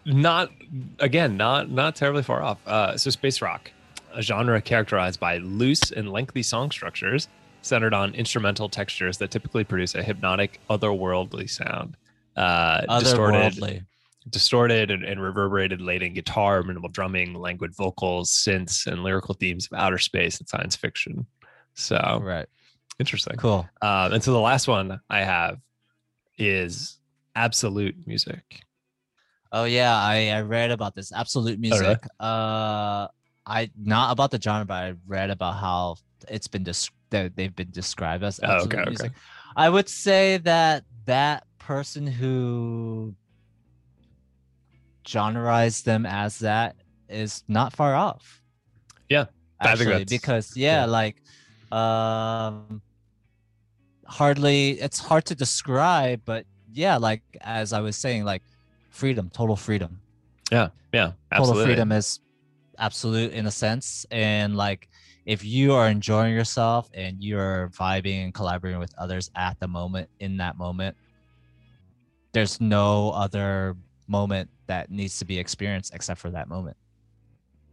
not 0.06 0.50
again 1.00 1.36
not 1.36 1.70
not 1.70 1.94
terribly 1.94 2.24
far 2.24 2.42
off 2.42 2.58
uh 2.66 2.96
so 2.96 3.10
space 3.10 3.42
rock 3.42 3.70
a 4.14 4.22
genre 4.22 4.62
characterized 4.62 5.20
by 5.20 5.40
loose 5.40 5.92
and 5.92 6.10
lengthy 6.14 6.42
song 6.42 6.72
structures 6.72 7.28
centered 7.64 7.94
on 7.94 8.16
instrumental 8.16 8.70
textures 8.70 9.18
that 9.18 9.30
typically 9.32 9.66
produce 9.66 9.94
a 9.96 10.02
hypnotic 10.02 10.62
otherworldly 10.70 11.50
sound 11.50 11.98
uh 12.38 12.80
otherworldly. 12.88 13.00
distorted 13.02 13.86
and, 14.34 15.04
and 15.04 15.22
reverberated 15.22 15.82
laden 15.82 16.14
guitar 16.14 16.64
minimal 16.64 16.90
drumming 16.90 17.34
languid 17.34 17.76
vocals 17.76 18.32
synths 18.32 18.86
and 18.88 19.04
lyrical 19.04 19.34
themes 19.36 19.68
of 19.72 19.78
outer 19.78 19.98
space 19.98 20.40
and 20.40 20.48
science 20.48 20.76
fiction 20.76 21.26
so 21.74 22.20
Right. 22.22 22.48
interesting 23.00 23.36
Cool. 23.38 23.68
um, 23.82 24.14
and 24.14 24.24
so 24.24 24.32
the 24.32 24.40
last 24.40 24.68
one 24.68 25.00
i 25.10 25.20
have 25.20 25.58
is 26.38 27.00
absolute 27.36 27.96
music 28.06 28.62
Oh 29.50 29.64
yeah, 29.64 29.96
I, 29.96 30.28
I 30.32 30.42
read 30.42 30.72
about 30.72 30.94
this 30.94 31.14
absolute 31.14 31.54
Oh, 31.58 31.62
really? 31.62 31.86
music. 31.86 32.04
Uh, 32.20 33.08
I 33.46 33.72
not 33.82 34.12
about 34.12 34.30
the 34.30 34.42
genre, 34.42 34.66
but 34.66 34.74
I 34.74 34.94
read 35.08 35.30
about 35.30 35.56
how 35.56 35.96
it's 36.28 36.50
been 36.50 36.64
des- 36.64 36.90
that 37.12 37.34
they've 37.38 37.56
been 37.56 37.72
described 37.72 38.26
as 38.26 38.42
Oh, 38.44 38.52
absolute 38.52 38.74
okay, 38.74 38.82
okay. 38.82 38.90
music. 38.90 39.12
I 39.56 39.70
would 39.70 39.88
say 39.88 40.38
that 40.40 40.84
that 41.06 41.46
person 41.60 42.06
who 42.06 43.16
genreized 45.08 45.84
them 45.84 46.06
as 46.06 46.40
that 46.40 46.76
is 47.10 47.44
not 47.48 47.74
far 47.74 47.96
off. 47.96 48.42
Yeah, 49.10 49.26
actually, 49.62 50.06
because 50.06 50.56
yeah, 50.56 50.82
yeah. 50.82 50.86
like 50.86 51.16
um, 51.72 52.82
hardly 54.06 54.72
it's 54.82 55.00
hard 55.00 55.26
to 55.26 55.36
describe, 55.36 56.22
but 56.26 56.46
yeah, 56.74 56.98
like 56.98 57.22
as 57.42 57.74
I 57.74 57.80
was 57.80 57.96
saying, 57.96 58.26
like 58.26 58.44
freedom, 58.90 59.30
total 59.34 59.56
freedom 59.56 60.02
yeah 60.52 60.70
yeah, 60.94 61.12
total 61.36 61.64
freedom 61.64 61.92
is 61.92 62.20
absolute 62.78 63.34
in 63.34 63.48
a 63.48 63.52
sense 63.52 64.06
and 64.12 64.56
like 64.56 64.88
if 65.26 65.44
you 65.44 65.74
are 65.74 65.90
enjoying 65.90 66.34
yourself 66.34 66.90
and 66.94 67.22
you're 67.22 67.70
vibing 67.70 68.24
and 68.24 68.34
collaborating 68.34 68.80
with 68.80 68.94
others 68.98 69.30
at 69.36 69.60
the 69.60 69.68
moment 69.68 70.10
in 70.20 70.38
that 70.38 70.58
moment 70.58 70.96
there's 72.32 72.62
no 72.62 73.12
other 73.12 73.76
moment 74.08 74.50
that 74.68 74.90
needs 74.92 75.20
to 75.20 75.26
be 75.26 75.38
experienced 75.40 75.94
except 75.94 76.20
for 76.20 76.30
that 76.32 76.48
moment 76.48 76.78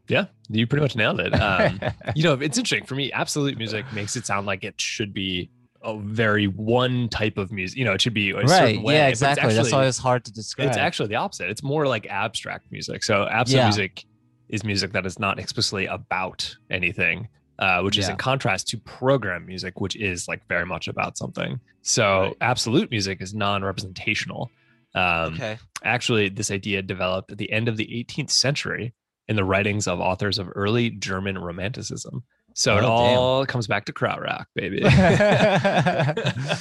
Yeah, 0.09 0.27
you 0.49 0.67
pretty 0.67 0.83
much 0.83 0.97
nailed 0.97 1.21
it. 1.21 1.33
Um, 1.41 1.81
you 2.15 2.23
know, 2.25 2.35
it's 2.35 2.59
interesting 2.59 2.85
for 2.87 2.95
me. 2.95 3.11
Absolute 3.13 3.57
music 3.57 3.85
makes 3.93 4.17
it 4.17 4.27
sound 4.27 4.47
like 4.47 4.63
it 4.65 4.79
should 4.81 5.13
be 5.15 5.51
a 5.83 5.99
very 5.99 6.47
one 6.47 7.09
type 7.09 7.37
of 7.39 7.51
music. 7.53 7.79
You 7.79 7.85
know, 7.87 7.93
it 7.95 8.01
should 8.03 8.15
be 8.15 8.31
a 8.31 8.37
right 8.37 8.49
certain 8.49 8.83
way. 8.83 8.95
yeah 8.97 9.09
exactly 9.09 9.55
that's 9.55 9.73
why 9.73 9.87
it's 9.87 9.99
hard 9.99 10.25
to 10.27 10.33
describe 10.33 10.69
It's 10.69 10.77
actually 10.77 11.09
the 11.09 11.17
opposite. 11.17 11.49
It's 11.51 11.63
more 11.63 11.87
like 11.87 12.07
abstract 12.07 12.67
music. 12.71 13.03
So 13.05 13.27
absolute 13.29 13.59
Yeah. 13.61 13.65
music 13.67 14.05
is 14.51 14.63
music 14.65 14.93
that 14.93 15.07
is 15.07 15.19
not 15.19 15.39
explicitly 15.39 15.87
about 15.87 16.55
anything, 16.71 17.29
uh, 17.59 17.81
which 17.83 17.97
is 17.99 18.09
in 18.11 18.17
contrast 18.17 18.69
to 18.69 18.79
program 18.79 19.47
music, 19.47 19.81
which 19.81 19.97
is 19.97 20.29
like 20.29 20.43
very 20.49 20.67
much 20.67 20.87
about 20.89 21.17
something. 21.17 21.59
So 21.83 22.05
Right. 22.23 22.37
absolute 22.43 22.91
music 22.91 23.21
is 23.23 23.33
non-representational. 23.35 24.51
Um, 24.95 25.35
okay. 25.35 25.59
Actually, 25.83 26.29
this 26.29 26.51
idea 26.51 26.83
developed 26.83 27.33
at 27.33 27.39
the 27.39 27.51
end 27.51 27.69
of 27.69 27.77
the 27.77 27.87
18th 27.87 28.31
century 28.31 28.95
in 29.29 29.37
the 29.37 29.45
writings 29.45 29.87
of 29.89 30.01
authors 30.01 30.39
of 30.39 30.49
early 30.55 30.91
German 30.91 31.39
Romanticism. 31.39 32.23
So 32.55 32.77
it 32.79 32.85
Oh, 32.85 33.07
damn. 33.09 33.19
all 33.19 33.47
comes 33.47 33.67
back 33.67 33.85
to 33.87 33.93
krautrock, 33.93 34.45
baby. 34.55 34.83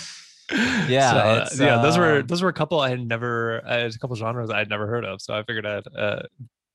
Yeah, 0.88 1.12
So, 1.12 1.18
uh, 1.18 1.44
it's, 1.48 1.60
yeah. 1.60 1.82
Those 1.82 1.98
were 1.98 2.20
um, 2.20 2.28
those 2.28 2.42
were 2.44 2.50
a 2.50 2.54
couple 2.54 2.80
I 2.80 2.90
had 2.90 3.08
never. 3.08 3.66
Uh, 3.66 3.88
a 3.94 3.98
couple 3.98 4.16
genres 4.18 4.50
I 4.50 4.60
had 4.60 4.70
never 4.70 4.86
heard 4.88 5.06
of. 5.06 5.22
So 5.22 5.34
I 5.34 5.42
figured 5.44 5.66
I'd 5.66 5.84
uh, 5.98 6.24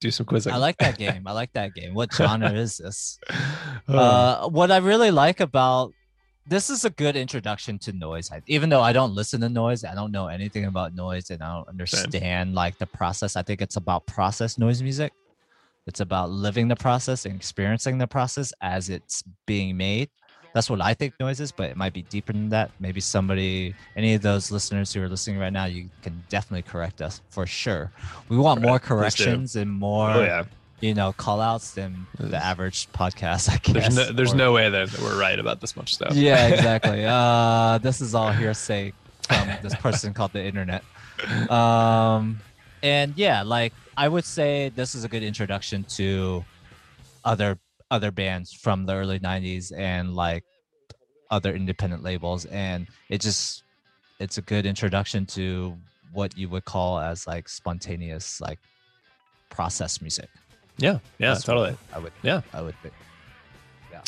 do 0.01 0.11
some 0.11 0.25
quizzing. 0.27 0.53
I 0.53 0.57
like 0.57 0.79
that 0.79 0.97
game. 0.99 1.27
I 1.27 1.33
like 1.33 1.53
that 1.53 1.75
game. 1.75 1.95
What 1.95 2.13
genre 2.15 2.51
is 2.51 2.79
this? 2.79 3.19
Oh, 3.87 3.97
Uh, 3.99 4.49
what 4.49 4.71
I 4.73 4.79
really 4.79 5.11
like 5.11 5.41
about 5.41 5.93
this 6.49 6.71
is 6.71 6.85
a 6.85 6.91
good 6.91 7.15
introduction 7.17 7.79
to 7.81 7.93
noise. 7.93 8.31
I, 8.33 8.41
even 8.47 8.69
though 8.71 8.81
I 8.81 8.93
don't 8.93 9.15
listen 9.15 9.41
to 9.43 9.49
noise, 9.49 9.85
I 9.85 9.95
don't 9.95 10.11
know 10.13 10.29
anything 10.29 10.65
about 10.65 10.95
noise, 10.95 11.31
and 11.31 11.43
I 11.43 11.55
don't 11.55 11.69
understand 11.69 12.55
like 12.55 12.79
the 12.79 12.87
process. 12.87 13.37
I 13.37 13.43
think 13.43 13.61
it's 13.61 13.77
about 13.77 14.07
process 14.07 14.59
noise 14.59 14.83
music. 14.83 15.13
It's 15.87 16.01
about 16.01 16.31
living 16.31 16.69
the 16.69 16.77
process 16.77 17.25
and 17.25 17.35
experiencing 17.35 17.99
the 17.99 18.07
process 18.07 18.53
as 18.61 18.91
it's 18.91 19.23
being 19.47 19.77
made. 19.77 20.11
That's 20.55 20.71
what 20.71 20.81
I 20.81 20.95
think 20.95 21.15
noise 21.21 21.41
is, 21.41 21.53
but 21.53 21.71
it 21.71 21.77
might 21.77 21.93
be 21.93 22.03
deeper 22.03 22.33
than 22.33 22.49
that. 22.49 22.71
Maybe 22.81 23.01
somebody, 23.01 23.75
any 23.97 24.15
of 24.15 24.23
those 24.23 24.51
listeners 24.51 24.93
who 24.93 25.03
are 25.03 25.09
listening 25.09 25.39
right 25.39 25.53
now, 25.53 25.67
you 25.67 25.89
can 26.03 26.23
definitely 26.31 26.63
correct 26.63 27.03
us 27.03 27.21
for 27.29 27.47
sure. 27.47 27.93
We 28.29 28.39
want 28.39 28.63
more 28.63 28.73
Right, 28.73 28.81
do. 28.83 28.87
corrections 28.89 29.57
and 29.57 29.71
more 29.71 30.11
oh 30.11 30.23
yeah. 30.23 30.45
You 30.81 30.95
know, 30.95 31.13
call 31.13 31.41
outs 31.41 31.73
than 31.73 32.07
the 32.19 32.37
average 32.37 32.89
podcast, 32.93 33.51
I 33.51 33.57
guess. 33.57 33.95
There's 33.95 33.97
no, 33.97 34.13
there's 34.13 34.33
or- 34.33 34.37
no 34.37 34.53
way 34.53 34.71
that 34.71 34.99
we're 35.01 35.19
right 35.19 35.39
about 35.39 35.61
this 35.61 35.77
much 35.77 35.95
stuff. 35.95 36.15
Yeah, 36.15 36.49
exactly. 36.55 37.05
uh, 37.07 37.79
this 37.79 38.01
is 38.01 38.15
all 38.15 38.31
hearsay 38.33 38.93
from 39.23 39.49
this 39.63 39.75
person 39.77 40.15
called 40.15 40.33
the 40.33 40.45
internet. 40.45 40.83
Um, 41.51 42.41
and 42.83 43.13
yeah, 43.17 43.43
like 43.43 43.73
I 43.97 44.09
would 44.09 44.25
say 44.25 44.71
this 44.75 44.95
is 44.95 45.05
a 45.05 45.09
good 45.09 45.23
introduction 45.23 45.85
to 45.97 46.45
other 47.25 47.59
other 47.91 48.11
bands 48.11 48.53
from 48.53 48.85
the 48.87 48.95
early 48.95 49.19
90s 49.19 49.73
and 49.77 50.15
like 50.15 50.45
other 51.31 51.55
independent 51.55 52.03
labels 52.03 52.45
and 52.47 52.87
it 53.09 53.21
just 53.21 53.65
it's 54.21 54.37
a 54.39 54.43
good 54.43 54.67
introduction 54.67 55.25
to 55.25 55.77
what 56.13 56.37
you 56.37 56.49
would 56.51 56.65
call 56.67 56.99
as 56.99 57.27
like 57.27 57.49
spontaneous 57.49 58.41
like 58.43 58.59
process 59.49 60.01
music 60.03 60.29
yeah, 60.79 60.99
yeah, 61.19 61.31
That's 61.35 61.45
totally. 61.45 61.77
I 61.93 61.99
would 61.99 62.13
Yeah. 62.23 62.41
I 62.53 62.63
would 62.63 62.75
think. 62.83 62.95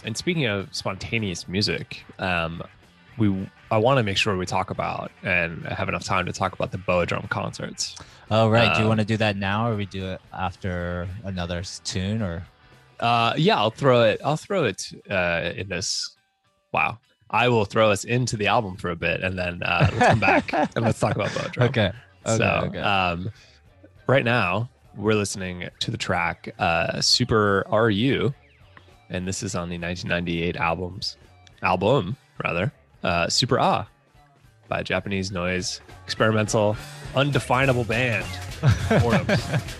And 0.04 0.16
speaking 0.16 0.46
of 0.46 0.74
spontaneous 0.74 1.46
music, 1.46 2.04
um, 2.18 2.62
we 3.18 3.48
I 3.70 3.76
want 3.76 3.98
to 3.98 4.02
make 4.02 4.16
sure 4.16 4.36
we 4.36 4.46
talk 4.46 4.70
about 4.70 5.12
and 5.22 5.64
have 5.66 5.88
enough 5.88 6.04
time 6.04 6.24
to 6.26 6.32
talk 6.32 6.54
about 6.54 6.72
the 6.72 6.78
Boadrum 6.78 7.28
concerts. 7.28 7.96
Oh 8.30 8.48
right. 8.48 8.72
do 8.72 8.78
you 8.80 8.84
Um, 8.84 8.88
want 8.88 9.00
to 9.00 9.06
do 9.06 9.16
that 9.18 9.36
now, 9.36 9.68
or 9.68 9.76
we 9.76 9.84
do 9.86 10.06
it 10.06 10.20
after 10.32 11.06
another 11.24 11.62
tune, 11.84 12.22
or 12.22 12.44
Uh, 12.98 13.34
yeah, 13.36 13.56
I'll 13.56 13.70
throw 13.70 14.02
it. 14.02 14.20
I'll 14.24 14.36
throw 14.36 14.64
it 14.64 14.90
uh, 15.10 15.52
in 15.54 15.68
this. 15.68 16.16
Wow, 16.72 16.98
I 17.30 17.48
will 17.48 17.64
throw 17.64 17.90
us 17.90 18.04
into 18.04 18.36
the 18.36 18.46
album 18.46 18.76
for 18.76 18.90
a 18.90 18.96
bit, 18.96 19.22
and 19.22 19.38
then 19.38 19.62
uh, 19.62 19.88
let's 19.92 20.06
come 20.06 20.20
back 20.20 20.52
and 20.76 20.84
let's 20.84 21.00
talk 21.00 21.14
about 21.16 21.32
Boa 21.34 21.48
Drum. 21.50 21.68
okay? 21.68 21.92
Okay, 22.26 22.36
so, 22.38 22.44
okay. 22.68 22.78
um, 22.78 23.30
right 24.06 24.24
now 24.24 24.68
we're 25.00 25.14
listening 25.14 25.68
to 25.80 25.90
the 25.90 25.96
track 25.96 26.54
uh, 26.58 27.00
"Super 27.00 27.66
RU," 27.70 28.34
and 29.08 29.26
this 29.26 29.42
is 29.42 29.54
on 29.54 29.68
the 29.68 29.78
1998 29.78 30.56
albums 30.56 31.16
album 31.62 32.16
rather 32.42 32.72
uh, 33.02 33.28
"Super 33.28 33.58
Ah" 33.58 33.86
by 34.68 34.82
Japanese 34.82 35.32
noise 35.32 35.80
experimental 36.04 36.76
undefinable 37.14 37.84
band. 37.84 38.26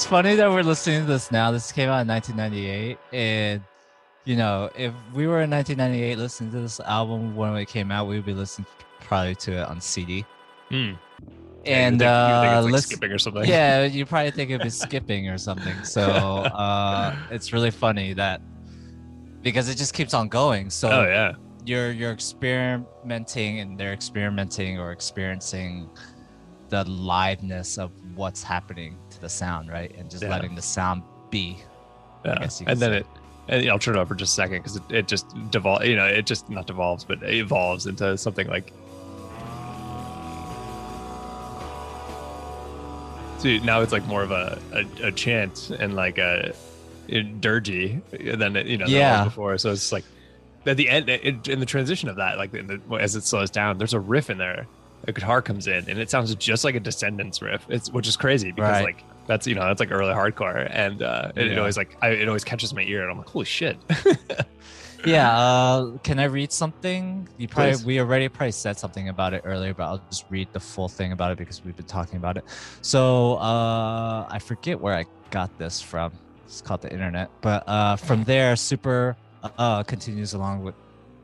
it's 0.00 0.06
funny 0.06 0.34
that 0.34 0.50
we're 0.50 0.62
listening 0.62 1.02
to 1.02 1.06
this 1.06 1.30
now. 1.30 1.50
This 1.50 1.70
came 1.72 1.90
out 1.90 2.00
in 2.00 2.08
1998, 2.08 2.96
and 3.12 3.60
you 4.24 4.34
know, 4.34 4.70
if 4.74 4.94
we 5.12 5.26
were 5.26 5.42
in 5.42 5.50
1998 5.50 6.16
listening 6.16 6.50
to 6.52 6.60
this 6.60 6.80
album 6.80 7.36
when 7.36 7.54
it 7.56 7.66
came 7.68 7.92
out, 7.92 8.06
we 8.08 8.16
would 8.16 8.24
be 8.24 8.32
listening 8.32 8.64
probably 9.00 9.34
to 9.34 9.60
it 9.60 9.68
on 9.68 9.78
CD. 9.78 10.24
Hmm. 10.70 10.74
And 10.74 10.86
you 10.86 10.94
think, 11.66 11.66
you 11.66 11.96
think 11.98 12.02
uh, 12.06 12.54
it's 12.56 12.64
like 12.64 12.72
listen- 12.72 12.88
skipping 12.88 13.12
or 13.12 13.18
something. 13.18 13.44
yeah, 13.44 13.84
you 13.84 14.06
probably 14.06 14.30
think 14.30 14.52
of 14.52 14.62
it 14.62 14.70
skipping 14.70 15.28
or 15.28 15.36
something. 15.36 15.84
So 15.84 16.00
uh, 16.00 17.14
it's 17.30 17.52
really 17.52 17.70
funny 17.70 18.14
that 18.14 18.40
because 19.42 19.68
it 19.68 19.74
just 19.74 19.92
keeps 19.92 20.14
on 20.14 20.28
going. 20.30 20.70
So 20.70 20.88
Oh 20.90 21.02
yeah. 21.02 21.32
you're 21.66 21.92
you're 21.92 22.12
experimenting 22.12 23.60
and 23.60 23.78
they're 23.78 23.92
experimenting 23.92 24.78
or 24.78 24.92
experiencing 24.92 25.90
the 26.70 26.84
liveness 26.84 27.78
of 27.78 27.90
what's 28.14 28.42
happening 28.42 28.96
to 29.10 29.20
the 29.20 29.28
sound, 29.28 29.68
right? 29.68 29.94
And 29.98 30.10
just 30.10 30.22
Yeah. 30.22 30.30
letting 30.30 30.54
the 30.54 30.62
sound 30.62 31.02
be. 31.30 31.58
Yeah. 32.24 32.32
And 32.66 32.80
then 32.80 32.92
say. 32.92 32.96
it. 32.98 33.06
And 33.48 33.68
I'll 33.68 33.78
turn 33.78 33.96
it 33.96 33.98
over 33.98 34.14
for 34.14 34.14
just 34.14 34.32
a 34.32 34.36
second 34.36 34.58
because 34.58 34.76
it, 34.76 34.82
it 34.90 35.08
just 35.08 35.28
devol 35.50 35.84
You 35.84 35.96
know, 35.96 36.06
it 36.06 36.24
just 36.26 36.48
not 36.48 36.66
devolves, 36.66 37.04
but 37.04 37.22
it 37.22 37.34
evolves 37.34 37.86
into 37.86 38.16
something 38.16 38.46
like. 38.46 38.72
So 43.38 43.48
now 43.64 43.80
it's 43.80 43.92
like 43.92 44.04
more 44.06 44.22
of 44.22 44.30
a, 44.32 44.58
a, 44.72 45.06
a 45.08 45.12
chant 45.12 45.70
and 45.70 45.96
like 45.96 46.18
a, 46.18 46.52
a 47.08 47.22
dirgy 47.24 48.00
than 48.38 48.54
it, 48.54 48.66
you 48.66 48.76
know 48.76 48.86
Yeah. 48.86 49.24
before. 49.24 49.56
So 49.58 49.72
it's 49.72 49.92
like 49.92 50.04
at 50.66 50.76
the 50.76 50.90
end 50.90 51.08
it, 51.08 51.48
in 51.48 51.58
the 51.58 51.66
transition 51.66 52.10
of 52.10 52.16
that, 52.16 52.36
like 52.36 52.52
in 52.52 52.66
the, 52.66 52.80
as 52.96 53.16
it 53.16 53.24
slows 53.24 53.50
down, 53.50 53.78
there's 53.78 53.94
a 53.94 54.00
riff 54.00 54.28
in 54.28 54.36
there 54.38 54.66
a 55.08 55.12
guitar 55.12 55.40
comes 55.42 55.66
in 55.66 55.88
and 55.88 55.98
it 55.98 56.10
sounds 56.10 56.34
just 56.34 56.64
like 56.64 56.74
a 56.74 56.80
Descendents 56.80 57.40
riff. 57.42 57.64
It's 57.68 57.90
which 57.90 58.06
is 58.08 58.16
crazy 58.16 58.52
because 58.52 58.70
Right. 58.70 58.84
like 58.84 59.04
that's 59.26 59.46
you 59.46 59.54
know 59.54 59.62
that's 59.66 59.80
like 59.80 59.90
early 59.92 60.12
hardcore 60.12 60.68
and 60.70 61.02
uh, 61.02 61.32
it, 61.36 61.52
it 61.52 61.58
always 61.58 61.76
like 61.76 61.96
I, 62.02 62.08
it 62.10 62.28
always 62.28 62.44
catches 62.44 62.74
my 62.74 62.82
ear 62.82 63.02
and 63.02 63.10
I'm 63.12 63.18
like 63.18 63.28
holy 63.28 63.44
shit. 63.46 63.76
Yeah. 65.06 65.34
Uh, 65.34 65.96
can 66.02 66.18
I 66.18 66.24
read 66.24 66.52
something? 66.52 67.26
You 67.38 67.48
probably 67.48 67.72
Please. 67.72 67.84
we 67.86 68.00
already 68.00 68.28
probably 68.28 68.52
said 68.52 68.78
something 68.78 69.08
about 69.08 69.32
it 69.32 69.40
earlier, 69.46 69.72
but 69.72 69.84
I'll 69.84 70.02
just 70.10 70.26
read 70.28 70.48
the 70.52 70.60
full 70.60 70.88
thing 70.88 71.12
about 71.12 71.32
it 71.32 71.38
because 71.38 71.64
we've 71.64 71.74
been 71.74 71.86
talking 71.86 72.16
about 72.18 72.36
it. 72.36 72.44
So 72.82 73.36
uh, 73.36 74.26
I 74.28 74.38
forget 74.38 74.78
where 74.78 74.94
I 74.94 75.06
got 75.30 75.56
this 75.56 75.80
from. 75.80 76.12
It's 76.44 76.60
called 76.60 76.82
the 76.82 76.92
internet, 76.92 77.30
but 77.40 77.66
uh, 77.66 77.96
from 77.96 78.24
there, 78.24 78.54
Super 78.56 79.16
uh, 79.56 79.82
continues 79.84 80.34
along 80.34 80.64
with 80.64 80.74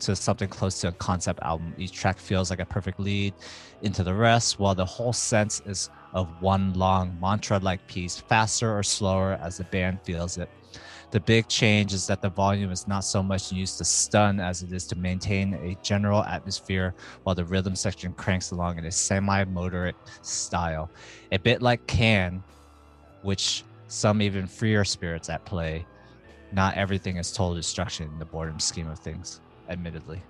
to 0.00 0.16
something 0.16 0.48
close 0.48 0.80
to 0.80 0.88
a 0.88 0.92
concept 0.92 1.40
album. 1.42 1.74
Each 1.78 1.92
track 1.92 2.18
feels 2.18 2.50
like 2.50 2.60
a 2.60 2.66
perfect 2.66 3.00
lead 3.00 3.34
into 3.82 4.02
the 4.02 4.14
rest, 4.14 4.58
while 4.58 4.74
the 4.74 4.84
whole 4.84 5.12
sense 5.12 5.62
is 5.66 5.90
of 6.12 6.28
one 6.40 6.72
long 6.74 7.16
mantra-like 7.20 7.86
piece, 7.86 8.18
faster 8.18 8.76
or 8.76 8.82
slower 8.82 9.38
as 9.42 9.58
the 9.58 9.64
band 9.64 10.00
feels 10.02 10.38
it. 10.38 10.48
The 11.10 11.20
big 11.20 11.48
change 11.48 11.92
is 11.92 12.06
that 12.08 12.20
the 12.20 12.28
volume 12.28 12.70
is 12.70 12.88
not 12.88 13.00
so 13.00 13.22
much 13.22 13.52
used 13.52 13.78
to 13.78 13.84
stun 13.84 14.40
as 14.40 14.62
it 14.62 14.72
is 14.72 14.86
to 14.88 14.96
maintain 14.96 15.54
a 15.54 15.76
general 15.82 16.24
atmosphere 16.24 16.94
while 17.22 17.34
the 17.34 17.44
rhythm 17.44 17.76
section 17.76 18.12
cranks 18.12 18.50
along 18.50 18.78
in 18.78 18.84
a 18.86 18.90
semi 18.90 19.44
moderate 19.44 19.94
style. 20.22 20.90
A 21.32 21.38
bit 21.38 21.62
like 21.62 21.86
Can, 21.86 22.42
which 23.22 23.64
some 23.88 24.20
even 24.20 24.46
freer 24.46 24.84
spirits 24.84 25.28
at 25.30 25.44
play. 25.44 25.86
Not 26.52 26.76
everything 26.76 27.16
is 27.16 27.32
total 27.32 27.54
destruction 27.54 28.08
in 28.12 28.18
the 28.18 28.24
boredom 28.24 28.58
scheme 28.60 28.88
of 28.88 28.98
things, 28.98 29.40
admittedly. 29.68 30.22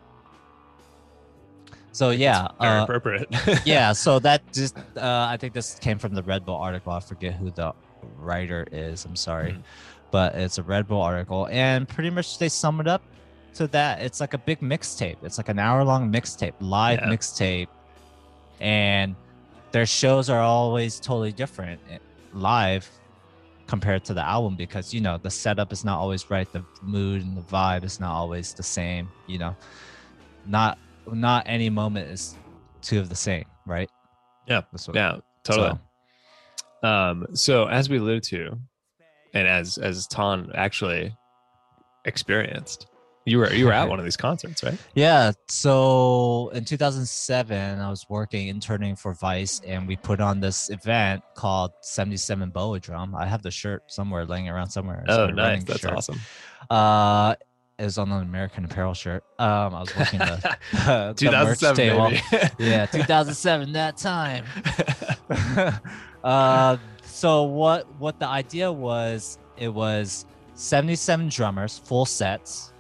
So, 1.93 2.11
yeah. 2.11 2.49
Uh, 2.61 2.81
appropriate. 2.85 3.29
yeah 3.65 3.93
so 4.05 4.19
that 4.19 4.43
just 4.53 4.77
uh, 4.99 5.27
i 5.31 5.37
think 5.39 5.55
this 5.55 5.79
came 5.79 5.99
from 5.99 6.15
the 6.15 6.23
red 6.23 6.45
bull 6.45 6.57
article 6.57 6.93
i 6.93 7.01
forget 7.01 7.33
who 7.35 7.51
the 7.51 7.73
writer 8.19 8.67
is 8.71 9.05
i'm 9.07 9.17
sorry 9.17 9.53
Mhm. 9.53 9.63
but 10.11 10.35
it's 10.35 10.59
a 10.59 10.63
red 10.63 10.87
bull 10.87 11.01
article 11.01 11.49
and 11.51 11.89
pretty 11.89 12.11
much 12.11 12.37
they 12.39 12.49
sum 12.51 12.81
it 12.81 12.87
up 12.87 13.03
to 13.55 13.67
that 13.69 14.03
it's 14.03 14.21
like 14.21 14.35
a 14.35 14.39
big 14.39 14.61
mixtape 14.61 15.17
it's 15.23 15.39
like 15.39 15.49
an 15.49 15.59
hour 15.59 15.83
long 15.85 16.13
mixtape 16.13 16.53
live 16.61 17.01
Yeah. 17.01 17.09
mixtape 17.09 17.69
and 18.61 19.17
their 19.73 19.87
shows 19.87 20.29
are 20.29 20.41
always 20.41 21.01
totally 21.01 21.33
different 21.33 21.81
eh, 21.91 21.97
live 22.35 22.89
compared 23.69 24.05
to 24.05 24.15
the 24.15 24.23
album 24.25 24.57
because 24.57 24.95
you 24.95 25.01
know 25.01 25.19
the 25.19 25.31
setup 25.31 25.73
is 25.73 25.85
not 25.85 25.99
always 25.99 26.31
right 26.31 26.51
the 26.53 26.65
mood 26.83 27.23
and 27.23 27.37
the 27.37 27.43
vibe 27.43 27.83
is 27.85 27.99
not 27.99 28.13
always 28.13 28.55
the 28.55 28.63
same 28.63 29.09
you 29.27 29.39
know 29.39 29.57
not 30.47 30.79
not 31.09 31.43
any 31.47 31.69
moment 31.69 32.09
is 32.09 32.37
two 32.83 33.01
of 33.01 33.09
the 33.09 33.17
same 33.17 33.45
right 33.67 33.91
Yeah. 34.47 34.63
That's 34.71 34.87
what- 34.87 34.95
yeah, 34.97 35.19
totally. 35.43 35.71
so- 36.83 36.89
Um, 36.89 37.27
so 37.35 37.67
as 37.67 37.89
we 37.89 37.99
alluded 37.99 38.23
to, 38.25 38.59
and 39.35 39.49
as 39.49 39.77
as 39.79 40.07
Tom 40.07 40.51
actually 40.55 41.17
experienced, 42.05 42.87
you 43.27 43.39
were 43.39 43.53
you 43.53 43.67
were 43.67 43.73
at 43.73 43.89
one 43.91 43.99
of 43.99 44.05
these 44.05 44.17
concerts, 44.17 44.63
right? 44.63 44.79
Yeah. 44.95 45.33
So 45.49 46.51
in 46.55 46.65
2007, 46.65 47.81
I 47.81 47.91
was 47.91 48.07
working 48.09 48.49
interning 48.49 48.97
for 48.97 49.13
Vice, 49.15 49.61
and 49.67 49.87
we 49.87 49.97
put 49.97 50.21
on 50.21 50.41
this 50.41 50.71
event 50.71 51.23
called 51.35 51.73
77 51.83 52.51
Boadrum. 52.53 53.15
I 53.15 53.27
have 53.27 53.43
the 53.43 53.51
shirt 53.51 53.83
somewhere 53.89 54.25
laying 54.25 54.49
around 54.49 54.71
somewhere. 54.71 55.05
Oh, 55.09 55.27
nice. 55.27 55.65
That's 55.65 55.81
shirt. 55.81 55.93
awesome. 55.93 56.21
Uh, 56.71 57.35
it 57.79 57.85
was 57.85 57.99
on 57.99 58.11
an 58.11 58.23
American 58.23 58.65
Apparel 58.65 58.95
shirt. 58.95 59.23
Um, 59.39 59.75
I 59.75 59.81
was 59.81 59.95
working 59.95 60.21
the, 60.21 60.57
the 60.73 61.31
merch 61.31 61.59
2007, 61.59 61.77
table. 61.77 62.51
Yeah, 62.59 62.87
2007. 62.87 63.73
That 63.73 63.97
time. 63.97 64.45
uh, 66.25 66.77
so 67.05 67.43
what? 67.43 67.93
What 67.99 68.21
the 68.21 68.29
idea 68.29 68.71
was? 68.71 69.39
It 69.59 69.69
was 69.69 70.27
77 70.55 71.29
drummers, 71.29 71.79
full 71.79 72.07
sets, 72.07 72.73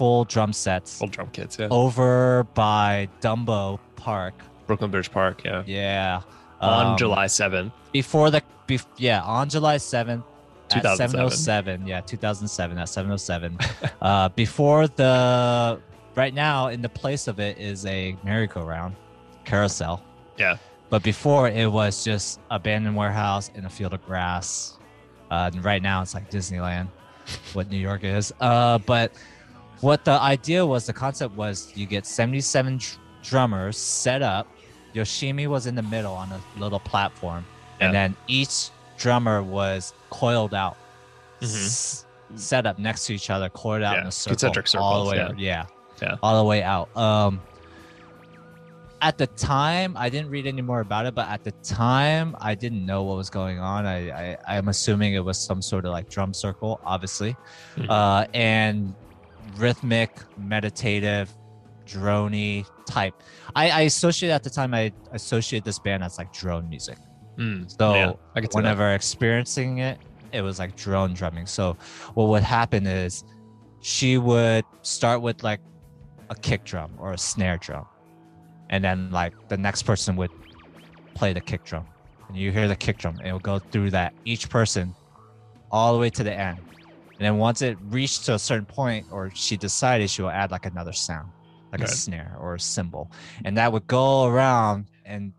full 0.00 0.24
drum 0.24 0.50
sets. 0.54 0.98
Full 0.98 1.08
drum 1.08 1.28
kits, 1.30 1.58
yeah. 1.58 1.68
over 1.70 2.44
by 2.54 3.06
Dumbo 3.20 3.78
Park. 3.96 4.32
Brooklyn 4.66 4.90
Bridge 4.90 5.10
Park, 5.12 5.44
yeah. 5.44 5.62
Yeah. 5.66 6.22
On 6.62 6.86
Um, 6.92 6.96
July 6.96 7.26
7th. 7.26 7.70
Before 7.92 8.30
the, 8.30 8.40
bef- 8.66 8.86
yeah, 8.96 9.20
on 9.20 9.50
July 9.50 9.76
7th. 9.76 10.22
At 10.70 10.82
2007. 10.82 11.10
707. 11.10 11.86
Yeah, 11.86 12.00
2007 12.00 12.78
at 12.78 12.88
707. 12.88 13.58
uh, 14.00 14.30
before 14.30 14.88
the, 14.88 15.78
right 16.14 16.32
now, 16.32 16.68
in 16.68 16.80
the 16.80 16.88
place 16.88 17.28
of 17.28 17.38
it 17.38 17.58
is 17.58 17.84
a 17.84 18.16
merry-go-round 18.24 18.96
carousel. 19.44 20.02
Yeah. 20.38 20.56
But 20.88 21.02
before 21.02 21.48
it 21.50 21.70
was 21.70 22.02
just 22.02 22.40
abandoned 22.50 22.96
warehouse 22.96 23.50
in 23.54 23.66
a 23.66 23.70
field 23.70 23.92
of 23.92 24.02
grass. 24.06 24.78
Uh, 25.30 25.50
and 25.52 25.62
right 25.62 25.82
now 25.82 26.00
it's 26.00 26.14
like 26.14 26.30
Disneyland, 26.30 26.88
what 27.52 27.70
New 27.70 27.76
York 27.76 28.02
is. 28.02 28.32
Uh, 28.40 28.78
but 28.78 29.12
what 29.80 30.04
the 30.04 30.12
idea 30.20 30.64
was, 30.64 30.86
the 30.86 30.92
concept 30.92 31.34
was 31.36 31.72
you 31.76 31.86
get 31.86 32.06
77 32.06 32.78
dr- 32.78 32.98
drummers 33.22 33.76
set 33.76 34.22
up. 34.22 34.46
Yoshimi 34.94 35.46
was 35.46 35.66
in 35.66 35.74
the 35.74 35.82
middle 35.82 36.14
on 36.14 36.30
a 36.32 36.40
little 36.58 36.80
platform, 36.80 37.44
and 37.80 37.94
then 37.94 38.16
each 38.26 38.70
drummer 38.98 39.42
was 39.42 39.94
coiled 40.10 40.52
out, 40.54 40.76
Mhm. 41.40 41.44
s- 41.66 42.06
set 42.34 42.66
up 42.66 42.78
next 42.78 43.06
to 43.06 43.14
each 43.14 43.30
other, 43.30 43.48
coiled 43.48 43.82
out 43.82 43.94
Yeah, 43.94 44.00
in 44.02 44.06
a 44.08 44.12
circle, 44.12 44.36
concentric 44.36 44.74
all 44.82 45.04
the 45.04 45.10
way. 45.10 45.16
Yeah. 45.38 45.66
Yeah. 46.02 46.16
all 46.22 46.38
the 46.38 46.44
way 46.48 46.62
out. 46.62 46.94
Um, 46.96 47.40
at 49.02 49.16
the 49.18 49.26
time, 49.28 49.94
I 49.98 50.08
didn't 50.10 50.30
read 50.30 50.46
any 50.46 50.60
more 50.62 50.80
about 50.80 51.06
it, 51.06 51.14
but 51.14 51.28
at 51.28 51.42
the 51.44 51.52
time, 51.62 52.36
I 52.40 52.54
didn't 52.54 52.84
know 52.84 53.02
what 53.02 53.16
was 53.16 53.30
going 53.30 53.58
on. 53.58 53.86
I, 53.86 54.10
I 54.32 54.38
I'm 54.48 54.68
assuming 54.68 55.14
it 55.14 55.24
was 55.24 55.38
some 55.38 55.62
sort 55.62 55.84
of 55.86 55.92
like 55.92 56.08
drum 56.10 56.34
circle, 56.34 56.80
obviously, 56.84 57.36
Mhm. 57.76 57.88
uh, 57.90 58.26
and 58.34 58.94
rhythmic, 59.56 60.10
meditative, 60.38 61.32
drony 61.86 62.66
type. 62.86 63.14
I, 63.56 63.70
I 63.70 63.80
associate 63.82 64.30
at 64.30 64.42
the 64.42 64.50
time. 64.50 64.74
I 64.74 64.92
associate 65.12 65.64
this 65.64 65.78
band 65.78 66.02
as 66.04 66.18
like 66.18 66.32
drone 66.32 66.68
music. 66.68 66.98
Mm, 67.36 67.70
So 67.78 67.94
yeah, 67.94 68.12
see 68.12 68.40
that. 68.42 68.54
whenever 68.54 68.92
experiencing 68.94 69.78
it, 69.78 69.98
it 70.32 70.42
was 70.42 70.58
like 70.58 70.76
drone 70.76 71.14
drumming. 71.14 71.46
So 71.46 71.76
what 72.14 72.28
would 72.28 72.42
happen 72.42 72.86
is 72.86 73.24
she 73.80 74.18
would 74.18 74.64
start 74.82 75.22
with 75.22 75.42
like 75.42 75.60
a 76.28 76.34
kick 76.34 76.64
drum 76.64 76.92
or 76.98 77.12
a 77.12 77.18
snare 77.18 77.56
drum. 77.58 77.86
And 78.68 78.84
then 78.84 79.10
like 79.10 79.32
the 79.48 79.56
next 79.56 79.82
person 79.82 80.14
would 80.16 80.30
play 81.14 81.32
the 81.32 81.40
kick 81.40 81.64
drum. 81.64 81.86
And 82.28 82.36
you 82.36 82.52
hear 82.52 82.68
the 82.68 82.76
kick 82.76 82.98
drum 82.98 83.18
it 83.24 83.32
will 83.32 83.40
go 83.40 83.58
through 83.58 83.90
that 83.90 84.14
each 84.24 84.48
person 84.48 84.94
all 85.72 85.92
the 85.94 85.98
way 85.98 86.10
to 86.10 86.22
the 86.22 86.32
end. 86.32 86.58
And 87.20 87.26
then 87.26 87.38
once 87.38 87.62
it 87.62 87.78
reached 87.82 88.26
to 88.26 88.34
a 88.34 88.40
certain 88.40 88.66
point 88.66 89.08
or 89.12 89.30
she 89.34 89.58
decided 89.58 90.10
she 90.10 90.22
will 90.22 90.30
add 90.30 90.50
like 90.50 90.66
another 90.66 90.94
sound, 90.94 91.34
like 91.72 91.82
Right. 91.82 91.90
a 91.90 91.94
snare 91.94 92.36
or 92.40 92.56
a 92.56 92.60
cymbal. 92.60 93.12
And 93.44 93.58
that 93.58 93.72
would 93.72 93.86
go 93.88 94.26
around 94.26 94.88
and 95.04 95.34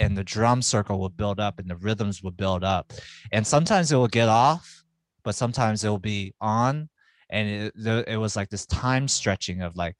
and 0.00 0.16
the 0.16 0.24
drum 0.24 0.62
circle 0.62 0.98
will 1.00 1.10
build 1.10 1.40
up 1.40 1.58
and 1.58 1.70
the 1.70 1.76
rhythms 1.76 2.22
will 2.22 2.32
build 2.32 2.64
up. 2.64 2.92
And 3.32 3.46
sometimes 3.46 3.92
it 3.92 3.96
will 3.96 4.08
get 4.08 4.28
off, 4.28 4.84
but 5.24 5.34
sometimes 5.34 5.84
it 5.84 5.90
will 5.90 5.98
be 5.98 6.34
on. 6.40 6.90
And 7.30 7.72
it, 7.76 8.08
it 8.08 8.18
was 8.18 8.36
like 8.36 8.50
this 8.50 8.66
time 8.66 9.08
stretching 9.08 9.62
of 9.62 9.76
like 9.76 9.96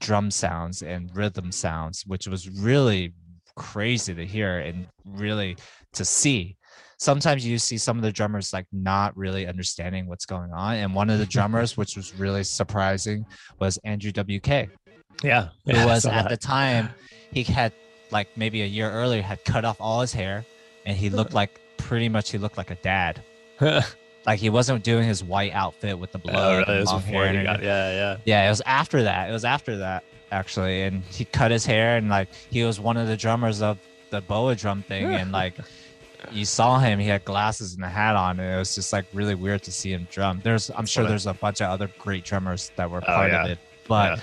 drum 0.00 0.30
sounds 0.30 0.82
and 0.82 1.14
rhythm 1.16 1.52
sounds, 1.52 2.04
which 2.06 2.28
was 2.28 2.48
really 2.50 3.14
crazy 3.56 4.14
to 4.14 4.26
hear 4.26 4.58
and 4.60 4.88
really 5.04 5.56
to 5.94 6.04
see. 6.04 6.56
Sometimes 7.00 7.46
you 7.46 7.58
see 7.58 7.78
some 7.78 7.96
of 7.96 8.02
the 8.02 8.12
drummers 8.12 8.52
like 8.52 8.66
not 8.72 9.16
really 9.16 9.46
understanding 9.46 10.06
what's 10.06 10.26
going 10.26 10.52
on. 10.52 10.76
And 10.76 10.94
one 10.94 11.08
of 11.10 11.18
the 11.18 11.26
drummers, 11.36 11.76
which 11.76 11.96
was 11.96 12.14
really 12.14 12.44
surprising, 12.44 13.24
was 13.58 13.78
Andrew 13.84 14.12
WK 14.12 14.68
yeah, 15.22 15.48
who 15.64 15.72
yeah, 15.72 15.86
was 15.86 16.06
at 16.06 16.28
the 16.28 16.36
time 16.36 16.90
he 17.32 17.42
had 17.42 17.72
like 18.10 18.28
maybe 18.36 18.62
a 18.62 18.66
year 18.66 18.90
earlier 18.90 19.22
had 19.22 19.44
cut 19.44 19.64
off 19.64 19.76
all 19.80 20.00
his 20.00 20.12
hair 20.12 20.44
and 20.86 20.96
he 20.96 21.10
looked 21.10 21.34
like 21.34 21.60
pretty 21.76 22.08
much 22.08 22.30
he 22.30 22.38
looked 22.38 22.56
like 22.56 22.70
a 22.70 22.74
dad 22.76 23.22
like 23.60 24.38
he 24.38 24.50
wasn't 24.50 24.82
doing 24.82 25.04
his 25.04 25.22
white 25.22 25.52
outfit 25.52 25.98
with 25.98 26.10
the 26.12 26.18
blood 26.18 26.36
oh, 26.36 26.50
really? 26.50 26.64
and 26.64 26.76
It 26.76 26.80
was 26.80 26.92
long 26.92 27.02
hair 27.02 27.24
and 27.26 27.44
got, 27.44 27.62
yeah, 27.62 27.90
yeah. 27.92 28.16
yeah 28.24 28.46
it 28.46 28.50
was 28.50 28.62
after 28.66 29.02
that 29.02 29.30
it 29.30 29.32
was 29.32 29.44
after 29.44 29.76
that 29.78 30.04
actually 30.32 30.82
and 30.82 31.04
he 31.04 31.24
cut 31.24 31.50
his 31.50 31.66
hair 31.66 31.96
and 31.96 32.08
like 32.08 32.28
he 32.50 32.64
was 32.64 32.80
one 32.80 32.96
of 32.96 33.06
the 33.08 33.16
drummers 33.16 33.62
of 33.62 33.78
the 34.10 34.22
Boadrum 34.22 34.84
thing 34.84 35.04
and 35.04 35.32
like 35.32 35.54
you 36.30 36.44
saw 36.44 36.78
him 36.78 36.98
he 36.98 37.06
had 37.08 37.24
glasses 37.24 37.74
and 37.74 37.84
a 37.84 37.88
hat 37.88 38.16
on 38.16 38.38
and 38.40 38.54
it 38.54 38.58
was 38.58 38.74
just 38.74 38.92
like 38.92 39.04
really 39.12 39.34
weird 39.34 39.62
to 39.62 39.72
see 39.72 39.92
him 39.92 40.06
drum 40.10 40.40
there's 40.44 40.70
i'm 40.76 40.86
sure 40.86 41.04
there's 41.06 41.26
a 41.26 41.34
bunch 41.34 41.60
of 41.60 41.68
other 41.68 41.88
great 41.98 42.24
drummers 42.24 42.70
that 42.76 42.90
were 42.90 42.98
Oh, 42.98 43.06
part 43.06 43.30
yeah. 43.30 43.44
of 43.44 43.50
it 43.50 43.58
but 43.88 44.18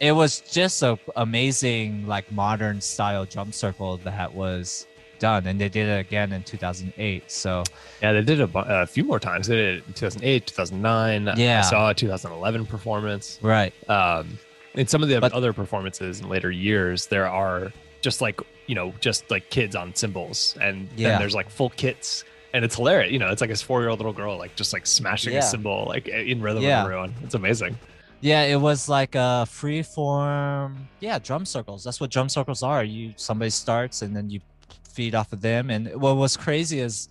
Yeah. 0.00 0.08
it 0.08 0.12
was 0.12 0.40
just 0.40 0.82
a 0.82 0.98
amazing 1.16 2.06
like 2.06 2.30
modern 2.32 2.80
style 2.80 3.24
drum 3.24 3.52
circle 3.52 3.96
that 3.98 4.34
was 4.34 4.86
done 5.18 5.46
and 5.46 5.60
they 5.60 5.68
did 5.68 5.86
it 5.88 6.00
again 6.00 6.32
in 6.32 6.42
2008 6.42 7.30
so 7.30 7.62
Yeah, 8.02 8.12
they 8.14 8.22
did 8.22 8.40
a, 8.40 8.48
a 8.82 8.86
few 8.86 9.04
more 9.04 9.20
times. 9.20 9.46
They 9.48 9.56
did 9.56 9.74
it 9.78 9.84
in 9.86 9.92
2008, 9.92 10.46
2009. 10.46 11.34
Yeah. 11.36 11.58
I 11.58 11.60
saw 11.62 11.90
a 11.90 11.94
2011 11.94 12.64
performance. 12.66 13.38
right 13.42 13.72
Um, 13.90 14.38
in 14.74 14.86
some 14.86 15.02
of 15.02 15.08
the 15.10 15.20
But- 15.20 15.32
other 15.34 15.52
performances 15.52 16.20
in 16.20 16.28
later 16.30 16.50
years, 16.50 17.06
there 17.06 17.26
are 17.28 17.70
just 18.02 18.20
like 18.20 18.40
you 18.66 18.74
know 18.74 18.92
just 19.00 19.30
like 19.30 19.50
kids 19.50 19.74
on 19.76 19.94
cymbals 19.94 20.56
and 20.60 20.88
Yeah. 20.96 21.10
then 21.10 21.20
there's 21.20 21.34
like 21.34 21.50
full 21.50 21.70
kits 21.70 22.24
and 22.54 22.64
it's 22.64 22.76
hilarious 22.76 23.12
you 23.12 23.18
know 23.18 23.28
it's 23.28 23.40
like 23.40 23.50
this 23.50 23.62
four 23.62 23.80
year 23.80 23.90
old 23.90 23.98
little 23.98 24.12
girl 24.12 24.36
like 24.38 24.54
just 24.56 24.72
like 24.72 24.86
smashing 24.86 25.32
Yeah. 25.32 25.40
a 25.40 25.42
cymbal 25.42 25.84
like 25.86 26.08
in 26.08 26.40
rhythm 26.40 26.62
Yeah. 26.62 26.82
with 26.82 26.92
everyone 26.92 27.14
it's 27.24 27.34
amazing 27.34 27.78
Yeah, 28.22 28.42
it 28.42 28.60
was 28.60 28.86
like 28.86 29.14
a 29.14 29.46
free 29.46 29.82
form. 29.82 30.88
Yeah, 31.00 31.18
drum 31.18 31.46
circles. 31.46 31.82
That's 31.84 32.00
what 32.02 32.10
drum 32.10 32.28
circles 32.28 32.62
are. 32.62 32.84
You 32.84 33.14
somebody 33.16 33.48
starts 33.48 34.02
and 34.02 34.14
then 34.14 34.28
you 34.28 34.40
feed 34.84 35.14
off 35.14 35.32
of 35.32 35.40
them. 35.40 35.70
And 35.70 35.88
what 35.98 36.16
was 36.16 36.36
crazy 36.36 36.80
is 36.80 37.08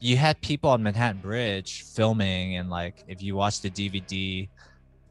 you 0.00 0.18
had 0.18 0.38
people 0.42 0.68
on 0.68 0.82
Manhattan 0.82 1.22
Bridge 1.22 1.84
filming, 1.96 2.56
and 2.58 2.68
like 2.68 3.04
if 3.08 3.22
you 3.22 3.34
watch 3.36 3.62
the 3.62 3.70
DVD 3.70 4.48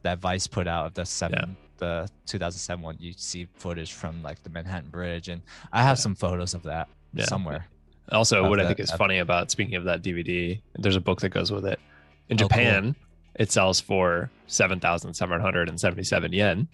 that 0.02 0.20
Vice 0.20 0.46
put 0.46 0.68
out 0.68 0.86
of 0.86 0.94
the 0.94 1.04
seven, 1.04 1.56
the 1.78 2.08
2007 2.26 2.82
one, 2.82 2.96
you 3.00 3.12
see 3.16 3.46
footage 3.54 3.92
from 3.92 4.22
like 4.22 4.42
the 4.42 4.50
Manhattan 4.50 4.90
Bridge, 4.90 5.28
and 5.28 5.42
I 5.72 5.82
have 5.82 5.96
Yeah. 5.98 6.02
some 6.02 6.14
photos 6.14 6.54
of 6.54 6.62
that 6.64 6.88
Yeah. 7.12 7.24
somewhere. 7.26 7.66
Also, 8.12 8.48
what 8.48 8.60
I 8.60 8.66
think 8.66 8.80
is 8.80 8.90
funny 8.92 9.18
about 9.18 9.50
speaking 9.50 9.76
of 9.76 9.84
that 9.84 10.02
DVD, 10.02 10.60
there's 10.78 10.96
a 10.96 11.00
book 11.00 11.20
that 11.22 11.30
goes 11.30 11.50
with 11.50 11.64
it. 11.66 11.80
In 12.28 12.36
Oh, 12.36 12.40
cool. 12.40 12.48
Japan, 12.48 12.96
it 13.34 13.50
sells 13.50 13.80
for 13.80 14.30
seven 14.46 14.78
thousand 14.80 15.14
seven 15.14 15.40
hundred 15.40 15.68
and 15.68 15.80
seventy-seven 15.80 16.32
yen, 16.32 16.68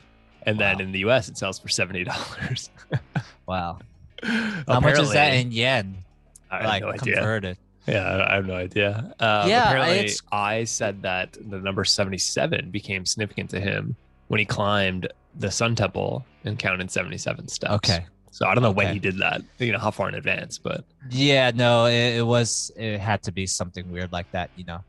and 0.44 0.58
then 0.58 0.80
in 0.80 0.92
the 0.92 1.00
U.S. 1.00 1.28
it 1.28 1.38
sells 1.38 1.58
for 1.58 1.68
seventy 1.68 2.04
dollars. 2.04 2.70
Wow, 3.46 3.80
how 4.22 4.78
much 4.80 4.98
is 4.98 5.12
that 5.12 5.34
in 5.34 5.50
yen? 5.50 6.04
Like 6.52 6.82
no 6.82 6.92
converted? 6.92 7.58
Yeah, 7.86 8.26
I 8.28 8.34
have 8.36 8.46
no 8.46 8.54
idea. 8.54 9.12
Uh, 9.18 9.46
Yeah, 9.48 9.68
apparently, 9.70 9.96
it's- 9.98 10.22
Eye 10.30 10.64
said 10.64 11.02
that 11.02 11.36
the 11.40 11.58
number 11.58 11.84
seventy-seven 11.84 12.70
became 12.70 13.04
significant 13.06 13.50
to 13.50 13.60
him 13.60 13.96
when 14.30 14.38
he 14.38 14.46
climbed 14.46 15.08
the 15.34 15.50
Sun 15.50 15.74
Temple 15.74 16.24
and 16.44 16.56
counted 16.58 16.88
seventy-seven 16.90 17.48
steps. 17.48 17.72
Okay. 17.74 18.06
So 18.30 18.46
I 18.46 18.54
don't 18.54 18.62
know 18.62 18.70
when 18.70 18.92
he 18.94 19.00
did 19.00 19.18
that. 19.18 19.42
You 19.58 19.72
know 19.72 19.78
how 19.80 19.90
far 19.90 20.08
in 20.08 20.14
advance, 20.14 20.58
but 20.58 20.84
Yeah, 21.10 21.50
no, 21.52 21.86
it, 21.86 22.18
it 22.20 22.26
was 22.26 22.70
it 22.76 22.98
had 23.00 23.22
to 23.24 23.32
be 23.32 23.46
something 23.46 23.88
weird 23.90 24.12
like 24.12 24.30
that, 24.32 24.50
you 24.54 24.64
know. 24.64 24.80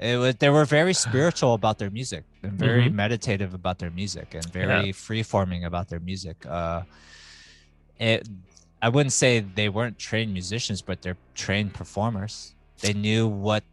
It 0.00 0.16
was 0.16 0.36
they 0.36 0.48
were 0.48 0.64
very 0.64 0.94
spiritual 0.94 1.54
about 1.60 1.78
their 1.78 1.90
music 1.90 2.24
and 2.44 2.52
very 2.58 2.88
Mhm. 2.88 2.94
meditative 3.02 3.52
about 3.52 3.78
their 3.80 3.90
music 3.90 4.28
and 4.34 4.46
very 4.52 4.92
free 4.92 5.24
forming 5.24 5.64
about 5.64 5.88
their 5.88 6.00
music. 6.00 6.36
Uh 6.46 6.82
it 7.98 8.26
I 8.82 8.88
wouldn't 8.90 9.12
say 9.12 9.40
they 9.40 9.68
weren't 9.68 9.98
trained 9.98 10.32
musicians, 10.32 10.82
but 10.82 11.02
they're 11.02 11.18
trained 11.34 11.74
performers. 11.74 12.54
They 12.80 12.92
knew 12.92 13.26
what 13.28 13.64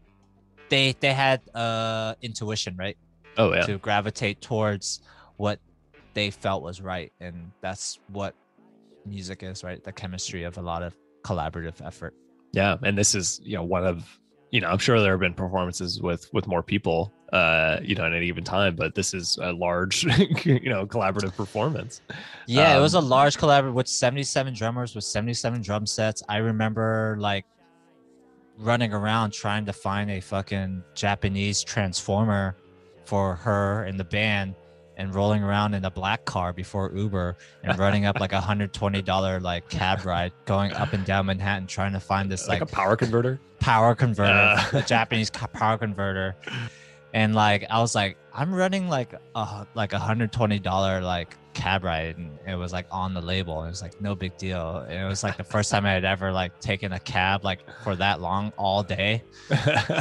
they 0.70 0.96
they 1.02 1.14
had 1.14 1.42
uh 1.54 2.16
intuition, 2.22 2.76
right? 2.78 2.98
Oh 3.38 3.54
yeah, 3.54 3.62
To 3.64 3.78
gravitate 3.78 4.42
towards 4.42 5.02
what 5.38 5.60
they 6.14 6.30
felt 6.30 6.62
was 6.64 6.82
right. 6.82 7.12
And 7.20 7.52
that's 7.62 8.00
what 8.08 8.36
music 9.06 9.44
is, 9.44 9.64
right? 9.64 9.84
The 9.84 9.92
chemistry 9.92 10.44
of 10.44 10.58
a 10.58 10.62
lot 10.62 10.84
of 10.84 10.96
collaborative 11.24 11.86
effort. 11.86 12.14
Yeah, 12.54 12.78
and 12.84 12.98
this 12.98 13.16
is 13.16 13.40
you 13.44 13.56
know 13.56 13.64
one 13.64 13.86
of 13.86 14.20
you 14.52 14.60
know 14.62 14.68
I'm 14.70 14.78
sure 14.78 15.00
there 15.00 15.12
have 15.12 15.20
been 15.22 15.34
performances 15.34 16.02
with 16.02 16.28
with 16.34 16.48
more 16.48 16.62
people 16.62 17.14
uh 17.32 17.78
you 17.82 17.96
know 17.96 18.04
at 18.06 18.14
any 18.14 18.26
given 18.28 18.44
time, 18.44 18.76
but 18.76 18.94
this 18.94 19.14
is 19.14 19.40
a 19.42 19.54
large 19.54 20.04
you 20.46 20.70
know 20.70 20.86
collaborative 20.86 21.34
performance. 21.36 22.02
Yeah, 22.48 22.78
it 22.78 22.82
was 22.82 22.94
a 22.94 22.98
Um, 22.98 23.08
large 23.08 23.38
collaborative 23.38 23.74
with 23.74 23.88
77 23.88 24.54
drummers 24.54 24.94
with 24.96 25.06
77 25.06 25.62
drum 25.62 25.86
sets. 25.86 26.22
I 26.28 26.38
remember 26.38 27.16
like 27.20 27.46
running 28.58 28.94
around 28.94 29.32
trying 29.32 29.66
to 29.66 29.74
find 29.74 30.12
a 30.12 30.20
fucking 30.20 30.84
Japanese 30.94 31.64
transformer 31.64 32.56
for 33.06 33.36
her 33.36 33.84
and 33.86 34.00
the 34.00 34.04
band 34.04 34.56
and 34.98 35.16
rolling 35.16 35.42
around 35.44 35.74
in 35.74 35.84
a 35.86 35.90
black 35.92 36.26
car 36.26 36.54
before 36.54 36.92
Uber 36.96 37.38
and 37.64 37.80
running 37.80 38.06
up 38.06 38.20
like 38.20 38.34
a 38.34 38.42
hundred 38.42 38.74
twenty 38.74 39.02
dollar 39.02 39.40
like 39.40 39.68
cab 39.70 40.06
ride 40.06 40.32
going 40.46 40.72
up 40.74 40.94
and 40.94 41.06
down 41.06 41.26
Manhattan 41.26 41.66
trying 41.66 41.94
to 41.94 42.00
find 42.00 42.32
this 42.32 42.48
like, 42.48 42.60
like, 42.62 42.70
a 42.70 42.74
power 42.76 42.96
converter. 42.96 43.40
power 43.60 43.96
converter, 43.96 44.32
Uh. 44.32 44.78
a 44.80 44.82
Japanese 44.84 45.30
power 45.30 45.78
converter. 45.78 46.36
And 47.14 47.34
like 47.34 47.66
I 47.70 47.80
was 47.80 47.96
like, 47.96 48.18
I'm 48.34 48.54
running 48.54 48.88
like 48.90 49.14
a 49.36 49.66
like 49.74 49.94
a 49.94 50.00
hundred 50.00 50.32
twenty 50.32 50.60
dollar 50.60 51.02
like 51.02 51.36
cab 51.54 51.84
ride, 51.84 52.18
and 52.18 52.38
it 52.48 52.56
was 52.56 52.72
like 52.74 52.86
on 52.92 53.14
the 53.14 53.22
label. 53.22 53.60
And 53.60 53.68
it 53.68 53.72
was 53.72 53.82
like 53.82 54.00
no 54.02 54.16
big 54.16 54.38
deal. 54.38 54.78
And 54.88 55.00
it 55.00 55.08
was 55.08 55.24
like 55.24 55.38
the 55.38 55.44
first 55.44 55.70
time 55.72 55.86
I 55.86 55.92
had 55.94 56.06
ever 56.06 56.32
like 56.32 56.60
taken 56.60 56.94
a 56.94 57.00
cab 57.00 57.44
like 57.44 57.60
for 57.84 57.96
that 57.98 58.22
long 58.22 58.52
all 58.58 58.84
day. 58.84 59.24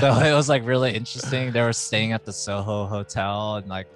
So 0.00 0.18
it 0.20 0.32
was 0.34 0.48
like 0.48 0.64
really 0.64 0.94
interesting. 0.94 1.52
They 1.52 1.62
were 1.62 1.72
staying 1.72 2.12
at 2.12 2.24
the 2.24 2.32
Soho 2.32 2.86
Hotel, 2.86 3.56
and 3.56 3.68
like 3.68 3.86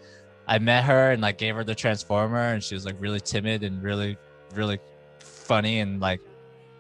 I 0.47 0.59
met 0.59 0.85
her 0.85 1.13
and 1.13 1.23
like 1.23 1.39
gave 1.39 1.55
her 1.55 1.65
the 1.65 1.75
transformer, 1.75 2.53
and 2.53 2.63
she 2.63 2.75
was 2.75 2.85
like 2.85 2.97
really 2.99 3.21
timid 3.21 3.63
and 3.63 3.83
really 3.83 4.17
really 4.55 4.79
funny 5.21 5.81
and 5.81 6.01
like 6.01 6.21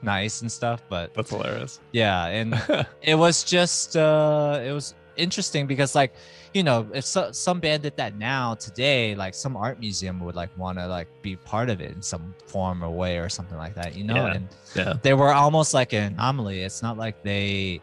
nice 0.02 0.42
and 0.42 0.50
stuff. 0.52 0.82
But 0.88 1.14
That's 1.14 1.30
hilarious. 1.30 1.80
yeah, 1.92 2.26
and 2.26 2.86
it 3.02 3.14
was 3.14 3.44
just 3.44 3.96
uh 3.96 4.60
it 4.62 4.72
was 4.72 4.94
interesting 5.16 5.66
because 5.66 5.94
like 5.94 6.12
you 6.54 6.62
know 6.62 6.86
if 6.94 7.04
so, 7.04 7.30
some 7.32 7.60
band 7.60 7.82
did 7.82 7.96
that 7.96 8.16
now 8.16 8.54
today 8.54 9.14
like 9.16 9.34
some 9.34 9.56
art 9.56 9.78
museum 9.80 10.20
would 10.20 10.34
like 10.36 10.56
want 10.56 10.78
to 10.78 10.86
like 10.86 11.08
be 11.20 11.36
part 11.36 11.68
of 11.68 11.80
it 11.80 11.90
in 11.92 12.00
some 12.00 12.34
form 12.46 12.82
or 12.82 12.88
way 12.90 13.18
or 13.18 13.28
something 13.28 13.58
like 13.58 13.74
that 13.74 13.94
you 13.96 14.04
know 14.04 14.14
Yeah. 14.14 14.34
and 14.34 14.48
yeah, 14.74 14.94
they 15.02 15.14
were 15.14 15.32
almost 15.34 15.74
like 15.74 15.92
an 15.92 16.14
anomaly 16.14 16.60
it's 16.62 16.80
not 16.82 16.96
like 16.96 17.22
they 17.22 17.80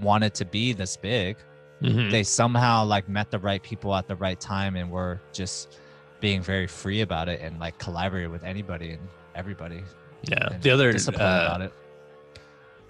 wanted 0.00 0.34
to 0.34 0.44
be 0.44 0.72
this 0.72 0.96
big 0.96 1.36
Mhm. 1.82 2.12
they 2.12 2.22
somehow 2.22 2.84
like 2.84 3.08
met 3.08 3.32
the 3.32 3.40
right 3.40 3.60
people 3.60 3.92
at 3.96 4.06
the 4.06 4.14
right 4.14 4.38
time 4.38 4.76
and 4.76 4.88
were 4.88 5.20
just 5.32 5.80
being 6.20 6.40
very 6.40 6.68
free 6.68 7.00
about 7.00 7.28
it 7.28 7.40
and 7.40 7.58
like 7.58 7.76
collaborated 7.78 8.30
with 8.30 8.44
anybody 8.44 8.92
and 8.92 9.00
everybody 9.34 9.82
yeah. 10.22 10.52
and 10.52 10.62
The 10.62 10.70
other 10.70 10.90
uh, 10.90 11.10
about 11.12 11.60
it 11.60 11.72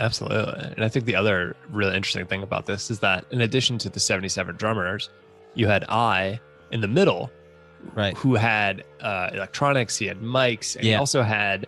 Absolutely. 0.00 0.72
And 0.74 0.84
I 0.84 0.88
think 0.88 1.04
the 1.04 1.14
other 1.14 1.54
really 1.70 1.94
interesting 1.96 2.26
thing 2.26 2.42
about 2.42 2.66
this 2.66 2.90
is 2.90 2.98
that 3.00 3.24
in 3.30 3.40
addition 3.42 3.78
to 3.78 3.88
the 3.88 4.00
77 4.00 4.56
drummers, 4.56 5.10
you 5.54 5.66
had 5.66 5.84
Eye 5.88 6.40
in 6.70 6.80
the 6.80 6.88
middle 6.88 7.30
right 7.94 8.16
who 8.16 8.34
had 8.34 8.84
uh, 9.00 9.30
electronics, 9.32 9.96
he 9.96 10.06
had 10.06 10.20
mics, 10.20 10.76
and 10.76 10.84
he 10.84 10.94
also 10.94 11.22
had 11.22 11.66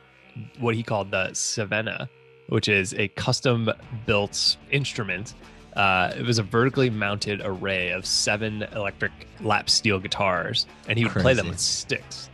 what 0.59 0.75
he 0.75 0.83
called 0.83 1.11
the 1.11 1.29
Sevena, 1.33 2.09
which 2.49 2.69
is 2.69 2.95
a 2.95 3.09
custom 3.09 3.71
built 4.07 4.57
instrument. 4.71 5.35
Uh, 5.77 6.13
it 6.17 6.25
was 6.25 6.39
a 6.39 6.43
vertically 6.45 6.89
mounted 6.89 7.41
array 7.45 7.91
of 7.91 8.07
seven 8.07 8.63
electric 8.75 9.11
lap 9.41 9.69
steel 9.69 9.99
guitars, 9.99 10.67
and 10.89 10.97
he 10.99 11.05
would 11.05 11.13
play 11.15 11.35
them 11.35 11.49
with 11.49 11.59
sticks. 11.59 12.31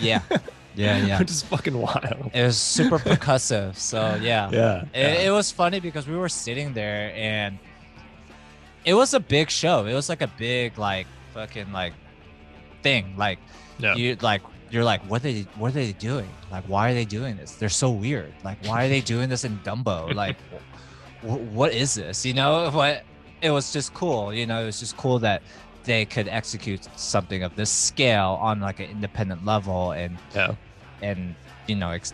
yeah 0.00 0.20
yeah 0.74 1.04
yeah 1.06 1.18
which 1.18 1.30
is 1.30 1.42
fucking 1.42 1.76
wild. 1.78 2.30
It 2.32 2.42
was 2.44 2.56
super 2.58 2.98
percussive. 2.98 3.76
So 3.76 4.18
yeah. 4.22 4.50
Yeah, 4.52 4.84
It, 4.94 5.26
it 5.26 5.30
was 5.30 5.50
funny 5.52 5.80
because 5.80 6.08
we 6.08 6.16
were 6.16 6.28
sitting 6.30 6.72
there 6.72 7.12
and 7.14 7.58
it 8.84 8.94
was 8.94 9.14
a 9.14 9.20
big 9.20 9.50
show. 9.50 9.86
It 9.86 9.94
was 9.94 10.08
like 10.08 10.22
a 10.22 10.30
big 10.38 10.78
like 10.78 11.06
fucking 11.34 11.72
like 11.72 11.92
thing. 12.82 13.14
Like 13.16 13.38
yeah. 13.78 13.94
you 13.94 14.16
like 14.20 14.42
you're 14.70 14.84
like 14.84 15.00
what 15.02 15.20
are 15.24 15.32
they 15.32 15.42
what 15.56 15.68
are 15.68 15.74
they 15.74 15.92
doing? 15.92 16.28
Like 16.50 16.64
why 16.64 16.90
are 16.90 16.94
they 16.94 17.04
doing 17.04 17.36
this? 17.36 17.52
They're 17.54 17.68
so 17.68 17.90
weird. 17.90 18.32
Like 18.44 18.64
why 18.66 18.86
are 18.86 18.88
they 18.88 19.00
doing 19.00 19.28
this 19.28 19.44
in 19.44 19.58
Dumbo? 19.60 20.14
Like 20.14 20.36
wh- 21.22 21.52
what 21.52 21.72
is 21.72 21.94
this? 21.94 22.24
You 22.26 22.34
know 22.34 22.70
what? 22.72 23.04
It 23.40 23.50
was 23.50 23.72
just 23.72 23.94
cool. 23.94 24.32
You 24.34 24.46
know, 24.46 24.62
it 24.62 24.66
was 24.66 24.80
just 24.80 24.96
cool 24.96 25.18
that 25.20 25.42
they 25.84 26.04
could 26.04 26.28
execute 26.28 26.86
something 26.96 27.42
of 27.42 27.54
this 27.56 27.70
scale 27.70 28.38
on 28.42 28.60
like 28.60 28.80
an 28.80 28.90
independent 28.90 29.44
level 29.46 29.92
and 29.92 30.18
yeah. 30.34 30.54
and 31.02 31.34
you 31.66 31.74
know 31.76 31.90
ex- 31.90 32.12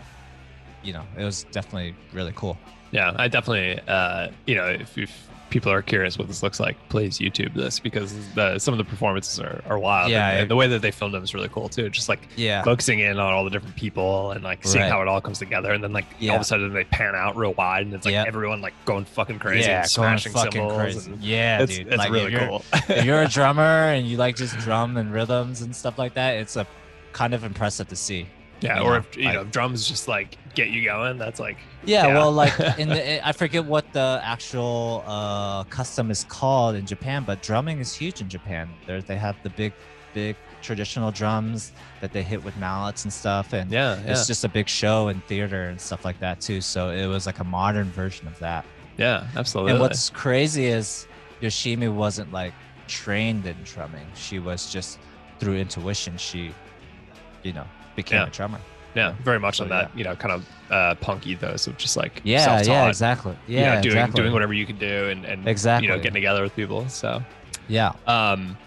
you 0.81 0.93
know 0.93 1.03
it 1.17 1.23
was 1.25 1.43
definitely 1.51 1.93
really 2.13 2.31
cool 2.35 2.57
Yeah, 2.91 3.11
I 3.17 3.27
definitely, 3.27 3.81
uh, 3.87 4.29
you 4.45 4.55
know, 4.55 4.67
if, 4.67 4.97
if 4.97 5.27
people 5.49 5.71
are 5.71 5.81
curious 5.81 6.17
what 6.17 6.27
this 6.27 6.41
looks 6.43 6.59
like, 6.59 6.75
please 6.89 7.19
YouTube 7.19 7.53
this 7.53 7.79
because 7.79 8.13
the, 8.33 8.57
some 8.59 8.73
of 8.73 8.77
the 8.77 8.83
performances 8.83 9.39
are, 9.39 9.61
are 9.67 9.77
wild. 9.79 10.11
Yeah, 10.11 10.29
and, 10.31 10.39
it- 10.43 10.49
the 10.49 10.55
way 10.55 10.67
that 10.67 10.81
they 10.81 10.91
filmed 10.91 11.13
them 11.13 11.23
is 11.23 11.33
really 11.33 11.49
cool 11.49 11.69
too. 11.69 11.89
Just 11.89 12.09
like 12.09 12.19
yeah 12.35 12.63
focusing 12.63 12.99
in 12.99 13.19
on 13.19 13.33
all 13.33 13.43
the 13.43 13.49
different 13.49 13.75
people 13.75 14.31
and 14.31 14.43
like 14.43 14.65
seeing 14.65 14.83
Right. 14.83 14.91
how 14.91 15.01
it 15.01 15.07
all 15.07 15.21
comes 15.21 15.39
together, 15.39 15.71
and 15.71 15.83
then 15.83 15.93
like 15.93 16.05
all 16.23 16.35
of 16.35 16.41
a 16.41 16.43
sudden 16.43 16.73
they 16.73 16.83
pan 16.85 17.15
out 17.15 17.35
real 17.37 17.53
wide, 17.53 17.85
and 17.85 17.93
it's 17.93 18.05
like 18.05 18.13
Yep. 18.13 18.27
everyone 18.27 18.61
like 18.61 18.73
going 18.85 19.05
fucking 19.05 19.39
crazy 19.39 19.69
yeah 19.69 19.81
and 19.81 19.89
smashing 19.89 20.33
cymbals. 20.33 20.73
crazy. 20.73 21.11
And 21.11 21.23
yeah 21.23 21.61
it's, 21.61 21.77
dude 21.77 21.87
it's 21.87 21.97
like 21.97 22.11
really 22.11 22.33
if 22.33 22.47
cool. 22.49 22.65
if 22.89 23.05
you're 23.05 23.21
a 23.21 23.27
drummer 23.29 23.61
and 23.61 24.07
you 24.07 24.17
like 24.17 24.35
just 24.35 24.57
drum 24.59 24.97
and 24.97 25.13
rhythms 25.13 25.61
and 25.61 25.75
stuff 25.75 25.97
like 25.97 26.15
that 26.15 26.35
it's 26.37 26.55
a 26.55 26.65
kind 27.13 27.33
of 27.33 27.43
impressive 27.43 27.87
to 27.89 27.95
see 27.95 28.27
yeah, 28.61 28.79
or 28.81 28.91
know, 28.91 28.93
if 28.95 29.17
you 29.17 29.25
like- 29.25 29.33
know 29.35 29.41
if 29.41 29.51
drums 29.51 29.87
just 29.87 30.07
like 30.07 30.37
get 30.55 30.69
you 30.69 30.83
going, 30.83 31.17
that's 31.17 31.39
like 31.39 31.57
yeah, 31.83 32.07
Yeah. 32.07 32.13
well 32.15 32.31
like 32.31 32.57
in 32.79 32.89
the 32.89 33.27
i 33.27 33.31
forget 33.31 33.63
what 33.65 33.91
the 33.93 34.21
actual 34.23 35.03
uh 35.05 35.63
custom 35.65 36.09
is 36.09 36.23
called 36.23 36.75
in 36.75 36.85
japan 36.85 37.23
but 37.25 37.41
drumming 37.43 37.79
is 37.79 37.93
huge 37.93 38.21
in 38.21 38.29
japan 38.29 38.69
there 38.87 39.01
they 39.01 39.17
have 39.17 39.35
the 39.43 39.49
big 39.51 39.73
big 40.13 40.35
traditional 40.61 41.11
drums 41.11 41.73
that 42.01 42.11
they 42.13 42.23
hit 42.23 42.43
with 42.43 42.55
mallets 42.57 43.03
and 43.03 43.11
stuff 43.13 43.53
and 43.53 43.69
yeah, 43.69 43.99
yeah, 44.03 44.11
it's 44.13 44.25
just 44.25 44.43
a 44.45 44.49
big 44.49 44.67
show 44.67 45.09
in 45.09 45.19
theater 45.21 45.63
and 45.69 45.79
stuff 45.79 46.05
like 46.05 46.17
that 46.19 46.39
too 46.41 46.61
so 46.61 46.89
it 46.89 47.05
was 47.05 47.25
like 47.25 47.39
a 47.39 47.43
modern 47.43 47.91
version 47.91 48.25
of 48.27 48.39
that 48.39 48.65
yeah, 48.97 49.27
absolutely. 49.35 49.73
And 49.73 49.81
what's 49.81 50.09
crazy 50.09 50.67
is 50.67 51.05
Yoshimi 51.41 51.93
wasn't 51.93 52.31
like 52.31 52.53
trained 52.87 53.45
in 53.45 53.57
drumming. 53.65 54.05
She 54.15 54.39
was 54.39 54.71
just 54.71 54.99
through 55.37 55.57
intuition. 55.57 56.15
She, 56.15 56.53
you 57.43 57.51
know, 57.51 57.65
became 57.95 58.19
Yeah. 58.21 58.27
a 58.27 58.29
drummer. 58.29 58.59
Yeah, 58.95 59.13
very 59.23 59.39
much 59.39 59.57
So, 59.57 59.63
on 59.65 59.69
that, 59.71 59.91
you 59.97 60.03
know, 60.05 60.15
kind 60.15 60.31
of 60.33 60.45
uh, 60.71 60.95
punk 60.95 61.27
ethos 61.27 61.67
of 61.67 61.77
just 61.77 61.97
like 61.97 62.21
Yeah, 62.23 62.45
self-taught, 62.45 62.67
yeah, 62.67 62.87
exactly. 62.87 63.35
you 63.45 63.57
Yeah, 63.59 63.75
know, 63.75 63.81
doing 63.81 63.97
exactly. 63.97 64.21
doing 64.21 64.33
whatever 64.33 64.53
you 64.53 64.65
can 64.65 64.77
do 64.77 65.09
and 65.09 65.25
and 65.25 65.47
Exactly. 65.47 65.87
you 65.87 65.91
know 65.91 65.97
getting 65.97 66.13
together 66.13 66.41
with 66.41 66.55
people. 66.55 66.87
So 66.89 67.21
Yeah. 67.67 67.91
um, 68.07 68.57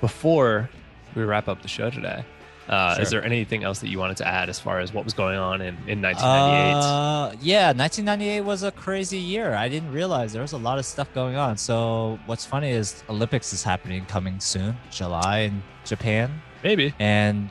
before 0.00 0.68
we 1.14 1.24
wrap 1.24 1.48
up 1.48 1.62
the 1.62 1.68
show 1.68 1.88
today, 1.90 2.24
uh, 2.68 2.96
is 3.00 3.10
there 3.10 3.24
anything 3.24 3.64
else 3.64 3.78
that 3.78 3.88
you 3.88 3.98
wanted 3.98 4.16
to 4.18 4.26
add 4.26 4.48
as 4.48 4.58
far 4.60 4.80
as 4.80 4.92
what 4.92 5.04
was 5.04 5.14
going 5.14 5.38
on 5.38 5.60
in 5.62 5.76
in 5.86 6.02
1998? 6.02 6.74
Uh, 6.76 7.32
yeah, 7.40 7.72
1998 7.72 8.40
was 8.42 8.62
a 8.62 8.72
crazy 8.72 9.18
year. 9.18 9.54
I 9.54 9.68
didn't 9.68 9.92
realize 9.92 10.32
there 10.32 10.42
was 10.42 10.52
a 10.52 10.58
lot 10.58 10.78
of 10.78 10.84
stuff 10.84 11.08
going 11.14 11.36
on. 11.36 11.56
So 11.56 12.18
what's 12.26 12.44
funny 12.44 12.70
is 12.70 13.02
Olympics 13.08 13.52
is 13.52 13.62
happening 13.62 14.04
coming 14.06 14.38
soon, 14.40 14.76
July 14.90 15.38
in 15.40 15.62
Japan, 15.84 16.42
Maybe. 16.62 16.94
and 16.98 17.48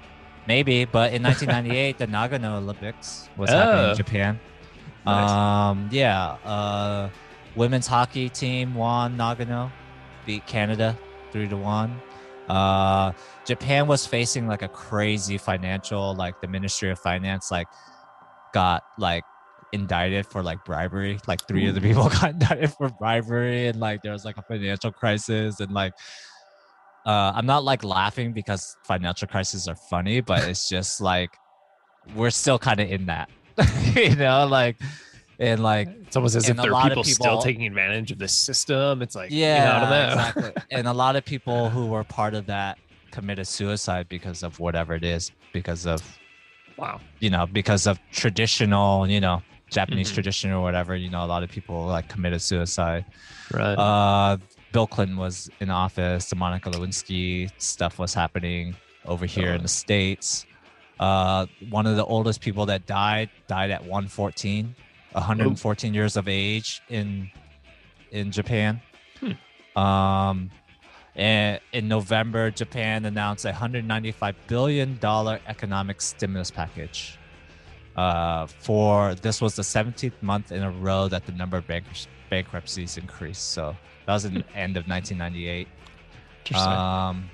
maybe, 0.48 0.86
but 0.86 1.14
in 1.14 1.24
1998 1.24 1.98
the 1.98 2.08
Nagano 2.08 2.58
Olympics 2.58 3.30
was 3.38 3.50
happening 3.50 3.86
Oh. 3.86 3.92
in 3.92 3.98
Japan. 3.98 4.40
Nice. 5.06 5.30
Um, 5.30 5.90
yeah, 5.92 6.38
uh, 6.46 7.10
women's 7.56 7.88
hockey 7.88 8.30
team 8.30 8.74
won 8.74 9.18
Nagano, 9.18 9.72
beat 10.26 10.46
Canada 10.48 10.98
three 11.32 11.48
to 11.48 11.58
one. 11.58 12.02
Uh, 12.50 13.12
Japan 13.46 13.88
was 13.88 14.06
facing 14.06 14.48
like 14.48 14.62
a 14.62 14.68
crazy 14.68 15.38
financial, 15.38 16.16
like 16.16 16.42
the 16.42 16.48
Ministry 16.48 16.90
of 16.92 17.00
Finance, 17.00 17.52
like 17.52 17.68
got 18.54 18.84
like 18.98 19.24
indicted 19.74 20.26
for 20.26 20.42
like 20.44 20.64
bribery. 20.64 21.20
Like 21.28 21.48
three 21.48 21.68
of 21.68 21.76
the 21.76 21.82
people 21.82 22.08
got 22.22 22.32
indicted 22.32 22.72
for 22.74 22.90
bribery, 22.90 23.68
and 23.68 23.80
like 23.80 24.02
there 24.02 24.12
was 24.12 24.26
like 24.26 24.38
a 24.38 24.44
financial 24.44 24.92
crisis, 24.92 25.60
and 25.60 25.72
like 25.72 25.94
uh, 27.06 27.32
I'm 27.36 27.46
not 27.46 27.64
like 27.64 27.84
laughing 27.84 28.34
because 28.34 28.76
financial 28.84 29.28
crises 29.28 29.68
are 29.68 29.76
funny, 29.76 30.22
but 30.22 30.44
it's 30.48 30.68
just 30.68 31.02
like 31.02 31.30
we're 32.16 32.30
still 32.32 32.60
kind 32.60 32.80
of 32.80 32.90
in 32.90 33.06
that, 33.08 33.30
you 33.96 34.16
know, 34.16 34.48
like 34.48 34.78
and 35.40 35.62
like 35.62 35.88
It's 36.08 36.16
almost 36.16 36.36
as 36.36 36.50
if 36.50 36.56
there 36.58 36.68
are 36.68 36.72
lot 36.72 36.92
of 36.92 37.04
people, 37.04 37.26
still 37.26 37.42
taking 37.42 37.68
advantage 37.68 38.12
of 38.12 38.18
this 38.20 38.34
system. 38.34 39.02
It's 39.02 39.16
like, 39.16 39.30
yeah, 39.32 39.58
you 39.58 39.66
know, 39.66 39.76
I 39.76 39.80
don't 39.80 39.90
know. 39.90 40.14
exactly. 40.14 40.64
and 40.78 40.88
a 40.88 40.94
lot 40.94 41.16
of 41.16 41.26
people 41.26 41.70
who 41.70 41.88
were 41.88 42.04
part 42.04 42.34
of 42.34 42.46
that 42.48 42.78
committed 43.12 43.48
suicide 43.48 44.08
because 44.10 44.44
of 44.44 44.60
whatever 44.60 44.94
it 44.96 45.04
is, 45.04 45.32
because 45.54 45.86
of 45.86 46.02
wow. 46.78 47.00
you 47.20 47.30
know, 47.30 47.46
because 47.46 47.86
of 47.88 48.00
traditional, 48.12 49.08
you 49.08 49.20
know, 49.20 49.42
Japanese 49.70 50.10
Mhm. 50.12 50.14
tradition 50.16 50.52
or 50.52 50.62
whatever. 50.62 50.96
You 50.96 51.10
know, 51.10 51.24
a 51.24 51.28
lot 51.28 51.44
of 51.44 51.50
people 51.50 51.86
like 51.86 52.08
committed 52.10 52.42
suicide. 52.42 53.06
Right. 53.54 53.74
Uh, 53.74 54.38
Bill 54.76 54.88
Clinton 54.88 55.16
was 55.16 55.50
in 55.62 55.70
office. 55.70 56.30
The 56.30 56.36
Monica 56.36 56.70
Lewinsky 56.70 57.50
stuff 57.62 57.98
was 57.98 58.14
happening 58.14 58.76
over 59.06 59.26
here 59.26 59.54
in 59.54 59.60
Oh. 59.60 59.62
the 59.62 59.70
states. 59.70 60.46
Uh, 61.00 61.46
one 61.70 61.86
of 61.88 61.96
the 61.96 62.04
oldest 62.04 62.42
people 62.42 62.66
that 62.66 62.86
died 62.86 63.30
died 63.48 63.72
at 63.72 63.86
114, 63.86 64.76
114 65.14 65.94
years 65.94 66.18
of 66.18 66.28
age 66.28 66.82
in 66.90 67.32
in 68.12 68.34
Japan. 68.34 68.82
Um, 69.78 70.52
and 71.16 71.62
in 71.72 71.88
November, 71.88 72.52
Japan 72.52 73.06
announced 73.06 73.46
a 73.46 73.52
195 73.52 74.36
billion 74.48 74.98
dollar 74.98 75.40
economic 75.48 76.02
stimulus 76.02 76.52
package. 76.52 77.18
Uh, 77.96 78.46
for 78.48 79.16
this 79.16 79.40
was 79.40 79.56
the 79.56 79.64
17th 79.64 80.22
month 80.22 80.52
in 80.52 80.64
a 80.64 80.70
row 80.70 81.08
that 81.08 81.26
the 81.26 81.32
number 81.32 81.56
of 81.56 81.66
bank- 81.66 81.86
bankruptcies 82.30 82.98
increased. 82.98 83.52
So 83.52 83.74
that 84.06 84.14
was 84.14 84.26
in 84.26 84.34
the 84.36 84.44
end 84.56 84.78
of 84.78 84.88
1998. 84.88 85.68
Um, 86.54 87.30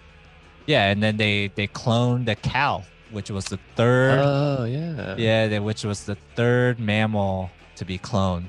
yeah, 0.67 0.89
and 0.89 1.01
then 1.03 1.17
they 1.17 1.47
they 1.55 1.67
cloned 1.67 2.29
a 2.29 2.35
cow, 2.35 2.83
which 3.11 3.29
was 3.29 3.45
the 3.45 3.59
third. 3.75 4.19
oh 4.23 4.63
yeah. 4.65 5.15
yeah, 5.17 5.47
they, 5.47 5.59
which 5.59 5.83
was 5.83 6.05
the 6.05 6.15
third 6.35 6.79
mammal 6.79 7.49
to 7.75 7.83
be 7.85 7.97
cloned 7.97 8.45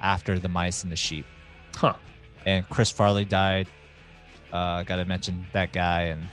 after 0.00 0.38
the 0.38 0.48
mice 0.48 0.82
and 0.82 0.90
the 0.90 0.96
sheep. 0.96 1.26
Huh. 1.76 1.94
And 2.46 2.68
Chris 2.68 2.90
Farley 2.90 3.24
died. 3.24 3.68
Uh, 4.52 4.82
got 4.84 4.96
to 4.96 5.04
mention 5.04 5.46
that 5.52 5.72
guy, 5.72 6.02
and 6.02 6.26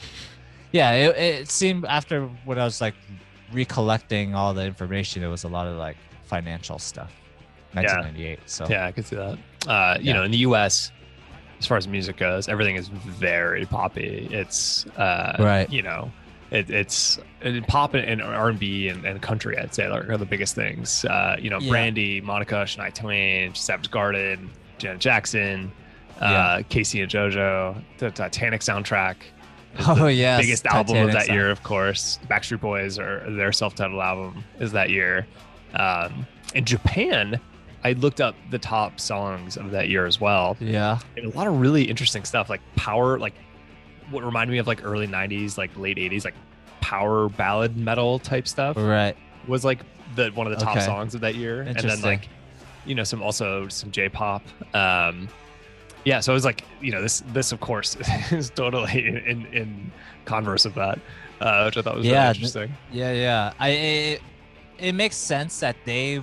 yeah, 0.72 0.92
it, 0.94 1.18
it 1.18 1.50
seemed 1.50 1.86
after 1.86 2.26
when 2.46 2.58
I 2.60 2.64
was 2.64 2.80
like 2.82 2.96
recollecting 3.52 4.34
all 4.36 4.54
the 4.54 4.66
information, 4.66 5.24
it 5.24 5.28
was 5.28 5.44
a 5.44 5.48
lot 5.48 5.68
of 5.68 5.78
like 5.78 5.98
financial 6.26 6.80
stuff. 6.80 7.12
1998. 7.74 8.40
So 8.48 8.68
Yeah, 8.70 8.86
I 8.86 8.92
could 8.92 9.06
see 9.06 9.16
that. 9.16 9.38
Uh, 9.68 9.98
you 10.00 10.08
Yeah. 10.08 10.14
know, 10.14 10.24
in 10.24 10.32
the 10.32 10.40
U.S., 10.40 10.92
as 11.62 11.68
far 11.68 11.78
as 11.78 11.88
music 11.88 12.18
goes, 12.18 12.50
everything 12.50 12.76
is 12.76 12.88
very 12.88 13.66
poppy. 13.68 14.28
It's 14.32 14.88
uh, 14.98 15.36
Right. 15.38 15.70
You 15.72 15.84
know, 15.84 16.12
it, 16.50 16.72
it's 16.72 17.20
it, 17.42 17.68
pop 17.68 17.94
and 17.94 18.20
R 18.20 18.50
and 18.50 18.58
B 18.60 18.88
and 18.90 19.22
country. 19.22 19.58
I'd 19.60 19.76
say 19.76 19.86
are 19.86 20.18
the 20.18 20.26
biggest 20.26 20.56
things. 20.56 21.06
Uh, 21.06 21.36
you 21.40 21.52
know, 21.52 21.60
Yeah. 21.60 21.70
Brandy, 21.70 22.20
Monica, 22.20 22.56
Shania 22.66 22.92
Twain, 22.94 23.54
Savage 23.54 23.92
Garden, 23.92 24.50
Janet 24.80 25.00
Jackson, 25.00 25.72
uh, 26.20 26.26
Yeah. 26.58 26.62
K-Ci 26.68 27.00
and 27.02 27.12
JoJo, 27.12 27.82
the 28.00 28.10
Titanic 28.10 28.62
soundtrack. 28.62 29.18
Oh 29.88 30.08
yeah, 30.08 30.38
biggest 30.42 30.66
album 30.66 30.98
of 30.98 31.14
that 31.14 31.30
year, 31.30 31.50
of 31.52 31.62
course. 31.64 32.20
Backstreet 32.28 32.60
Boys 32.60 32.98
or 33.00 33.24
their 33.30 33.52
self-titled 33.54 34.02
album 34.02 34.44
is 34.60 34.72
that 34.74 34.90
year. 34.90 35.26
Um, 35.76 36.26
in 36.56 36.66
Japan, 36.66 37.40
I 37.84 37.94
looked 37.94 38.22
up 38.22 38.36
the 38.52 38.60
top 38.60 39.00
songs 39.00 39.58
of 39.58 39.72
that 39.72 39.90
year 39.90 40.06
as 40.06 40.20
well. 40.22 40.56
Yeah. 40.60 41.00
And 41.18 41.26
a 41.34 41.36
lot 41.38 41.48
of 41.48 41.60
really 41.60 41.84
interesting 41.84 42.24
stuff, 42.24 42.50
like 42.50 42.62
power, 42.76 43.18
like 43.20 43.34
what 44.12 44.24
reminded 44.24 44.52
me 44.52 44.60
of 44.60 44.68
like 44.68 44.84
early 44.84 45.08
'90s, 45.08 45.58
like 45.58 45.76
late 45.78 45.98
'80s, 45.98 46.26
like 46.26 46.36
power 46.82 47.30
ballad 47.30 47.78
metal 47.78 48.20
type 48.20 48.48
stuff 48.48 48.76
Right. 48.78 49.16
was 49.48 49.64
like 49.64 49.80
the 50.16 50.30
one 50.32 50.46
of 50.48 50.58
the 50.58 50.64
top 50.64 50.76
Okay. 50.78 50.86
songs 50.86 51.16
of 51.16 51.22
that 51.22 51.36
year. 51.36 51.62
And 51.62 51.76
then 51.78 52.02
like, 52.02 52.28
you 52.86 52.96
know, 52.96 53.04
some 53.04 53.22
also 53.22 53.68
some 53.70 53.92
J-pop. 53.92 54.44
Um, 54.76 55.30
yeah, 56.04 56.20
so 56.20 56.34
it 56.34 56.36
was 56.36 56.46
like, 56.46 56.64
you 56.82 56.92
know, 56.92 57.02
this 57.02 57.24
this 57.34 57.52
of 57.52 57.60
course 57.60 57.96
is 58.32 58.50
totally 58.50 59.08
in 59.08 59.18
in, 59.18 59.46
in 59.54 59.92
converse 60.26 60.66
of 60.66 60.74
that, 60.76 61.00
uh, 61.40 61.64
which 61.64 61.78
I 61.78 61.82
thought 61.82 61.96
was 61.96 62.06
Yeah, 62.06 62.24
really 62.24 62.28
interesting. 62.30 62.74
Yeah, 62.92 63.12
yeah. 63.14 63.54
I 63.60 63.70
it, 63.70 64.22
it 64.80 64.94
makes 64.96 65.16
sense 65.16 65.60
that 65.62 65.76
they 65.86 66.20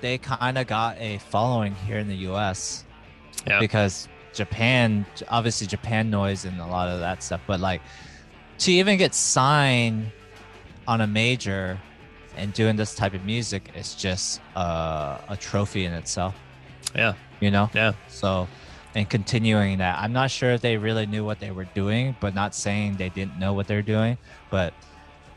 they 0.00 0.18
kind 0.18 0.58
of 0.58 0.66
got 0.66 0.98
a 0.98 1.18
following 1.18 1.74
here 1.74 1.98
in 1.98 2.08
the 2.08 2.16
U.S. 2.16 2.84
Yeah. 3.46 3.60
Because 3.60 4.08
Japan, 4.32 5.06
obviously 5.28 5.66
Japan 5.66 6.10
noise 6.10 6.44
and 6.44 6.60
a 6.60 6.66
lot 6.66 6.88
of 6.88 7.00
that 7.00 7.22
stuff, 7.22 7.40
but 7.46 7.60
like 7.60 7.80
to 8.58 8.72
even 8.72 8.98
get 8.98 9.14
signed 9.14 10.10
on 10.86 11.00
a 11.00 11.06
major 11.06 11.78
and 12.36 12.52
doing 12.52 12.76
this 12.76 12.94
type 12.94 13.14
of 13.14 13.24
music 13.24 13.70
is 13.76 13.94
just 13.94 14.40
uh, 14.56 15.18
a 15.28 15.36
trophy 15.36 15.84
in 15.84 15.92
itself. 15.92 16.34
Yeah. 16.94 17.14
You 17.40 17.50
know. 17.50 17.70
Yeah. 17.74 17.92
So. 18.08 18.48
And 18.94 19.08
continuing 19.08 19.78
that, 19.78 19.98
I'm 20.00 20.14
not 20.14 20.30
sure 20.30 20.52
if 20.52 20.62
they 20.62 20.76
really 20.76 21.06
knew 21.06 21.24
what 21.24 21.38
they 21.38 21.50
were 21.50 21.66
doing, 21.66 22.16
but 22.20 22.34
not 22.34 22.54
saying 22.54 22.96
they 22.96 23.10
didn't 23.10 23.38
know 23.38 23.52
what 23.52 23.68
they're 23.68 23.82
doing, 23.82 24.16
but 24.50 24.72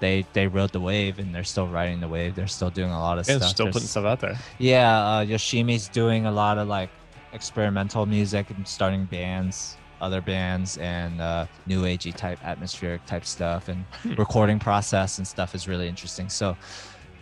they 0.01 0.25
they 0.33 0.47
rode 0.47 0.71
the 0.73 0.81
wave 0.81 1.17
and 1.19 1.33
they're 1.33 1.45
still 1.45 1.67
riding 1.67 2.01
the 2.01 2.07
wave. 2.09 2.35
They're 2.35 2.47
still 2.47 2.69
doing 2.69 2.91
a 2.91 2.99
lot 2.99 3.17
of 3.17 3.23
stuff. 3.25 3.35
Yeah, 3.35 3.39
stuff. 3.39 3.49
still 3.51 3.65
There's- 3.67 3.73
putting 3.75 3.87
stuff 3.87 4.05
out 4.05 4.19
there. 4.19 4.37
Yeah, 4.59 4.97
uh, 4.99 5.23
Yoshimi's 5.25 5.87
doing 5.87 6.25
a 6.25 6.31
lot 6.31 6.57
of 6.57 6.67
like 6.67 6.89
experimental 7.31 8.05
music 8.05 8.49
and 8.49 8.67
starting 8.67 9.05
bands, 9.05 9.77
other 10.01 10.19
bands, 10.19 10.77
and 10.79 11.21
uh, 11.21 11.45
new 11.65 11.83
agey 11.83 12.13
type, 12.13 12.39
atmospheric 12.45 13.05
type 13.05 13.25
stuff, 13.25 13.69
and 13.69 13.85
Hmm. 14.03 14.15
recording 14.15 14.59
process 14.59 15.17
and 15.19 15.25
stuff 15.25 15.55
is 15.55 15.67
really 15.67 15.87
interesting. 15.87 16.27
So 16.27 16.57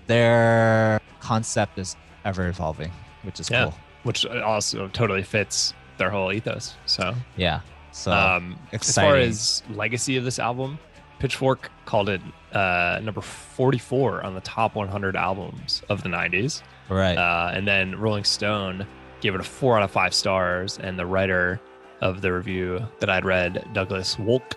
their 0.07 0.99
concept 1.19 1.77
is 1.77 1.95
ever 2.25 2.47
evolving, 2.47 2.91
which 3.23 3.39
is 3.39 3.49
Yeah. 3.49 3.65
cool. 3.65 3.73
which 4.03 4.25
also 4.25 4.87
totally 4.87 5.23
fits 5.23 5.73
their 5.97 6.09
whole 6.09 6.31
ethos. 6.31 6.75
So, 6.85 7.13
Yeah. 7.35 7.59
So 7.91 8.11
um, 8.13 8.57
as 8.71 8.95
far 8.95 9.17
as 9.17 9.61
legacy 9.71 10.15
of 10.15 10.23
this 10.23 10.39
album, 10.39 10.79
Pitchfork 11.19 11.69
called 11.85 12.09
it 12.09 12.21
uh, 12.53 12.99
number 13.03 13.21
44 13.21 14.23
on 14.23 14.33
the 14.35 14.41
top 14.41 14.75
100 14.75 15.15
albums 15.15 15.81
of 15.89 16.01
the 16.03 16.09
90s. 16.09 16.61
right. 16.89 17.17
Uh, 17.17 17.51
and 17.53 17.67
then 17.67 17.95
Rolling 17.99 18.23
Stone 18.23 18.85
gave 19.21 19.35
it 19.35 19.41
a 19.41 19.43
four 19.43 19.77
out 19.77 19.83
of 19.83 19.91
five 19.91 20.13
stars. 20.13 20.77
And 20.79 20.97
the 20.97 21.05
writer 21.05 21.59
of 22.01 22.21
the 22.21 22.31
review 22.33 22.81
that 22.99 23.09
I'd 23.09 23.25
read, 23.25 23.67
Douglas 23.73 24.15
Wolk, 24.15 24.53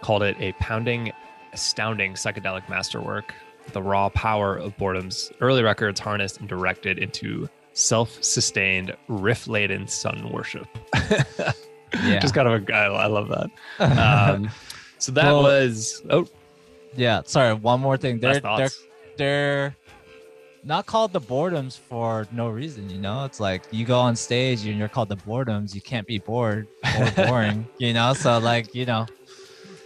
called 0.00 0.22
it 0.22 0.36
a 0.40 0.52
pounding, 0.54 1.12
astounding 1.52 2.14
psychedelic 2.14 2.68
masterwork. 2.68 3.32
The 3.72 3.80
raw 3.82 4.08
power 4.10 4.56
of 4.56 4.76
Boredoms' 4.76 5.32
early 5.40 5.62
records 5.62 5.98
harnessed 6.00 6.38
and 6.40 6.48
directed 6.48 6.98
into 6.98 7.48
self-sustained 7.72 8.94
riff-laden 9.08 9.86
sun 9.88 10.28
worship. 10.30 10.66
Yeah. 12.02 12.18
Just 12.18 12.34
kind 12.34 12.48
of 12.48 12.68
a, 12.68 12.74
I, 12.74 12.86
I 12.86 13.06
love 13.06 13.28
that. 13.28 13.50
Um, 13.78 14.50
so 15.04 15.12
that 15.12 15.26
Well, 15.26 15.42
was 15.42 16.02
oh, 16.08 16.26
yeah. 16.96 17.20
Sorry. 17.26 17.52
One 17.52 17.80
more 17.80 17.98
thing. 17.98 18.20
They're 18.20 18.40
they're 18.40 18.70
they're 19.18 19.76
not 20.64 20.86
called 20.86 21.12
the 21.12 21.20
Boredoms 21.20 21.78
for 21.78 22.26
no 22.32 22.48
reason, 22.48 22.88
you 22.88 22.96
know? 22.96 23.26
It's 23.26 23.38
like 23.38 23.64
you 23.70 23.84
go 23.84 24.00
on 24.00 24.16
stage 24.16 24.64
and 24.64 24.78
you're 24.78 24.88
called 24.88 25.10
the 25.10 25.16
Boredoms, 25.18 25.74
you 25.74 25.82
can't 25.82 26.06
be 26.06 26.18
bored 26.18 26.66
or 26.98 27.10
boring, 27.26 27.68
you 27.76 27.92
know? 27.92 28.14
So 28.14 28.38
like, 28.38 28.74
you 28.74 28.86
know, 28.86 29.04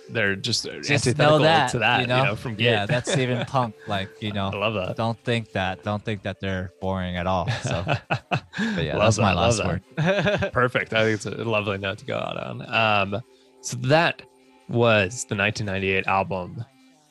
they're 0.09 0.37
just, 0.37 0.69
Just 0.85 1.19
know 1.19 1.41
that 1.41 1.73
to 1.73 1.81
that, 1.81 2.03
you 2.03 2.07
know, 2.07 2.37
from 2.37 2.55
yeah, 2.59 2.87
that's 2.87 3.17
even 3.17 3.45
punk. 3.47 3.75
Like 3.89 4.09
you 4.23 4.33
know, 4.33 4.51
I 4.51 4.57
love 4.57 4.75
that. 4.75 4.97
don't 4.97 5.19
think 5.25 5.53
that. 5.53 5.83
Don't 5.83 6.03
think 6.03 6.23
that 6.23 6.41
they're 6.41 6.73
boring 6.81 7.17
at 7.19 7.27
all. 7.27 7.51
So, 7.63 7.85
but 8.09 8.85
yeah, 8.85 8.97
that's 8.97 9.19
my 9.19 9.35
that, 9.35 9.37
love 9.37 9.59
last 9.59 9.67
word. 9.67 10.53
Perfect. 10.53 10.95
I 10.95 11.05
think 11.05 11.17
it's 11.17 11.27
a 11.27 11.45
lovely 11.45 11.77
note 11.77 11.99
to 11.99 12.07
go 12.07 12.17
out 12.17 12.39
on. 12.39 12.75
Um, 13.15 13.23
so 13.61 13.77
that 13.89 14.23
was 14.69 15.25
the 15.25 15.37
1998 15.37 16.07
album 16.07 16.65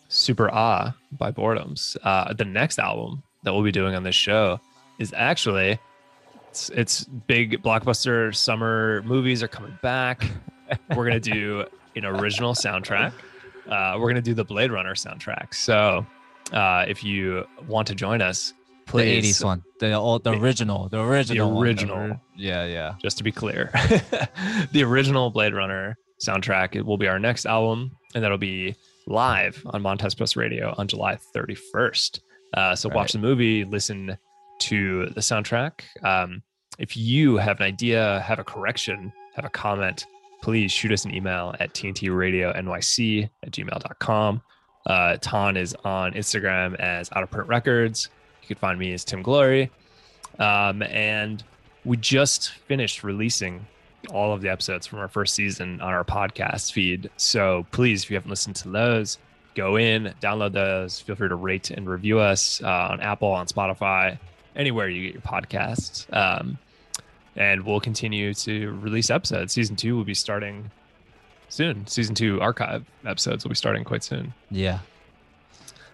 Super 0.10 0.50
Ah 0.52 0.94
by 1.12 1.32
Boredoms. 1.32 1.98
Uh, 2.04 2.34
the 2.34 2.46
next 2.46 2.80
album 2.80 3.24
that 3.44 3.54
we'll 3.54 3.64
be 3.64 3.72
doing 3.72 3.96
on 3.96 4.04
this 4.04 4.16
show 4.16 4.60
is 5.00 5.14
actually 5.16 5.80
it's, 6.50 6.70
it's 6.70 7.04
big 7.04 7.62
blockbuster 7.62 8.34
summer 8.36 9.02
movies 9.04 9.44
are 9.44 9.48
coming 9.48 9.78
back. 9.82 10.26
We're 10.96 11.06
gonna 11.06 11.20
do 11.20 11.66
an 11.96 12.06
original 12.06 12.54
soundtrack. 12.54 13.14
Uh, 13.68 13.98
we're 14.00 14.08
gonna 14.10 14.22
do 14.22 14.34
the 14.34 14.46
Blade 14.46 14.72
Runner 14.72 14.96
soundtrack. 14.96 15.54
So 15.54 16.06
uh, 16.52 16.86
if 16.88 17.04
you 17.04 17.46
want 17.68 17.88
to 17.88 17.96
join 17.96 18.22
us, 18.22 18.54
the 18.88 19.00
80s 19.00 19.44
one, 19.44 19.64
the 19.80 19.94
old, 19.94 20.24
the 20.24 20.32
original, 20.32 20.88
the 20.88 21.02
original, 21.02 21.54
the 21.54 21.60
original. 21.60 21.98
ori- 21.98 22.20
yeah, 22.38 22.66
yeah. 22.66 22.94
just 23.02 23.18
to 23.18 23.24
be 23.24 23.34
clear. 23.34 23.70
the 24.72 24.84
original 24.84 25.30
Blade 25.30 25.54
Runner 25.54 25.98
soundtrack 26.20 26.76
it 26.76 26.86
will 26.86 26.98
be 26.98 27.08
our 27.08 27.20
next 27.20 27.46
album, 27.46 27.92
and 28.16 28.24
that'll 28.24 28.38
be 28.38 28.76
live 29.08 29.62
on 29.68 29.82
Montez 29.82 30.16
Press 30.16 30.36
Radio 30.36 30.74
on 30.78 30.88
July 30.88 31.18
31st. 31.36 32.20
Uh, 32.54 32.76
so 32.76 32.90
watch 32.90 33.14
the 33.14 33.20
movie, 33.20 33.64
listen 33.64 34.18
to 34.60 35.08
the 35.08 35.22
soundtrack. 35.22 35.82
Um, 36.04 36.42
if 36.80 36.96
you 36.96 37.38
have 37.38 37.60
an 37.60 37.66
idea, 37.66 38.24
have 38.26 38.40
a 38.40 38.44
correction, 38.44 39.12
have 39.36 39.46
a 39.46 39.50
comment, 39.50 40.06
please 40.42 40.72
shoot 40.72 40.92
us 40.92 41.06
an 41.06 41.14
email 41.14 41.56
at 41.60 41.74
tntradionyc 41.74 43.30
at 43.44 43.52
gmail.com. 43.52 44.42
Uh, 44.86 45.18
Tom 45.20 45.58
is 45.58 45.76
on 45.84 46.14
Instagram 46.14 46.76
as 46.80 47.10
Out 47.14 47.24
of 47.24 47.32
Print 47.32 47.48
Records. 47.48 48.10
You 48.42 48.48
can 48.48 48.58
find 48.58 48.80
me 48.80 48.94
as 48.94 49.04
Tim 49.04 49.22
Glory. 49.22 49.70
Um, 50.40 50.82
and 50.84 51.44
we 51.84 51.98
just 51.98 52.52
finished 52.52 53.04
releasing 53.04 53.66
all 54.12 54.34
of 54.34 54.42
the 54.42 54.50
episodes 54.50 54.88
from 54.88 55.00
our 55.00 55.08
first 55.08 55.36
season 55.36 55.82
on 55.82 55.94
our 55.94 56.04
podcast 56.04 56.72
feed. 56.72 57.10
So 57.18 57.66
please, 57.72 58.04
if 58.04 58.10
you 58.10 58.16
haven't 58.16 58.30
listened 58.30 58.56
to 58.58 58.70
those, 58.70 59.18
go 59.56 59.76
in, 59.78 60.14
download 60.22 60.54
those. 60.54 61.00
Feel 61.00 61.16
free 61.16 61.30
to 61.30 61.36
rate 61.36 61.72
and 61.72 61.90
review 61.90 62.20
us 62.20 62.62
uh, 62.64 62.90
on 62.92 63.02
Apple, 63.02 63.30
on 63.30 63.48
Spotify, 63.48 64.18
anywhere 64.56 64.88
you 64.88 65.04
get 65.04 65.14
your 65.14 65.22
podcasts. 65.22 66.12
Um, 66.16 66.58
and 67.36 67.66
we'll 67.66 67.80
continue 67.80 68.34
to 68.34 68.72
release 68.80 69.10
episodes. 69.10 69.54
Season 69.54 69.76
two 69.76 69.96
will 69.96 70.04
be 70.04 70.14
starting 70.16 70.72
soon. 71.50 71.86
Season 71.88 72.16
two 72.16 72.42
archive 72.42 72.84
episodes 73.06 73.44
will 73.44 73.50
be 73.50 73.56
starting 73.56 73.84
quite 73.84 74.04
soon. 74.04 74.34
Yeah. 74.50 74.80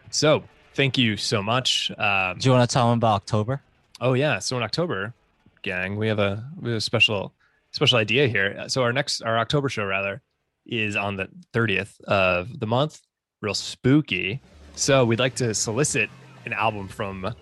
So 0.10 0.44
thank 0.74 0.98
you 0.98 1.18
so 1.18 1.42
much. 1.42 1.92
Um, 1.98 2.38
Do 2.38 2.48
you 2.48 2.54
want 2.56 2.70
to 2.70 2.74
tell 2.74 2.90
them 2.90 3.00
about 3.00 3.16
October? 3.16 3.62
Oh 4.00 4.14
yeah. 4.14 4.40
So 4.40 4.58
in 4.58 4.64
October, 4.64 5.14
gang, 5.62 5.98
we 5.98 6.08
have 6.08 6.20
a 6.20 6.44
we 6.62 6.72
have 6.72 6.78
a 6.78 6.82
special 6.82 7.32
special 7.74 7.98
idea 7.98 8.28
here. 8.28 8.66
So 8.68 8.84
our 8.84 8.94
next 8.94 9.22
our 9.22 9.38
October 9.38 9.70
show 9.70 9.86
rather 9.86 10.22
is 10.66 10.96
on 10.96 11.18
the 11.18 11.28
30th 11.54 12.00
of 12.02 12.60
the 12.60 12.68
month. 12.68 13.02
Real 13.42 13.54
spooky. 13.54 14.42
So 14.76 15.06
we'd 15.06 15.20
like 15.20 15.36
to 15.36 15.54
solicit 15.54 16.10
an 16.46 16.54
album 16.54 16.88
from 16.88 17.36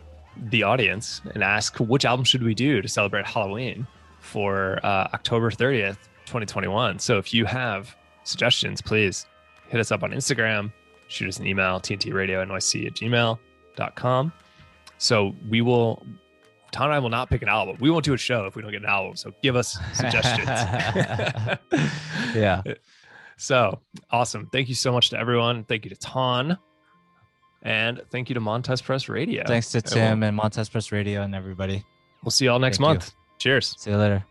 the 0.50 0.64
audience 0.64 1.22
and 1.34 1.44
ask 1.44 1.78
which 1.78 2.06
album 2.06 2.26
should 2.26 2.44
we 2.44 2.56
do 2.56 2.82
to 2.82 2.88
celebrate 2.88 3.26
Halloween 3.26 3.86
for 4.20 4.80
uh, 4.84 5.10
October 5.14 5.52
30th, 5.52 5.98
2021. 6.26 7.00
So 7.00 7.18
if 7.18 7.34
you 7.34 7.46
have 7.46 7.96
suggestions, 8.24 8.82
please 8.82 9.26
hit 9.68 9.80
us 9.80 9.92
up 9.92 10.04
on 10.04 10.12
Instagram, 10.12 10.72
shoot 11.08 11.28
us 11.28 11.40
an 11.40 11.48
email, 11.48 11.80
tntradionyc 11.80 12.88
at 12.88 12.94
gmail.com. 12.94 14.34
So 14.98 15.36
we 15.50 15.62
will 15.62 16.06
Tom 16.72 16.86
and 16.86 16.94
I 16.94 17.00
will 17.00 17.10
not 17.10 17.30
pick 17.30 17.42
an 17.42 17.50
album. 17.50 17.78
We 17.80 17.90
won't 17.92 18.06
do 18.06 18.14
a 18.14 18.18
show 18.18 18.46
if 18.46 18.56
we 18.56 18.62
don't 18.62 18.72
get 18.72 18.82
an 18.84 18.90
album. 18.90 19.16
So 19.16 19.32
give 19.44 19.56
us 19.56 19.78
suggestions. 19.94 20.48
yeah. 22.36 22.62
so 23.38 23.80
awesome. 24.10 24.48
Thank 24.52 24.70
you 24.70 24.76
so 24.76 24.92
much 24.92 25.10
to 25.12 25.20
everyone. 25.20 25.64
Thank 25.66 25.84
you 25.86 25.90
to 25.90 25.98
Tom. 25.98 26.58
And 27.64 28.02
thank 28.10 28.30
you 28.30 28.34
to 28.36 28.40
Montez 28.40 28.82
Press 28.82 29.08
Radio. 29.10 29.44
Thanks 29.46 29.72
to 29.72 29.78
And 29.80 29.86
we'll- 29.86 29.94
Tim 29.96 30.24
and 30.24 30.36
Montez 30.36 30.70
Press 30.70 30.92
Radio 30.92 31.22
and 31.22 31.36
everybody. 31.36 31.84
We'll 32.24 32.32
see 32.32 32.46
you 32.46 32.52
all 32.52 32.60
next 32.60 32.78
Thank 32.78 32.88
you. 32.88 32.94
month. 32.96 33.14
Cheers. 33.40 33.76
See 33.78 33.92
you 33.92 33.98
later. 33.98 34.24